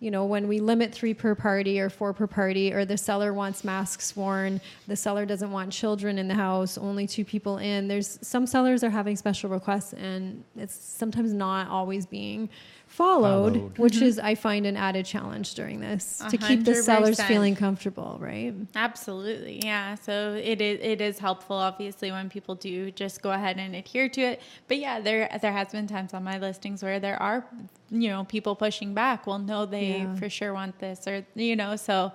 you 0.00 0.12
know, 0.12 0.24
when 0.24 0.46
we 0.46 0.60
limit 0.60 0.92
three 0.92 1.12
per 1.12 1.34
party 1.34 1.80
or 1.80 1.90
four 1.90 2.12
per 2.12 2.26
party, 2.26 2.72
or 2.72 2.84
the 2.84 2.96
seller 2.96 3.32
wants 3.32 3.64
masks 3.64 4.14
worn, 4.16 4.60
the 4.86 4.94
seller 4.94 5.26
doesn't 5.26 5.50
want 5.50 5.72
children 5.72 6.18
in 6.18 6.28
the 6.28 6.34
house, 6.34 6.78
only 6.78 7.06
two 7.06 7.24
people 7.24 7.58
in. 7.58 7.88
There's 7.88 8.18
some 8.22 8.46
sellers 8.46 8.84
are 8.84 8.90
having 8.90 9.16
special 9.16 9.50
requests, 9.50 9.94
and 9.94 10.44
it's 10.56 10.74
sometimes 10.74 11.32
not 11.32 11.68
always 11.68 12.06
being 12.06 12.48
followed, 12.98 13.54
Followed. 13.54 13.78
which 13.78 13.94
mm-hmm. 13.94 14.04
is 14.06 14.18
I 14.18 14.34
find 14.34 14.66
an 14.66 14.76
added 14.76 15.06
challenge 15.06 15.54
during 15.54 15.78
this 15.78 16.20
A 16.24 16.30
to 16.30 16.36
keep 16.36 16.64
the 16.64 16.74
sellers 16.74 17.22
feeling 17.22 17.54
comfortable, 17.54 18.18
right? 18.20 18.52
Absolutely, 18.74 19.60
yeah. 19.64 19.94
So 19.94 20.34
it 20.34 20.60
is 20.60 20.80
it 20.82 21.00
is 21.00 21.20
helpful, 21.20 21.56
obviously, 21.56 22.10
when 22.10 22.28
people 22.28 22.56
do 22.56 22.90
just 22.90 23.22
go 23.22 23.30
ahead 23.30 23.56
and 23.58 23.76
adhere 23.76 24.08
to 24.08 24.20
it. 24.20 24.42
But 24.66 24.78
yeah, 24.78 24.98
there 25.00 25.30
there 25.40 25.52
has 25.52 25.68
been 25.68 25.86
times 25.86 26.12
on 26.12 26.24
my 26.24 26.38
listings 26.38 26.82
where 26.82 26.98
there 26.98 27.22
are, 27.22 27.46
you 27.90 28.08
know, 28.08 28.24
people 28.24 28.56
pushing 28.56 28.94
back. 28.94 29.26
Well, 29.28 29.38
no, 29.38 29.64
they 29.64 29.98
Yeah. 29.98 30.16
for 30.16 30.28
sure 30.28 30.52
want 30.52 30.80
this, 30.80 31.06
or 31.06 31.24
you 31.36 31.54
know, 31.54 31.76
so 31.76 32.12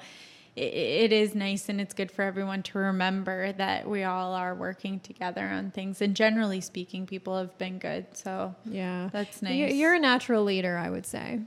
it, 0.55 1.11
is 1.11 1.33
nice 1.33 1.69
and 1.69 1.81
it's 1.81 1.93
good 1.93 2.11
for 2.11 2.21
everyone 2.21 2.61
to 2.63 2.77
remember 2.77 3.51
that 3.53 3.89
we 3.89 4.03
all 4.03 4.33
are 4.33 4.53
working 4.53 4.99
together 4.99 5.45
on 5.47 5.71
things. 5.71 6.01
And 6.01 6.15
generally 6.15 6.61
speaking, 6.61 7.05
people 7.07 7.37
have 7.37 7.57
been 7.57 7.79
good. 7.79 8.05
So 8.13 8.53
Yeah, 8.65 9.09
That's 9.11 9.41
nice. 9.41 9.73
You're 9.73 9.95
a 9.95 9.99
natural 9.99 10.43
leader, 10.43 10.77
I 10.77 10.89
would 10.89 11.05
say. 11.05 11.39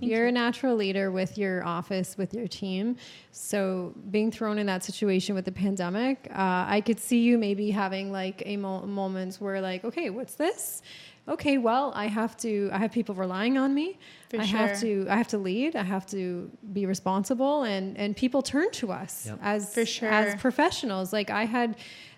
Thank 0.00 0.10
You're 0.10 0.24
you. 0.24 0.28
a 0.28 0.32
natural 0.32 0.74
leader 0.76 1.10
with 1.10 1.38
your 1.38 1.64
office, 1.66 2.16
with 2.18 2.34
your 2.34 2.48
team. 2.48 2.96
So 3.30 3.94
being 4.10 4.30
thrown 4.30 4.58
in 4.58 4.66
that 4.66 4.84
situation 4.84 5.34
with 5.34 5.44
the 5.44 5.52
pandemic, 5.52 6.28
uh, 6.30 6.64
I 6.68 6.82
could 6.84 7.00
see 7.00 7.20
you 7.20 7.38
maybe 7.38 7.70
having 7.70 8.12
like 8.12 8.42
a 8.46 8.56
mo- 8.56 8.86
moments 8.86 9.40
where 9.40 9.60
like, 9.60 9.84
okay, 9.84 10.10
what's 10.10 10.34
this? 10.34 10.82
Okay, 11.28 11.58
well, 11.58 11.92
I 11.94 12.06
have 12.06 12.36
to. 12.38 12.70
I 12.72 12.78
have 12.78 12.92
people 12.92 13.14
relying 13.14 13.58
on 13.58 13.74
me. 13.74 13.98
For 14.30 14.40
I 14.40 14.44
have 14.44 14.78
to. 14.80 15.06
I 15.10 15.16
have 15.16 15.28
to 15.28 15.38
lead. 15.38 15.74
I 15.74 15.82
have 15.82 16.06
to 16.06 16.50
be 16.72 16.86
responsible, 16.86 17.62
and 17.64 17.96
and 17.98 18.16
people 18.16 18.42
turn 18.42 18.70
to 18.72 18.92
us 18.92 19.26
Yep. 19.26 19.38
as 19.42 19.74
For 19.74 19.84
sure. 19.84 20.08
as 20.08 20.40
professionals. 20.40 21.12
Like 21.12 21.30
I 21.30 21.44
had, 21.44 21.76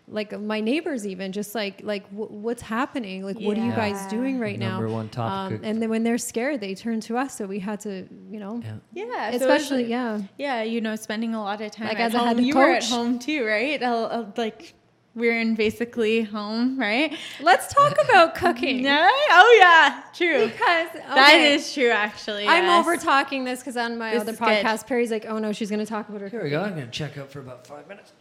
like 0.08 0.38
my 0.38 0.60
neighbors 0.60 1.06
even 1.06 1.32
just 1.32 1.54
like 1.54 1.80
like 1.82 2.04
w- 2.10 2.30
what's 2.30 2.62
happening? 2.62 3.22
Like 3.24 3.38
what 3.40 3.56
are 3.58 3.64
you 3.64 3.72
guys 3.72 4.06
doing 4.10 4.38
right 4.38 4.58
now? 4.58 4.72
Number 4.80 4.88
one 4.90 5.08
topic 5.08 5.58
Um, 5.58 5.64
and 5.64 5.80
then 5.82 5.88
when 5.90 6.02
they're 6.02 6.18
scared, 6.18 6.60
they 6.60 6.74
turn 6.74 7.00
to 7.00 7.16
us. 7.16 7.36
So 7.36 7.46
we 7.46 7.58
had 7.60 7.80
to, 7.80 8.06
you 8.30 8.40
know, 8.40 8.60
Yeah. 8.64 8.76
yeah, 8.92 9.04
so 9.30 9.36
it's- 9.36 9.40
especially 9.40 9.84
yeah. 9.84 10.20
Yeah, 10.38 10.62
you 10.62 10.80
know, 10.82 10.96
spending 10.96 11.34
a 11.34 11.40
lot 11.42 11.60
of 11.62 11.70
time 11.72 11.88
Like, 11.88 11.98
at 12.00 12.06
as 12.08 12.14
a 12.14 12.18
home. 12.18 12.28
head 12.28 12.40
you 12.44 12.54
were 12.54 12.70
at 12.70 12.84
home 12.84 13.18
too, 13.18 13.44
right? 13.46 13.82
I'll, 13.82 14.06
I'll, 14.06 14.32
like 14.36 14.74
we're 15.18 15.38
in 15.38 15.54
basically 15.54 16.22
home, 16.22 16.78
right? 16.78 17.16
Let's 17.40 17.72
talk 17.72 17.96
about 18.02 18.34
cooking. 18.34 18.84
Yeah. 18.84 19.08
Oh 19.30 19.56
yeah, 19.60 20.02
true. 20.14 20.46
Because 20.46 20.88
That 20.94 21.28
okay, 21.34 21.54
is 21.54 21.72
true, 21.74 21.90
actually. 21.90 22.46
I'm 22.46 22.68
over 22.80 22.96
talking 22.96 23.44
this 23.44 23.60
because 23.60 23.76
on 23.76 23.98
my 23.98 24.12
This 24.12 24.22
other 24.22 24.32
is 24.32 24.38
good. 24.38 24.64
podcast, 24.64 24.86
Perry's 24.86 25.10
like, 25.10 25.26
"Oh 25.26 25.38
no, 25.38 25.52
she's 25.52 25.68
going 25.70 25.80
to 25.80 25.86
talk 25.86 26.08
about 26.08 26.20
her." 26.22 26.28
Here 26.28 26.42
we 26.42 26.50
go. 26.50 26.62
I'm 26.62 26.74
going 26.74 26.86
to 26.86 26.90
check 26.92 27.18
out 27.18 27.30
for 27.30 27.40
about 27.40 27.66
five 27.66 27.86
minutes. 27.88 28.12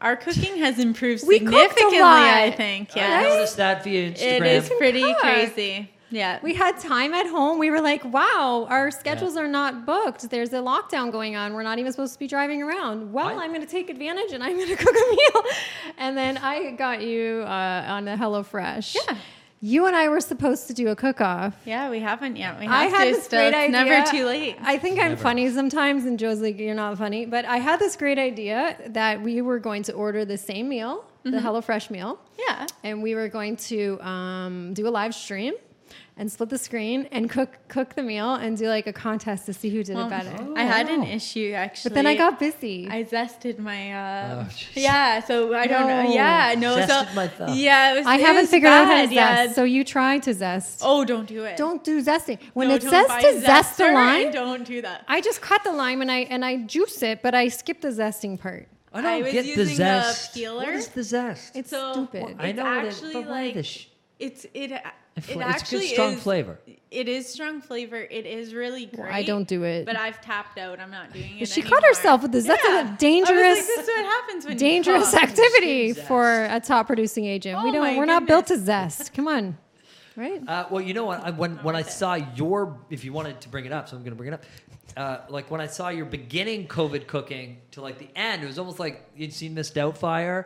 Our 0.00 0.14
cooking 0.16 0.58
has 0.58 0.78
improved 0.78 1.26
We 1.26 1.38
cooked 1.40 1.52
a 1.54 1.58
significantly. 1.58 1.98
I 2.00 2.52
think. 2.56 2.94
Yeah, 2.94 3.06
I 3.06 3.22
Yeah, 3.22 3.28
noticed 3.28 3.56
that 3.56 3.82
via 3.82 4.10
Instagram. 4.12 4.40
it 4.40 4.46
is 4.46 4.68
pretty 4.78 5.14
crazy. 5.20 5.90
Yeah. 6.10 6.38
We 6.42 6.54
had 6.54 6.78
time 6.78 7.14
at 7.14 7.26
home. 7.26 7.58
We 7.58 7.70
were 7.70 7.80
like, 7.80 8.04
"Wow, 8.04 8.66
our 8.70 8.90
schedules 8.90 9.36
are 9.36 9.48
not 9.48 9.84
booked. 9.86 10.30
There's 10.30 10.52
a 10.52 10.58
lockdown 10.58 11.10
going 11.10 11.34
on. 11.36 11.52
We're 11.54 11.62
not 11.64 11.78
even 11.78 11.90
supposed 11.92 12.12
to 12.12 12.18
be 12.18 12.28
driving 12.28 12.62
around." 12.62 13.12
Well, 13.12 13.26
I- 13.26 13.42
I'm 13.44 13.50
going 13.52 13.60
to 13.60 13.66
take 13.66 13.90
advantage 13.90 14.32
and 14.32 14.42
I'm 14.42 14.56
going 14.56 14.68
to 14.76 14.76
cook 14.76 14.94
a 14.94 15.10
meal. 15.10 15.42
And 15.98 16.16
then 16.16 16.38
I 16.38 16.72
got 16.72 17.02
you 17.02 17.42
uh, 17.44 17.84
on 17.88 18.04
the 18.04 18.12
HelloFresh. 18.12 18.94
Yeah. 19.08 19.16
You 19.62 19.86
and 19.86 19.96
I 19.96 20.08
were 20.10 20.20
supposed 20.20 20.68
to 20.68 20.74
do 20.74 20.88
a 20.88 20.94
cook-off. 20.96 21.54
Yeah, 21.64 21.88
we 21.90 21.98
haven't 21.98 22.36
yet. 22.36 22.60
We 22.60 22.66
have 22.66 22.74
I 22.74 22.84
had 22.84 23.04
to 23.06 23.14
this 23.14 23.24
still. 23.24 23.40
great 23.40 23.48
It's 23.68 23.74
idea. 23.74 23.84
never 23.94 24.10
too 24.10 24.26
late. 24.26 24.56
I 24.62 24.76
think 24.76 25.00
I'm 25.00 25.12
Never. 25.12 25.22
funny 25.22 25.50
sometimes, 25.50 26.04
and 26.04 26.18
Joe's 26.18 26.40
like, 26.40 26.58
"You're 26.58 26.74
not 26.74 26.96
funny." 26.98 27.24
But 27.24 27.46
I 27.46 27.56
had 27.56 27.80
this 27.80 27.96
great 27.96 28.18
idea 28.18 28.76
that 28.88 29.22
we 29.22 29.40
were 29.40 29.58
going 29.58 29.82
to 29.84 29.92
order 29.94 30.24
the 30.26 30.36
same 30.38 30.68
meal, 30.68 31.04
Mm-hmm. 31.24 31.30
the 31.34 31.38
HelloFresh 31.42 31.90
meal, 31.90 32.20
Yeah. 32.38 32.66
and 32.84 33.02
we 33.02 33.14
were 33.16 33.28
going 33.28 33.56
to 33.70 34.00
um, 34.02 34.74
do 34.74 34.86
a 34.86 34.90
live 35.00 35.12
stream 35.14 35.54
and 36.18 36.32
split 36.32 36.48
the 36.48 36.56
screen 36.56 37.06
and 37.12 37.28
cook 37.28 37.58
cook 37.68 37.94
the 37.94 38.02
meal 38.02 38.34
and 38.36 38.56
do 38.56 38.68
like 38.68 38.86
a 38.86 38.92
contest 38.92 39.44
to 39.46 39.52
see 39.52 39.68
who 39.68 39.82
did 39.84 39.96
Well, 39.96 40.06
it 40.06 40.10
better. 40.10 40.34
I 40.56 40.62
had 40.64 40.88
an 40.88 41.02
issue 41.02 41.52
actually. 41.54 41.90
But 41.90 41.94
then 41.94 42.06
I 42.06 42.14
got 42.14 42.38
busy. 42.38 42.88
I 42.90 43.04
zested 43.04 43.58
my. 43.58 43.92
Uh, 43.92 44.44
Oh, 44.48 44.48
yeah, 44.74 45.20
so 45.20 45.54
I 45.54 45.66
don't 45.66 45.86
know. 45.86 46.12
Yeah, 46.12 46.54
no. 46.56 46.76
Zested 46.78 47.08
so 47.08 47.14
my 47.14 47.28
thumb. 47.28 47.50
yeah, 47.56 47.92
it 47.92 47.98
was, 47.98 48.06
I 48.06 48.14
it 48.14 48.20
haven't 48.22 48.42
was 48.44 48.50
figured 48.50 48.72
out 48.72 48.86
how 48.86 48.94
to 49.02 49.06
bad, 49.08 49.12
yeah. 49.12 49.36
zest, 49.44 49.54
so 49.56 49.64
you 49.64 49.84
try 49.84 50.18
to 50.20 50.32
zest. 50.32 50.80
Oh, 50.82 51.04
don't 51.04 51.26
do 51.28 51.44
it. 51.44 51.56
Don't 51.58 51.84
do 51.84 52.02
zesting. 52.02 52.38
When 52.54 52.68
No, 52.68 52.74
it 52.76 52.82
says 52.82 53.06
to 53.06 53.40
zest 53.40 53.76
the 53.76 53.84
zester 53.84 53.92
lime, 53.94 54.30
Don't 54.32 54.64
do 54.64 54.80
that. 54.82 55.04
I 55.08 55.20
just 55.20 55.40
cut 55.42 55.64
the 55.64 55.72
lime 55.72 56.00
and 56.00 56.10
I 56.10 56.20
and 56.34 56.44
I 56.44 56.56
juice 56.74 57.02
it, 57.02 57.22
but 57.22 57.34
I 57.34 57.48
skip 57.48 57.80
the 57.82 57.88
zesting 57.88 58.40
part. 58.40 58.68
I 58.94 59.02
don't 59.02 59.10
I 59.12 59.22
was 59.22 59.32
get 59.32 59.42
the 59.42 59.48
using 59.48 59.74
a 59.74 59.76
zest. 59.76 60.34
peeler. 60.34 60.64
What 60.64 60.74
is 60.74 60.88
the 60.88 61.02
zest? 61.02 61.54
It's 61.56 61.68
So, 61.70 61.92
stupid. 61.92 62.22
well, 62.22 62.34
I 62.38 62.46
it's 62.48 62.56
know 62.56 62.78
it 62.78 62.84
is, 62.86 62.94
actually 62.94 63.12
but 63.12 63.24
why 63.26 63.42
like 63.44 63.54
the 63.54 63.62
sh- 63.62 63.88
it's 64.18 64.46
it. 64.54 64.72
It 65.16 65.20
It, 65.20 65.24
fl- 65.24 65.30
it's 65.30 65.34
good, 65.38 65.42
actually 65.42 65.86
strong 65.88 66.12
is, 66.14 66.22
flavor. 66.22 66.58
It 66.90 67.08
is 67.08 67.26
strong 67.32 67.60
flavor. 67.60 67.96
It 67.96 68.26
is 68.26 68.54
really 68.54 68.86
great. 68.86 69.12
I 69.12 69.22
don't 69.22 69.48
do 69.48 69.64
it. 69.64 69.86
But 69.86 69.96
I've 69.96 70.20
tapped 70.20 70.58
out. 70.58 70.78
I'm 70.78 70.90
not 70.90 71.12
doing 71.12 71.38
it. 71.38 71.48
she 71.48 71.62
anymore. 71.62 71.80
cut 71.80 71.88
herself 71.88 72.22
with 72.22 72.32
this. 72.32 72.46
That's 72.46 72.62
Yeah. 72.66 72.74
a 72.74 72.78
I 72.78 72.82
was 72.82 72.90
like, 72.90 72.98
dangerous, 72.98 73.66
this 73.66 73.78
is 73.78 73.86
what 73.88 74.04
happens 74.04 74.46
when 74.46 74.56
dangerous 74.56 75.10
cook. 75.10 75.22
activity 75.22 75.92
for 76.08 76.44
a 76.44 76.60
top 76.60 76.86
producing 76.86 77.24
agent. 77.24 77.62
we 77.62 77.70
Oh 77.70 77.72
don't. 77.72 77.82
my 77.82 77.96
We're 77.96 78.04
not 78.04 78.26
built 78.26 78.46
to 78.48 78.58
zest. 78.58 79.12
Come 79.14 79.26
on, 79.28 79.56
right? 80.16 80.42
Uh, 80.46 80.66
well, 80.70 80.82
you 80.82 80.94
know 80.94 81.04
what? 81.04 81.24
I, 81.24 81.30
when 81.30 81.56
when 81.58 81.74
I 81.76 81.82
saw 81.82 82.14
your, 82.14 82.78
if 82.90 83.04
you 83.04 83.12
wanted 83.12 83.40
to 83.40 83.48
bring 83.48 83.64
it 83.64 83.72
up, 83.72 83.88
so 83.88 83.96
I'm 83.96 84.02
going 84.02 84.12
to 84.12 84.16
bring 84.16 84.32
it 84.32 84.34
up. 84.34 84.44
Uh, 84.96 85.18
like 85.28 85.50
when 85.50 85.60
I 85.60 85.66
saw 85.66 85.88
your 85.88 86.06
beginning 86.06 86.68
COVID 86.68 87.06
cooking 87.06 87.58
to 87.72 87.80
like 87.80 87.98
the 87.98 88.08
end, 88.16 88.42
it 88.42 88.46
was 88.46 88.58
almost 88.58 88.78
like 88.78 89.04
you'd 89.16 89.32
seen 89.32 89.54
Miss 89.54 89.70
Doubtfire. 89.70 90.44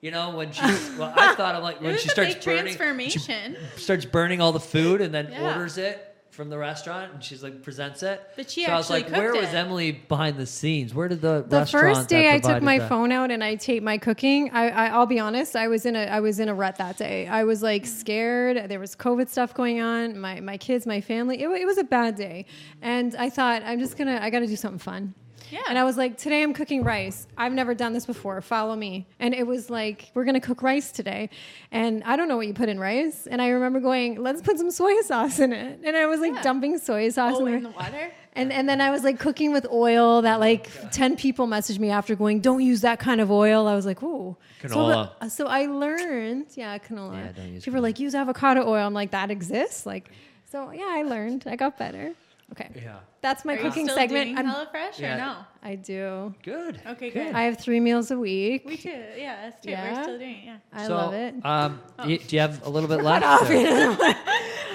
You 0.00 0.10
know 0.10 0.30
when 0.36 0.52
she? 0.52 0.60
well, 0.98 1.12
I 1.16 1.34
thought 1.34 1.54
I'm 1.54 1.62
like 1.62 1.80
when 1.80 1.98
she 1.98 2.08
starts 2.08 2.34
burning, 2.44 2.66
she 2.72 2.78
transformation. 2.78 3.56
starts 3.76 4.04
burning 4.04 4.40
all 4.40 4.52
the 4.52 4.60
food 4.60 5.00
and 5.00 5.12
then 5.14 5.28
Yeah. 5.32 5.52
orders 5.54 5.78
it 5.78 6.02
from 6.30 6.50
the 6.50 6.58
restaurant 6.58 7.14
and 7.14 7.24
she's 7.24 7.42
like 7.42 7.62
presents 7.62 8.02
it. 8.02 8.20
But 8.36 8.50
she 8.50 8.66
so 8.66 8.72
I 8.72 8.76
was 8.76 8.90
actually 8.90 9.04
like, 9.10 9.18
where 9.18 9.30
cooked 9.32 9.44
was 9.44 9.54
it. 9.54 9.56
Emily 9.56 9.92
behind 9.92 10.36
the 10.36 10.44
scenes? 10.44 10.94
Where 10.94 11.08
did 11.08 11.22
the, 11.22 11.42
The 11.48 11.60
restaurant 11.60 11.96
first 11.96 12.08
day 12.10 12.28
I 12.28 12.34
took 12.34 12.42
provided 12.42 12.62
my 12.64 12.78
that- 12.78 12.88
phone 12.90 13.10
out 13.10 13.30
and 13.30 13.42
I 13.42 13.54
taped 13.54 13.82
my 13.84 13.96
cooking, 13.96 14.50
I, 14.52 14.68
I 14.68 14.86
I'll 14.88 15.06
be 15.06 15.18
honest, 15.18 15.56
I 15.56 15.68
was 15.68 15.86
in 15.86 15.96
a 15.96 16.04
I 16.04 16.20
was 16.20 16.38
in 16.40 16.50
a 16.50 16.54
rut 16.54 16.76
that 16.76 16.98
day. 16.98 17.26
I 17.26 17.44
was 17.44 17.62
like 17.62 17.84
mm. 17.84 17.86
scared. 17.86 18.68
There 18.68 18.78
was 18.78 18.94
COVID 18.94 19.30
stuff 19.30 19.54
going 19.54 19.80
on. 19.80 20.18
My 20.20 20.40
my 20.40 20.58
kids, 20.58 20.86
my 20.86 21.00
family. 21.00 21.40
It, 21.42 21.48
wa- 21.48 21.54
it 21.54 21.64
was 21.64 21.78
a 21.78 21.84
bad 21.84 22.16
day, 22.16 22.44
and 22.82 23.14
I 23.16 23.30
thought 23.30 23.62
I'm 23.64 23.78
just 23.78 23.96
gonna 23.96 24.18
I 24.20 24.28
got 24.28 24.40
to 24.40 24.46
do 24.46 24.56
something 24.56 24.78
fun. 24.78 25.14
Yeah. 25.50 25.62
And 25.68 25.78
I 25.78 25.84
was 25.84 25.96
like, 25.96 26.18
today 26.18 26.42
I'm 26.42 26.52
cooking 26.52 26.82
rice. 26.82 27.26
I've 27.36 27.52
never 27.52 27.74
done 27.74 27.92
this 27.92 28.06
before. 28.06 28.40
Follow 28.40 28.74
me. 28.74 29.06
And 29.20 29.32
it 29.34 29.46
was 29.46 29.70
like, 29.70 30.10
we're 30.14 30.24
gonna 30.24 30.40
cook 30.40 30.62
rice 30.62 30.90
today, 30.92 31.30
and 31.70 32.02
I 32.04 32.16
don't 32.16 32.28
know 32.28 32.36
what 32.36 32.46
you 32.46 32.54
put 32.54 32.68
in 32.68 32.80
rice. 32.80 33.26
And 33.26 33.40
I 33.40 33.48
remember 33.48 33.80
going, 33.80 34.16
let's 34.22 34.42
put 34.42 34.58
some 34.58 34.70
soy 34.70 35.00
sauce 35.02 35.38
in 35.38 35.52
it. 35.52 35.80
And 35.84 35.96
I 35.96 36.06
was 36.06 36.20
like 36.20 36.34
Yeah. 36.34 36.42
dumping 36.42 36.78
soy 36.78 37.08
sauce 37.10 37.34
Oh, 37.36 37.46
in 37.46 37.54
in 37.54 37.62
the 37.62 37.68
the 37.70 37.76
water. 37.76 38.10
and 38.34 38.52
and 38.52 38.68
then 38.68 38.80
I 38.80 38.90
was 38.90 39.04
like 39.04 39.18
cooking 39.18 39.52
with 39.52 39.66
oil 39.70 40.22
that 40.22 40.40
like 40.40 40.68
ten 40.90 41.16
people 41.16 41.46
messaged 41.46 41.78
me 41.78 41.90
after 41.90 42.14
going, 42.16 42.40
"Don't 42.40 42.62
use 42.62 42.80
that 42.82 42.98
kind 42.98 43.20
of 43.20 43.30
oil." 43.30 43.66
I 43.68 43.74
was 43.74 43.86
like, 43.86 44.02
"Ooh, 44.02 44.36
Canola. 44.62 45.10
So, 45.22 45.28
so 45.28 45.46
I 45.46 45.66
learned, 45.66 46.46
yeah, 46.54 46.76
canola. 46.78 47.16
Yeah, 47.24 47.32
don't 47.32 47.52
use 47.54 47.64
people 47.64 47.78
were 47.78 47.82
like, 47.82 47.98
"Use 48.00 48.14
avocado 48.14 48.66
oil." 48.68 48.86
I'm 48.86 48.94
like, 48.94 49.12
"That 49.12 49.30
exists." 49.30 49.86
Like, 49.86 50.10
so 50.50 50.70
yeah, 50.72 50.88
I 50.88 51.02
learned. 51.02 51.44
I 51.46 51.56
got 51.56 51.78
better. 51.78 52.12
Okay, 52.52 52.70
Yeah. 52.76 52.98
that's 53.22 53.44
my 53.44 53.54
Are 53.54 53.56
you 53.56 53.62
cooking 53.64 53.86
still 53.86 53.96
segment. 53.96 54.36
doing 54.36 54.38
I'm- 54.38 54.48
HelloFresh 54.48 54.98
Yeah. 55.00 55.14
or 55.14 55.18
no? 55.18 55.36
I 55.64 55.74
do. 55.74 56.34
Good. 56.44 56.80
Okay, 56.86 57.10
Good. 57.10 57.26
good. 57.26 57.34
I 57.34 57.42
have 57.42 57.58
three 57.58 57.80
meals 57.80 58.10
a 58.12 58.18
week. 58.18 58.62
We 58.64 58.76
too. 58.76 58.88
Yeah, 59.16 59.42
that's 59.42 59.60
true. 59.62 59.72
Yeah? 59.72 59.92
We're 59.96 60.02
still 60.04 60.18
doing 60.18 60.36
it. 60.36 60.44
Yeah. 60.44 60.56
I 60.72 60.86
so, 60.86 60.94
love 60.94 61.14
it. 61.14 61.34
Um, 61.44 61.80
Oh. 61.98 62.06
y- 62.06 62.20
do 62.24 62.36
you 62.36 62.40
have 62.40 62.64
a 62.64 62.68
little 62.70 62.88
bit 62.88 63.02
left? 63.02 63.48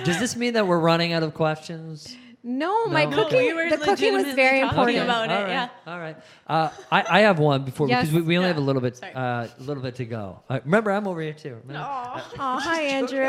Does 0.03 0.19
this 0.19 0.35
mean 0.35 0.53
that 0.55 0.67
we're 0.67 0.79
running 0.79 1.13
out 1.13 1.23
of 1.23 1.33
questions? 1.33 2.15
No, 2.43 2.87
my 2.87 3.05
No. 3.05 3.15
cooking. 3.23 3.39
we 3.39 3.53
were 3.53 3.69
the 3.69 3.77
cooking 3.77 4.13
was 4.13 4.23
legitimately 4.25 4.33
very 4.33 4.59
talking 4.61 4.77
important. 4.97 5.03
about 5.03 5.29
it, 5.29 5.33
All 5.33 5.41
right. 5.43 5.49
yeah. 5.49 5.69
All 5.87 5.99
right. 5.99 6.17
Uh, 6.47 6.69
I, 6.91 7.05
I 7.09 7.19
have 7.21 7.37
one 7.39 7.63
before 7.63 7.87
Yes. 7.87 8.07
because 8.07 8.15
we, 8.15 8.21
we 8.23 8.37
only 8.37 8.47
have 8.47 8.57
a 8.57 8.61
little 8.61 8.81
bit, 8.81 8.97
Sorry. 8.97 9.13
uh, 9.13 9.47
a 9.47 9.49
little 9.59 9.83
bit 9.83 9.95
to 9.95 10.05
go. 10.05 10.41
Uh, 10.49 10.59
remember, 10.65 10.91
I'm 10.91 11.07
over 11.07 11.21
here 11.21 11.33
too. 11.33 11.57
remember? 11.65 11.87
Oh, 11.87 12.19
hi, 12.59 12.81
Andrew. 12.97 13.23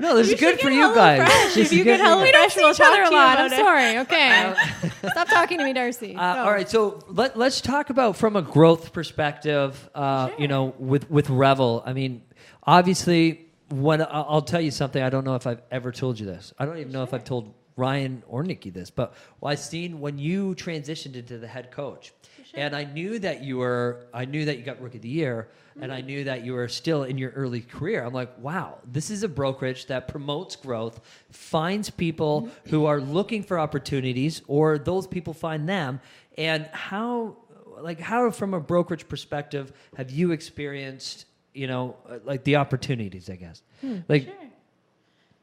No, 0.00 0.16
this 0.16 0.28
You 0.28 0.34
is 0.34 0.40
good 0.40 0.60
for 0.60 0.70
you 0.70 0.92
guys. 0.94 1.20
HelloFresh. 1.28 1.54
This 1.54 1.56
If 1.58 1.62
is 1.66 1.72
you 1.74 1.84
good 1.84 1.98
get 1.98 2.18
for 2.18 2.26
you 2.26 2.32
guys. 2.32 2.52
HelloFresh, 2.52 2.56
we'll 2.56 2.70
each 2.72 2.80
other 2.80 2.96
talk 3.02 3.06
a 3.06 3.10
you 3.10 3.16
lot. 3.16 3.38
I'm 3.38 3.46
about 3.46 3.52
it. 3.52 3.62
sorry. 3.62 3.98
Okay. 3.98 4.54
Stop 5.10 5.28
talking 5.28 5.58
to 5.58 5.64
me, 5.64 5.72
Darcy. 5.72 6.16
Uh, 6.16 6.34
Go. 6.34 6.40
all 6.44 6.50
right, 6.50 6.68
so 6.68 6.98
let, 7.08 7.38
let's 7.38 7.60
talk 7.60 7.90
about 7.90 8.16
from 8.16 8.34
a 8.36 8.42
growth 8.42 8.92
perspective. 8.92 9.88
Uh, 9.94 10.30
You 10.38 10.48
know, 10.48 10.74
with 10.78 11.08
with 11.08 11.30
Revel. 11.30 11.82
I 11.86 11.92
mean, 11.92 12.22
obviously, 12.64 13.46
when 13.70 14.02
I- 14.02 14.06
I'll 14.06 14.42
tell 14.42 14.60
you 14.60 14.70
something. 14.70 15.02
I 15.02 15.10
don't 15.10 15.24
know 15.24 15.34
if 15.36 15.46
I've 15.46 15.62
ever 15.70 15.92
told 15.92 16.18
you 16.20 16.26
this. 16.26 16.52
I 16.58 16.66
don't 16.66 16.78
even 16.78 16.92
know 16.92 17.02
if 17.02 17.14
I've 17.14 17.24
told 17.24 17.54
Ryan 17.76 18.22
or 18.26 18.42
Nikki 18.42 18.70
this, 18.70 18.90
but 18.90 19.14
well, 19.40 19.52
I 19.52 19.54
seen 19.54 20.00
when 20.00 20.18
you 20.18 20.54
transitioned 20.54 21.14
into 21.14 21.36
the 21.38 21.46
head 21.46 21.70
coach, 21.70 22.12
and 22.54 22.74
I 22.74 22.84
knew 22.84 23.18
that 23.18 23.44
you 23.44 23.58
were. 23.58 24.06
I 24.14 24.24
knew 24.24 24.46
that 24.46 24.56
you 24.58 24.64
got 24.64 24.80
rookie 24.80 24.96
of 24.96 25.02
the 25.02 25.10
year, 25.10 25.48
and 25.80 25.92
I 25.92 25.98
mm-hmm. 25.98 26.06
knew 26.06 26.24
that 26.24 26.42
you 26.44 26.54
were 26.54 26.68
still 26.68 27.04
in 27.04 27.18
your 27.18 27.30
early 27.32 27.60
career. 27.60 28.02
I'm 28.02 28.14
like, 28.14 28.32
wow, 28.38 28.78
this 28.90 29.10
is 29.10 29.22
a 29.22 29.28
brokerage 29.28 29.86
that 29.86 30.08
promotes 30.08 30.56
growth, 30.56 31.00
finds 31.30 31.90
people 31.90 32.42
mm-hmm. 32.42 32.70
who 32.70 32.86
are 32.86 33.00
looking 33.00 33.42
for 33.42 33.58
opportunities, 33.58 34.40
or 34.46 34.78
those 34.78 35.06
people 35.06 35.34
find 35.34 35.68
them. 35.68 36.00
And 36.38 36.66
how, 36.72 37.36
like, 37.78 38.00
how 38.00 38.30
from 38.30 38.54
a 38.54 38.60
brokerage 38.60 39.06
perspective 39.06 39.72
have 39.96 40.10
you 40.10 40.32
experienced, 40.32 41.26
you 41.52 41.66
know, 41.66 41.96
like 42.24 42.44
the 42.44 42.56
opportunities? 42.56 43.28
I 43.28 43.36
guess, 43.36 43.62
hmm, 43.82 43.98
like, 44.08 44.24
Sure. 44.24 44.34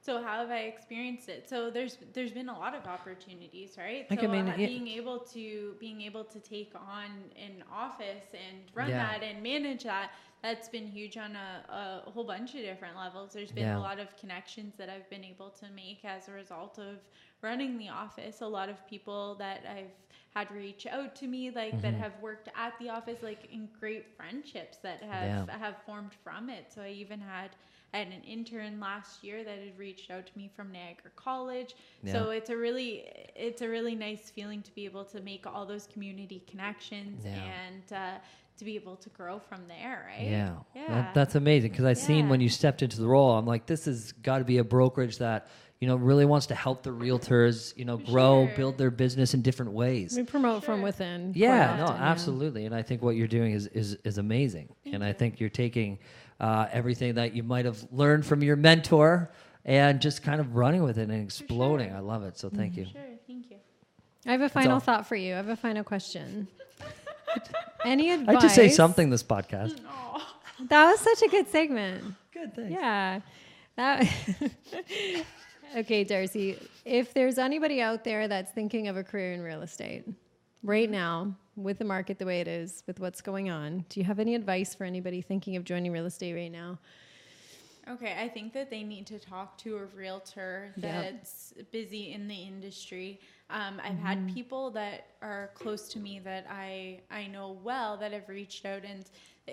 So 0.05 0.21
how 0.21 0.39
have 0.39 0.51
I 0.51 0.63
experienced 0.73 1.29
it? 1.29 1.47
So 1.47 1.69
there's 1.71 1.97
there's 2.11 2.33
been 2.33 2.49
a 2.49 2.59
lot 2.59 2.75
of 2.75 2.85
opportunities, 2.87 3.77
right? 3.77 4.05
Like, 4.09 4.19
so 4.19 4.27
I 4.27 4.31
mean, 4.35 4.49
uh, 4.49 4.53
it- 4.53 4.67
being 4.67 4.87
able 4.89 5.19
to 5.35 5.75
being 5.79 6.01
able 6.01 6.25
to 6.25 6.39
take 6.41 6.73
on 6.75 7.09
an 7.47 7.63
office 7.71 8.27
and 8.33 8.57
run 8.75 8.89
Yeah. 8.89 8.97
that 9.05 9.23
and 9.23 9.41
manage 9.41 9.83
that 9.83 10.11
that's 10.41 10.67
been 10.67 10.87
huge 10.87 11.15
on 11.15 11.37
a, 11.37 12.03
a 12.07 12.11
whole 12.11 12.25
bunch 12.25 12.53
of 12.53 12.59
different 12.69 12.97
levels. 12.97 13.31
There's 13.31 13.53
been 13.53 13.63
Yeah. 13.63 13.77
a 13.77 13.89
lot 13.89 13.97
of 13.97 14.17
connections 14.17 14.75
that 14.75 14.89
I've 14.89 15.09
been 15.09 15.23
able 15.23 15.51
to 15.61 15.69
make 15.69 16.03
as 16.03 16.27
a 16.27 16.33
result 16.33 16.79
of 16.79 16.97
running 17.41 17.77
the 17.77 17.87
office. 17.87 18.41
A 18.41 18.45
lot 18.59 18.67
of 18.67 18.85
people 18.85 19.35
that 19.35 19.61
I've 19.77 19.95
had 20.35 20.51
reach 20.51 20.85
out 20.85 21.15
to 21.21 21.27
me, 21.27 21.49
like 21.51 21.79
that 21.81 21.93
Mm-hmm. 21.93 22.01
have 22.01 22.19
worked 22.21 22.49
at 22.65 22.73
the 22.79 22.89
office, 22.89 23.19
like 23.23 23.43
in 23.53 23.69
great 23.79 24.05
friendships 24.17 24.79
that 24.79 25.01
have 25.01 25.47
Yeah. 25.47 25.57
have 25.57 25.77
formed 25.85 26.13
from 26.25 26.49
it. 26.49 26.73
So 26.73 26.81
I 26.81 26.89
even 26.89 27.21
had 27.21 27.51
had 27.93 28.07
an 28.07 28.21
intern 28.23 28.79
last 28.79 29.23
year 29.23 29.43
that 29.43 29.57
had 29.59 29.77
reached 29.77 30.09
out 30.11 30.25
to 30.25 30.31
me 30.37 30.49
from 30.55 30.71
Niagara 30.71 31.11
College. 31.15 31.75
So 32.11 32.31
it's 32.31 32.49
a 32.49 32.57
really 32.57 33.05
it's 33.35 33.61
a 33.61 33.69
really 33.69 33.95
nice 33.95 34.29
feeling 34.29 34.61
to 34.63 34.73
be 34.75 34.85
able 34.85 35.05
to 35.05 35.21
make 35.21 35.45
all 35.45 35.65
those 35.65 35.87
community 35.87 36.43
connections 36.49 37.21
Yeah. 37.23 37.31
and 37.35 37.93
uh, 37.93 38.17
to 38.57 38.65
be 38.65 38.75
able 38.75 38.95
to 38.97 39.09
grow 39.09 39.39
from 39.39 39.61
there, 39.67 40.07
right? 40.15 40.27
Yeah, 40.29 40.55
Yeah. 40.75 40.87
That, 40.87 41.13
that's 41.13 41.35
amazing 41.35 41.71
because 41.71 41.85
I 41.85 41.93
seen 41.93 42.25
Yeah. 42.25 42.31
when 42.31 42.41
you 42.41 42.49
stepped 42.49 42.81
into 42.81 42.99
the 42.99 43.07
role, 43.07 43.31
I'm 43.37 43.45
like, 43.47 43.65
this 43.65 43.85
has 43.85 44.11
got 44.11 44.39
to 44.39 44.43
be 44.45 44.57
a 44.59 44.63
brokerage 44.63 45.17
that 45.19 45.47
you 45.83 45.87
know 45.89 45.97
really 45.97 46.23
wants 46.23 46.45
to 46.47 46.55
help 46.55 46.81
the 46.83 46.91
realtors, 46.91 47.75
you 47.75 47.83
know, 47.83 47.97
grow, 47.97 48.47
Sure. 48.47 48.55
build 48.55 48.77
their 48.77 48.89
business 48.89 49.33
in 49.33 49.41
different 49.41 49.73
ways. 49.73 50.15
we 50.15 50.23
promote 50.23 50.63
from 50.63 50.81
within. 50.81 51.33
quite 51.33 51.41
Yeah, 51.41 51.75
no, 51.75 51.83
often, 51.83 51.95
yeah. 51.97 52.09
absolutely, 52.13 52.65
and 52.65 52.73
I 52.73 52.83
think 52.83 53.01
what 53.01 53.15
you're 53.17 53.27
doing 53.39 53.51
is 53.51 53.67
is, 53.67 53.97
is 54.05 54.17
amazing, 54.17 54.67
and 54.93 55.03
I 55.03 55.11
think 55.11 55.41
you're 55.41 55.49
taking 55.65 55.99
uh, 56.39 56.67
everything 56.71 57.15
that 57.15 57.33
you 57.35 57.43
might 57.43 57.65
have 57.65 57.79
learned 57.91 58.25
from 58.25 58.41
your 58.43 58.55
mentor 58.55 59.29
and 59.65 59.99
just 60.01 60.23
kind 60.23 60.39
of 60.39 60.55
running 60.55 60.83
with 60.83 60.97
it 60.97 61.09
and 61.09 61.21
exploding. 61.23 61.89
sure. 61.89 61.97
I 61.97 61.99
love 61.99 62.23
it. 62.23 62.37
So 62.37 62.49
thank 62.49 62.77
you. 62.77 62.85
Sure, 62.85 63.01
thank 63.27 63.51
you. 63.51 63.57
I 64.25 64.31
have 64.31 64.41
a 64.41 64.47
final 64.49 64.79
thought 64.79 65.05
for 65.05 65.17
you. 65.17 65.33
I 65.33 65.37
have 65.37 65.49
a 65.49 65.57
final 65.57 65.83
question. 65.83 66.47
Any 67.83 68.11
advice? 68.15 68.37
I 68.37 68.41
just 68.41 68.55
say 68.55 68.69
something 68.69 69.09
this 69.09 69.23
podcast. 69.23 69.79
That 70.69 70.85
was 70.91 70.99
such 71.01 71.21
a 71.23 71.29
good 71.29 71.47
segment. 71.49 72.03
Good, 72.33 72.55
thanks. 72.55 72.71
Yeah. 72.71 73.19
That 73.75 74.07
Okay, 75.75 76.03
Darcy, 76.03 76.59
if 76.85 77.13
there's 77.13 77.37
anybody 77.37 77.81
out 77.81 78.03
there 78.03 78.27
that's 78.27 78.51
thinking 78.51 78.87
of 78.87 78.97
a 78.97 79.03
career 79.03 79.33
in 79.33 79.41
real 79.41 79.63
estate 79.63 80.05
right 80.61 80.89
now 80.89 81.35
with 81.55 81.79
the 81.79 81.85
market 81.85 82.19
the 82.19 82.25
way 82.25 82.41
it 82.41 82.47
is, 82.47 82.83
with 82.85 82.99
what's 82.99 83.21
going 83.21 83.49
on, 83.49 83.83
do 83.89 83.99
you 83.99 84.05
have 84.05 84.19
any 84.19 84.35
advice 84.35 84.75
for 84.75 84.83
anybody 84.83 85.21
thinking 85.21 85.55
of 85.55 85.63
joining 85.63 85.91
real 85.91 86.05
estate 86.05 86.33
right 86.35 86.51
now? 86.51 86.77
Okay, 87.89 88.15
I 88.17 88.29
think 88.29 88.53
that 88.53 88.69
they 88.69 88.83
need 88.83 89.05
to 89.07 89.19
talk 89.19 89.57
to 89.59 89.77
a 89.77 89.85
realtor 89.87 90.73
Yep. 90.77 91.03
that's 91.03 91.53
busy 91.71 92.13
in 92.13 92.27
the 92.27 92.35
industry. 92.35 93.19
Um, 93.49 93.81
I've 93.83 93.97
had 93.97 94.33
people 94.33 94.71
that 94.71 95.07
are 95.21 95.49
close 95.53 95.89
to 95.89 95.99
me 95.99 96.19
that 96.19 96.45
I 96.49 97.01
I 97.11 97.27
know 97.27 97.57
well 97.63 97.97
that 97.97 98.13
have 98.13 98.29
reached 98.29 98.65
out 98.65 98.83
and 98.85 99.03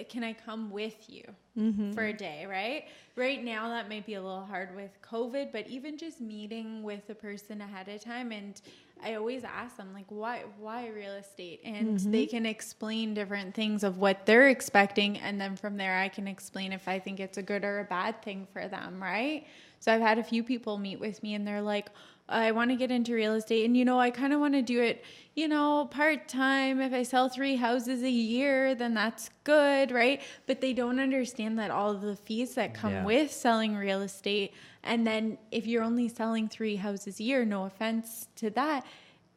can 0.09 0.23
I 0.23 0.33
come 0.33 0.71
with 0.71 1.09
you 1.09 1.25
mm-hmm. 1.59 1.93
for 1.93 2.05
a 2.05 2.13
day, 2.13 2.47
right? 2.47 2.85
Right 3.17 3.43
now 3.43 3.69
that 3.71 3.89
might 3.89 4.07
be 4.07 4.15
a 4.15 4.23
little 4.23 4.45
hard 4.45 4.75
with 4.77 4.91
COVID, 5.03 5.53
but 5.53 5.67
even 5.69 5.99
just 5.99 6.21
meeting 6.21 6.83
with 6.83 7.09
a 7.11 7.15
person 7.15 7.61
ahead 7.61 7.89
of 7.89 8.03
time 8.03 8.31
and 8.31 8.61
I 9.03 9.15
always 9.15 9.45
ask 9.45 9.77
them 9.77 9.93
like 9.95 10.05
why 10.09 10.45
why 10.59 10.89
real 10.89 11.15
estate 11.15 11.61
and 11.65 11.99
mm-hmm. 11.99 12.11
they 12.11 12.27
can 12.27 12.45
explain 12.45 13.15
different 13.15 13.55
things 13.55 13.83
of 13.83 13.97
what 13.97 14.27
they're 14.27 14.49
expecting 14.49 15.19
and 15.19 15.41
then 15.41 15.57
from 15.57 15.77
there 15.79 15.97
I 15.97 16.09
can 16.09 16.29
explain 16.29 16.73
if 16.73 16.87
I 16.87 16.99
think 16.99 17.19
it's 17.19 17.39
a 17.39 17.43
good 17.43 17.65
or 17.65 17.81
a 17.81 17.85
bad 17.85 18.23
thing 18.23 18.47
for 18.53 18.69
them, 18.69 19.03
right? 19.03 19.47
So 19.81 19.93
I've 19.93 20.03
had 20.03 20.19
a 20.19 20.23
few 20.23 20.45
people 20.45 20.77
meet 20.77 21.01
with 21.01 21.23
me 21.23 21.35
and 21.35 21.47
they're 21.47 21.63
like 21.63 21.89
I 22.31 22.53
want 22.53 22.71
to 22.71 22.77
get 22.77 22.91
into 22.91 23.15
real 23.15 23.35
estate 23.35 23.65
and 23.67 23.77
you 23.77 23.85
know 23.85 23.99
I 23.99 24.11
kind 24.11 24.33
of 24.33 24.41
want 24.41 24.55
to 24.55 24.63
do 24.63 24.81
it 24.81 25.05
you 25.35 25.49
know 25.49 25.87
part 25.91 26.29
time 26.29 26.81
if 26.81 26.93
I 26.93 27.03
sell 27.03 27.29
3 27.29 27.57
houses 27.57 28.03
a 28.03 28.11
year 28.11 28.75
then 28.75 28.95
that's 28.95 29.31
good 29.45 29.91
right 29.91 30.21
but 30.47 30.61
they 30.61 30.73
don't 30.73 31.01
understand 31.01 31.59
that 31.59 31.71
all 31.71 31.91
of 31.91 32.01
the 32.03 32.17
fees 32.17 32.55
that 32.55 32.73
come 32.75 32.93
Yeah. 32.93 33.05
with 33.05 33.33
selling 33.33 33.75
real 33.77 34.01
estate 34.03 34.55
and 34.83 35.07
then 35.07 35.39
if 35.51 35.67
you're 35.67 35.83
only 35.83 36.09
selling 36.09 36.49
3 36.49 36.77
houses 36.77 37.21
a 37.21 37.23
year 37.25 37.45
no 37.45 37.65
offense 37.65 38.29
to 38.37 38.51
that 38.51 38.85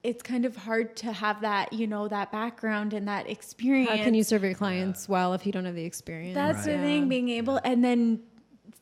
it's 0.04 0.22
kind 0.22 0.44
of 0.46 0.56
hard 0.58 0.96
to 0.98 1.14
have 1.14 1.42
that 1.42 1.72
you 1.74 1.88
know 1.88 2.08
that 2.10 2.32
background 2.32 2.94
and 2.94 3.08
that 3.08 3.30
experience 3.30 3.90
How 3.90 4.04
can 4.04 4.14
you 4.14 4.24
serve 4.24 4.44
your 4.44 4.54
clients 4.54 5.08
well 5.10 5.34
if 5.34 5.46
you 5.46 5.52
don't 5.52 5.66
have 5.66 5.76
the 5.76 5.86
experience? 5.86 6.36
that's 6.36 6.66
the 6.66 6.72
Yeah. 6.72 6.82
thing, 6.82 7.10
being 7.10 7.30
able 7.30 7.60
and 7.64 7.84
then 7.84 8.20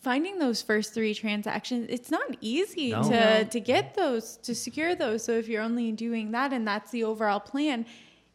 finding 0.02 0.40
those 0.40 0.62
first 0.62 0.94
three 0.94 1.14
transactions. 1.14 1.88
It's 1.90 2.10
not 2.12 2.36
easy 2.42 2.92
No. 2.92 3.04
to 3.04 3.46
to 3.46 3.60
get 3.60 3.94
those 3.96 4.38
to 4.38 4.54
secure 4.56 4.96
those. 4.96 5.24
So 5.24 5.34
if 5.34 5.48
you're 5.48 5.62
only 5.62 5.92
doing 5.92 6.32
that 6.32 6.52
and 6.54 6.68
that's 6.68 6.92
the 6.92 7.04
overall 7.04 7.40
plan, 7.40 7.86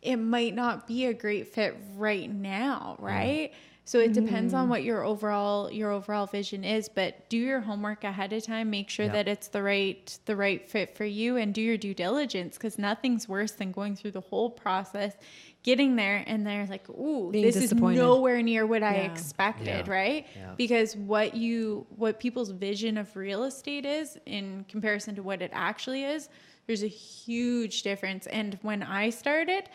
it 0.02 0.16
might 0.16 0.54
not 0.54 0.86
be 0.86 1.06
a 1.06 1.14
great 1.14 1.48
fit 1.48 1.76
right 1.96 2.32
now, 2.32 2.96
right? 3.00 3.52
So 3.88 4.00
it 4.00 4.12
depends 4.12 4.52
Mm. 4.52 4.56
on 4.58 4.68
what 4.68 4.82
your 4.82 5.04
overall 5.04 5.70
your 5.70 5.92
overall 5.92 6.26
vision 6.26 6.64
is, 6.64 6.88
but 6.88 7.28
do 7.28 7.36
your 7.38 7.60
homework 7.60 8.02
ahead 8.02 8.32
of 8.32 8.42
time. 8.42 8.68
Make 8.68 8.90
sure 8.90 9.06
Yeah. 9.06 9.12
that 9.12 9.28
it's 9.28 9.46
the 9.46 9.62
right 9.62 10.18
the 10.26 10.34
right 10.34 10.68
fit 10.68 10.96
for 10.96 11.04
you, 11.04 11.36
and 11.36 11.54
do 11.54 11.62
your 11.62 11.76
due 11.76 11.94
diligence 11.94 12.56
because 12.58 12.78
nothing's 12.78 13.28
worse 13.28 13.52
than 13.52 13.70
going 13.70 13.94
through 13.94 14.10
the 14.10 14.20
whole 14.22 14.50
process, 14.50 15.14
getting 15.62 15.94
there, 15.94 16.24
and 16.26 16.44
they're 16.44 16.66
like, 16.66 16.88
"Ooh, 16.90 17.30
Being 17.30 17.44
this 17.44 17.54
is 17.56 17.72
nowhere 17.74 18.42
near 18.42 18.66
what 18.66 18.82
I 18.82 18.96
expected," 19.04 19.86
Yeah. 19.86 19.90
right? 19.90 20.26
Yeah. 20.36 20.54
Because 20.56 20.96
what 20.96 21.36
you 21.36 21.86
what 21.94 22.18
people's 22.18 22.50
vision 22.50 22.98
of 22.98 23.14
real 23.14 23.44
estate 23.44 23.86
is 23.86 24.18
in 24.26 24.64
comparison 24.68 25.14
to 25.14 25.22
what 25.22 25.40
it 25.42 25.50
actually 25.54 26.02
is, 26.02 26.28
there's 26.66 26.82
a 26.82 26.88
huge 26.88 27.82
difference. 27.84 28.26
And 28.26 28.58
when 28.62 28.82
I 28.82 29.10
started, 29.10 29.68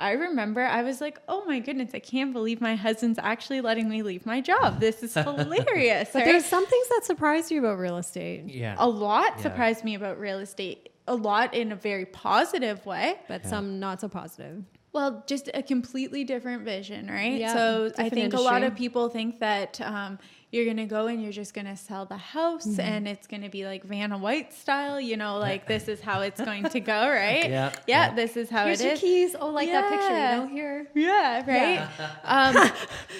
I 0.00 0.12
remember 0.12 0.62
I 0.62 0.82
was 0.82 1.00
like, 1.00 1.18
"Oh 1.28 1.44
my 1.44 1.58
goodness, 1.60 1.90
I 1.94 1.98
can't 2.00 2.32
believe 2.32 2.60
my 2.60 2.74
husband's 2.74 3.18
actually 3.18 3.60
letting 3.60 3.88
me 3.88 4.02
leave 4.02 4.24
my 4.26 4.40
job. 4.40 4.80
This 4.80 5.02
is 5.02 5.14
hilarious." 5.28 6.10
But 6.12 6.20
right? 6.20 6.24
there's 6.24 6.44
some 6.46 6.66
things 6.66 6.88
that 6.88 7.04
surprise 7.04 7.50
you 7.50 7.60
about 7.60 7.78
real 7.78 7.98
estate. 7.98 8.44
Yeah. 8.46 8.74
a 8.78 8.88
lot 8.88 9.34
Yeah. 9.36 9.42
surprised 9.42 9.84
me 9.84 9.94
about 9.94 10.18
real 10.18 10.38
estate. 10.38 10.88
A 11.06 11.14
lot 11.14 11.54
in 11.54 11.72
a 11.72 11.76
very 11.76 12.06
positive 12.06 12.84
way. 12.86 13.16
but 13.28 13.44
some 13.46 13.78
not 13.80 14.00
so 14.00 14.08
positive. 14.08 14.64
Well, 14.92 15.22
just 15.28 15.48
a 15.54 15.62
completely 15.62 16.24
different 16.24 16.64
vision, 16.64 17.06
right? 17.08 17.38
Yeah, 17.38 17.52
so 17.52 17.84
I 17.84 17.88
different 18.08 18.12
think 18.14 18.34
a 18.34 18.40
lot 18.40 18.62
of 18.64 18.74
people 18.74 19.08
think 19.08 19.38
that 19.38 19.80
um, 19.80 20.18
you're 20.52 20.64
going 20.64 20.76
to 20.78 20.84
go 20.86 21.06
and 21.06 21.22
you're 21.22 21.32
just 21.32 21.54
going 21.54 21.66
to 21.66 21.76
sell 21.76 22.06
the 22.06 22.16
house 22.16 22.66
Mm-hmm. 22.66 22.80
and 22.80 23.06
it's 23.08 23.26
going 23.26 23.42
to 23.42 23.48
be 23.48 23.64
like 23.64 23.84
Vanna 23.84 24.18
White 24.18 24.52
style, 24.52 25.00
you 25.00 25.16
know, 25.16 25.38
like 25.38 25.66
this 25.68 25.86
is 25.88 26.00
how 26.00 26.20
it's 26.22 26.40
going 26.40 26.64
to 26.70 26.80
go, 26.80 27.08
right? 27.08 27.48
Yeah, 27.48 27.72
Yeah, 27.86 28.08
yeah. 28.08 28.14
this 28.14 28.36
is 28.36 28.50
how 28.50 28.66
Here's 28.66 28.80
it 28.80 28.84
your 28.84 28.92
is. 28.94 29.00
keys. 29.00 29.36
Oh, 29.40 29.50
like 29.50 29.68
that 29.68 29.88
picture, 29.90 30.08
Yeah. 30.08 30.34
you 30.36 30.42
know, 30.42 30.48
here. 30.54 30.86
Yeah, 30.94 31.44
right. 31.46 31.88
Um, 32.24 32.70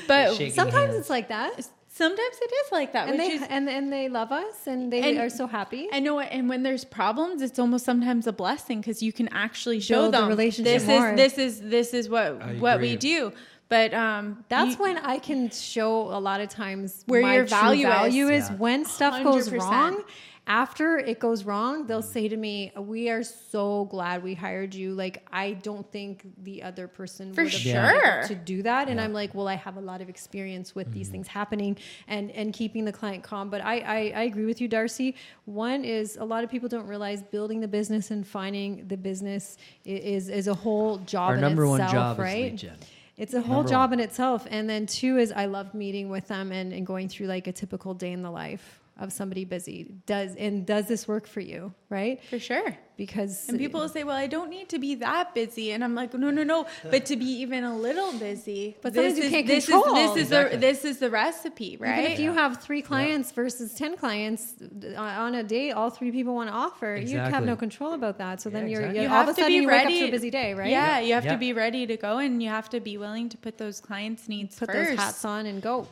but 0.09 0.29
sometimes 0.35 0.55
Sometimes 0.55 0.75
hands. 0.91 0.97
it's 0.97 1.11
like 1.11 1.29
that. 1.29 1.53
sometimes 1.89 2.37
it 2.41 2.53
is 2.67 2.73
like 2.73 2.93
that, 2.95 3.09
And 3.09 3.19
they 3.21 3.27
is 3.33 3.43
and, 3.49 3.69
and 3.69 3.93
they 3.93 4.09
love 4.09 4.33
us 4.33 4.67
and 4.67 4.93
they 4.93 5.03
And- 5.11 5.19
are 5.19 5.31
so 5.31 5.47
happy. 5.47 5.89
I 5.93 6.01
know, 6.01 6.19
and 6.21 6.49
when 6.49 6.63
there's 6.63 6.85
problems, 6.85 7.43
it's 7.43 7.59
almost 7.59 7.85
sometimes 7.85 8.27
a 8.27 8.33
blessing 8.33 8.81
because 8.81 9.03
you 9.03 9.13
can 9.13 9.29
actually 9.29 9.81
show 9.81 10.03
Build 10.03 10.15
the 10.15 10.19
them 10.21 10.29
relationship 10.29 10.73
this 10.81 10.87
more. 10.87 11.11
is 11.11 11.17
this 11.17 11.39
is 11.39 11.61
this 11.63 11.95
is 11.95 12.09
what 12.09 12.41
I 12.43 12.55
what 12.55 12.81
we 12.81 12.97
do. 12.97 13.33
But 13.71 13.95
um, 13.95 14.45
That's 14.51 14.73
you- 14.73 14.83
when 14.83 14.99
I 14.99 15.19
can 15.19 15.49
show 15.51 16.03
a 16.03 16.21
lot 16.21 16.41
of 16.43 16.51
times 16.51 17.05
Where 17.07 17.23
my 17.23 17.35
your 17.37 17.45
true 17.47 17.57
value 17.85 18.29
is. 18.29 18.45
is 18.45 18.51
Yeah. 18.51 18.57
when 18.57 18.85
stuff 18.85 19.23
goes 19.23 19.49
100%. 19.49 19.59
wrong. 19.61 20.05
After 20.47 20.99
it 20.99 21.21
goes 21.21 21.45
wrong, 21.45 21.87
they'll 21.87 22.03
say 22.03 22.27
to 22.27 22.37
me, 22.37 22.73
"We 22.77 23.09
are 23.09 23.23
so 23.23 23.85
glad 23.85 24.25
we 24.25 24.35
hired 24.35 24.75
you. 24.75 24.95
Like 24.95 25.25
I 25.33 25.53
don't 25.53 25.89
think 25.93 26.27
the 26.43 26.65
other 26.65 26.89
person 26.89 27.33
For 27.33 27.45
would 27.45 27.53
have 27.53 27.63
been 27.63 27.73
sure. 28.01 28.17
able 28.19 28.29
to 28.29 28.35
do 28.35 28.63
that." 28.65 28.89
And 28.89 29.01
I'm 29.01 29.13
like, 29.13 29.33
"Well, 29.33 29.47
I 29.47 29.55
have 29.55 29.77
a 29.77 29.81
lot 29.81 30.01
of 30.01 30.09
experience 30.09 30.75
with 30.75 30.89
Mm-hmm. 30.89 30.95
these 30.99 31.09
things 31.11 31.29
happening 31.29 31.77
and 32.09 32.33
and 32.33 32.53
keeping 32.53 32.85
the 32.85 32.93
client 32.93 33.23
calm." 33.23 33.49
But 33.51 33.61
I, 33.65 33.75
I 33.79 33.97
I 34.17 34.23
agree 34.23 34.47
with 34.47 34.61
you, 34.61 34.67
Darcy. 34.67 35.15
One 35.45 35.85
is 35.85 36.17
a 36.17 36.25
lot 36.25 36.43
of 36.43 36.51
people 36.51 36.69
don't 36.69 36.89
realize 36.89 37.23
building 37.23 37.61
the 37.61 37.69
business 37.69 38.11
and 38.11 38.27
finding 38.27 38.89
the 38.89 38.97
business 38.97 39.57
i- 39.87 39.91
is 39.91 40.29
is 40.29 40.49
a 40.49 40.55
whole 40.55 40.97
job. 40.99 41.29
Our 41.29 41.35
in 41.37 41.41
number 41.43 41.69
one 41.69 41.81
itself, 41.81 41.93
job 41.93 42.17
is 42.19 42.25
right? 42.25 42.45
lead 42.51 42.57
gen. 42.57 42.77
It's 43.21 43.35
a 43.35 43.43
whole 43.43 43.59
Number 43.59 43.69
job 43.69 43.91
one. 43.91 44.01
in 44.01 44.05
itself. 44.05 44.47
And 44.51 44.69
then 44.69 44.87
two 44.87 45.19
is 45.19 45.31
I 45.31 45.45
love 45.45 45.75
meeting 45.75 46.09
with 46.09 46.27
them 46.29 46.53
and, 46.53 46.73
and 46.73 46.87
going 46.87 47.11
through 47.11 47.27
like 47.27 47.47
a 47.47 47.53
typical 47.53 47.93
day 47.93 48.13
in 48.13 48.23
the 48.23 48.31
life 48.31 48.80
of 49.01 49.13
somebody 49.13 49.45
busy. 49.45 49.79
Does 50.07 50.37
and 50.37 50.65
does 50.67 50.87
this 50.87 51.09
work 51.09 51.27
for 51.27 51.41
you? 51.41 51.75
Right? 51.89 52.23
for 52.31 52.39
sure. 52.39 52.77
Because 52.97 53.49
And 53.49 53.59
people 53.59 53.81
will 53.81 53.89
say, 53.89 54.05
"Well, 54.05 54.15
I 54.15 54.27
don't 54.27 54.51
need 54.51 54.69
to 54.69 54.79
be 54.79 54.95
that 54.97 55.35
busy," 55.35 55.73
and 55.73 55.83
I'm 55.83 55.95
like, 55.95 56.13
"No, 56.15 56.31
no, 56.31 56.45
no." 56.45 56.67
But 56.91 57.07
to 57.07 57.17
be 57.17 57.25
even 57.41 57.65
a 57.65 57.75
little 57.75 58.13
busy, 58.13 58.77
But 58.83 58.93
this 58.93 59.15
sometimes 59.15 59.19
you 59.19 59.25
is 59.25 59.31
can't 59.31 59.47
this 59.47 59.67
control. 59.67 59.97
is 59.97 60.09
this 60.15 60.17
is 60.17 60.23
Exactly. 60.29 60.57
the 60.57 60.61
this 60.61 60.85
is 60.85 60.99
the 60.99 61.09
recipe, 61.11 61.79
right? 61.81 61.99
Even 62.01 62.13
if 62.13 62.21
you 62.21 62.33
have 62.33 62.59
three 62.63 62.83
clients 62.83 63.33
versus 63.33 63.73
ten 63.75 63.97
clients 63.97 64.55
uh, 64.61 65.01
on 65.01 65.35
a 65.35 65.43
day, 65.43 65.71
all 65.73 65.89
three 65.89 66.13
people 66.13 66.35
want 66.35 66.51
to 66.51 66.55
offer. 66.55 66.95
You 67.03 67.17
have 67.19 67.45
no 67.47 67.57
control 67.57 67.95
about 67.95 68.19
that. 68.19 68.43
So 68.43 68.51
then 68.51 68.69
you're, 68.69 68.81
exactly. 68.83 69.01
you're 69.01 69.09
You 69.09 69.15
all 69.17 69.23
of 69.23 69.27
have 69.29 69.35
a 69.35 69.37
to 69.37 69.41
sudden 69.45 69.53
be 69.59 69.63
you 69.63 69.67
wake 69.67 69.79
up 69.81 69.85
ready- 69.87 70.01
to 70.01 70.09
a 70.09 70.11
busy 70.11 70.31
day, 70.31 70.53
right? 70.55 70.71
Yeah, 70.71 71.01
you 71.01 71.15
have 71.15 71.25
Yeah. 71.25 71.33
to 71.33 71.39
be 71.39 71.55
ready 71.55 71.87
to 71.87 71.97
go, 71.97 72.19
and 72.19 72.43
you 72.43 72.51
have 72.51 72.69
to 72.71 72.81
be 72.81 72.99
willing 72.99 73.31
to 73.31 73.39
put 73.39 73.57
those 73.57 73.81
clients' 73.81 74.29
needs 74.29 74.59
Put 74.59 74.71
first. 74.71 74.91
those 74.91 74.99
hats 74.99 75.25
on 75.25 75.47
and 75.47 75.63
go. 75.63 75.89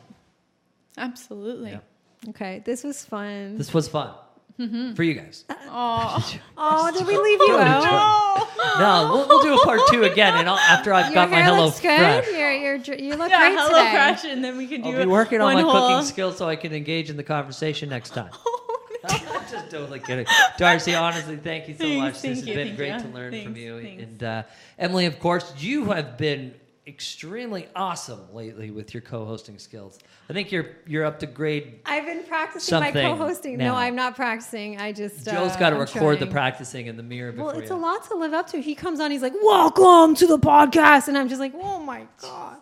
Absolutely. 0.97 1.79
Yeah. 2.23 2.29
Okay, 2.31 2.61
this 2.65 2.83
was 2.83 3.03
fun. 3.05 3.57
This 3.57 3.73
was 3.73 3.87
fun 3.87 4.11
Mm-hmm. 4.59 4.93
for 4.93 5.03
you 5.03 5.13
guys. 5.13 5.45
Oh, 5.69 6.39
oh, 6.57 6.91
did 6.97 7.07
we 7.07 7.17
leave 7.17 7.39
you 7.47 7.57
out? 7.59 8.45
No, 8.77 9.09
we'll, 9.13 9.27
we'll 9.29 9.41
do 9.41 9.55
a 9.57 9.63
part 9.65 9.79
two 9.89 10.03
again, 10.03 10.35
and 10.35 10.49
I'll, 10.49 10.57
after 10.57 10.93
I've 10.93 11.05
Your 11.05 11.13
got 11.13 11.29
my 11.29 11.37
hair 11.37 11.45
Hello 11.45 11.67
looks 11.67 11.79
good. 11.79 11.97
Fresh. 11.97 12.27
You're, 12.27 12.51
you're, 12.51 12.75
you 12.97 13.15
look 13.15 13.29
yeah, 13.29 13.39
great 13.39 13.57
hello 13.57 13.69
today. 13.79 13.91
fresh, 13.93 14.25
and 14.25 14.43
then 14.43 14.57
we 14.57 14.67
can 14.67 14.81
do 14.81 14.89
I'll 14.89 14.97
be 14.97 15.05
working 15.05 15.39
on 15.39 15.53
my 15.53 15.61
whole- 15.61 15.87
cooking 15.91 16.05
skills 16.13 16.37
so 16.37 16.49
I 16.49 16.57
can 16.57 16.73
engage 16.73 17.09
in 17.09 17.15
the 17.15 17.23
conversation 17.23 17.87
next 17.87 18.09
time. 18.09 18.31
I'm 19.09 19.49
just 19.49 19.71
totally 19.71 20.01
kidding. 20.01 20.25
Darcy, 20.57 20.93
honestly, 20.93 21.37
thank 21.37 21.69
you 21.69 21.75
so 21.75 21.85
Thanks, 21.85 21.97
much. 21.97 22.13
This 22.15 22.21
thank 22.21 22.35
has 22.35 22.45
been 22.67 22.75
great 22.75 22.93
you. 22.95 22.99
to 22.99 23.07
learn 23.07 23.43
from 23.45 23.55
you. 23.55 23.81
thanks. 23.81 24.03
And 24.03 24.23
uh, 24.23 24.43
Emily, 24.77 25.05
of 25.05 25.21
course, 25.21 25.53
you 25.57 25.85
have 25.85 26.17
been 26.17 26.53
extremely 26.89 27.67
awesome 27.75 28.19
lately 28.33 28.71
with 28.71 28.93
your 28.93 28.99
co-hosting 29.01 29.57
skills. 29.59 29.99
I 30.29 30.33
think 30.33 30.51
you're 30.51 30.65
you're 30.85 31.05
up 31.05 31.19
to 31.19 31.27
grade. 31.27 31.79
I've 31.85 32.05
been 32.05 32.23
practicing 32.23 32.79
my 32.79 32.91
co-hosting. 32.91 33.57
now. 33.57 33.73
No, 33.73 33.75
I'm 33.79 33.95
not 33.95 34.15
practicing. 34.15 34.77
I 34.81 34.91
just 34.91 35.23
Joe's 35.23 35.51
uh, 35.53 35.59
got 35.59 35.69
to 35.69 35.75
I'm 35.75 35.81
record 35.81 36.19
the 36.19 36.27
practicing 36.27 36.87
in 36.87 36.97
the 36.97 37.03
mirror 37.03 37.31
before 37.31 37.45
Well, 37.51 37.59
it's 37.59 37.69
you. 37.69 37.75
a 37.75 37.77
lot 37.77 38.03
to 38.09 38.15
live 38.15 38.33
up 38.33 38.47
to. 38.47 38.61
He 38.61 38.75
comes 38.75 38.99
on, 38.99 39.11
he's 39.11 39.21
like, 39.21 39.33
"Welcome 39.41 40.15
to 40.15 40.27
the 40.27 40.39
podcast," 40.39 41.07
and 41.07 41.17
I'm 41.17 41.29
just 41.29 41.39
like, 41.39 41.53
"Oh 41.55 41.79
my 41.79 42.05
god, 42.21 42.57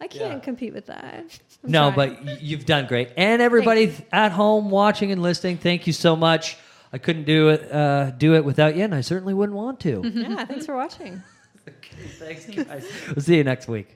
I 0.00 0.06
can't 0.06 0.34
Yeah. 0.34 0.38
compete 0.38 0.72
with 0.72 0.86
that." 0.86 1.24
I'm 1.64 1.70
No, 1.70 1.90
trying. 1.92 2.24
but 2.24 2.42
you've 2.42 2.64
done 2.64 2.86
great. 2.86 3.10
And 3.16 3.42
everybody 3.42 3.92
at 4.12 4.32
home 4.32 4.70
watching 4.70 5.12
and 5.12 5.20
listening, 5.20 5.58
thank 5.58 5.86
you 5.86 5.92
so 5.92 6.16
much. 6.16 6.56
I 6.92 6.98
couldn't 6.98 7.24
do 7.24 7.48
it 7.48 7.72
uh, 7.72 8.10
do 8.12 8.34
it 8.36 8.44
without 8.44 8.76
you, 8.76 8.84
and 8.84 8.94
I 8.94 9.00
certainly 9.00 9.34
wouldn't 9.34 9.56
want 9.56 9.80
to. 9.80 10.02
yeah, 10.14 10.44
thanks 10.44 10.64
for 10.66 10.76
watching. 10.76 11.22
Okay, 11.68 12.08
thanks, 12.18 12.46
guys. 12.68 12.90
We'll 13.08 13.22
see 13.22 13.36
you 13.36 13.44
next 13.44 13.68
week. 13.68 13.86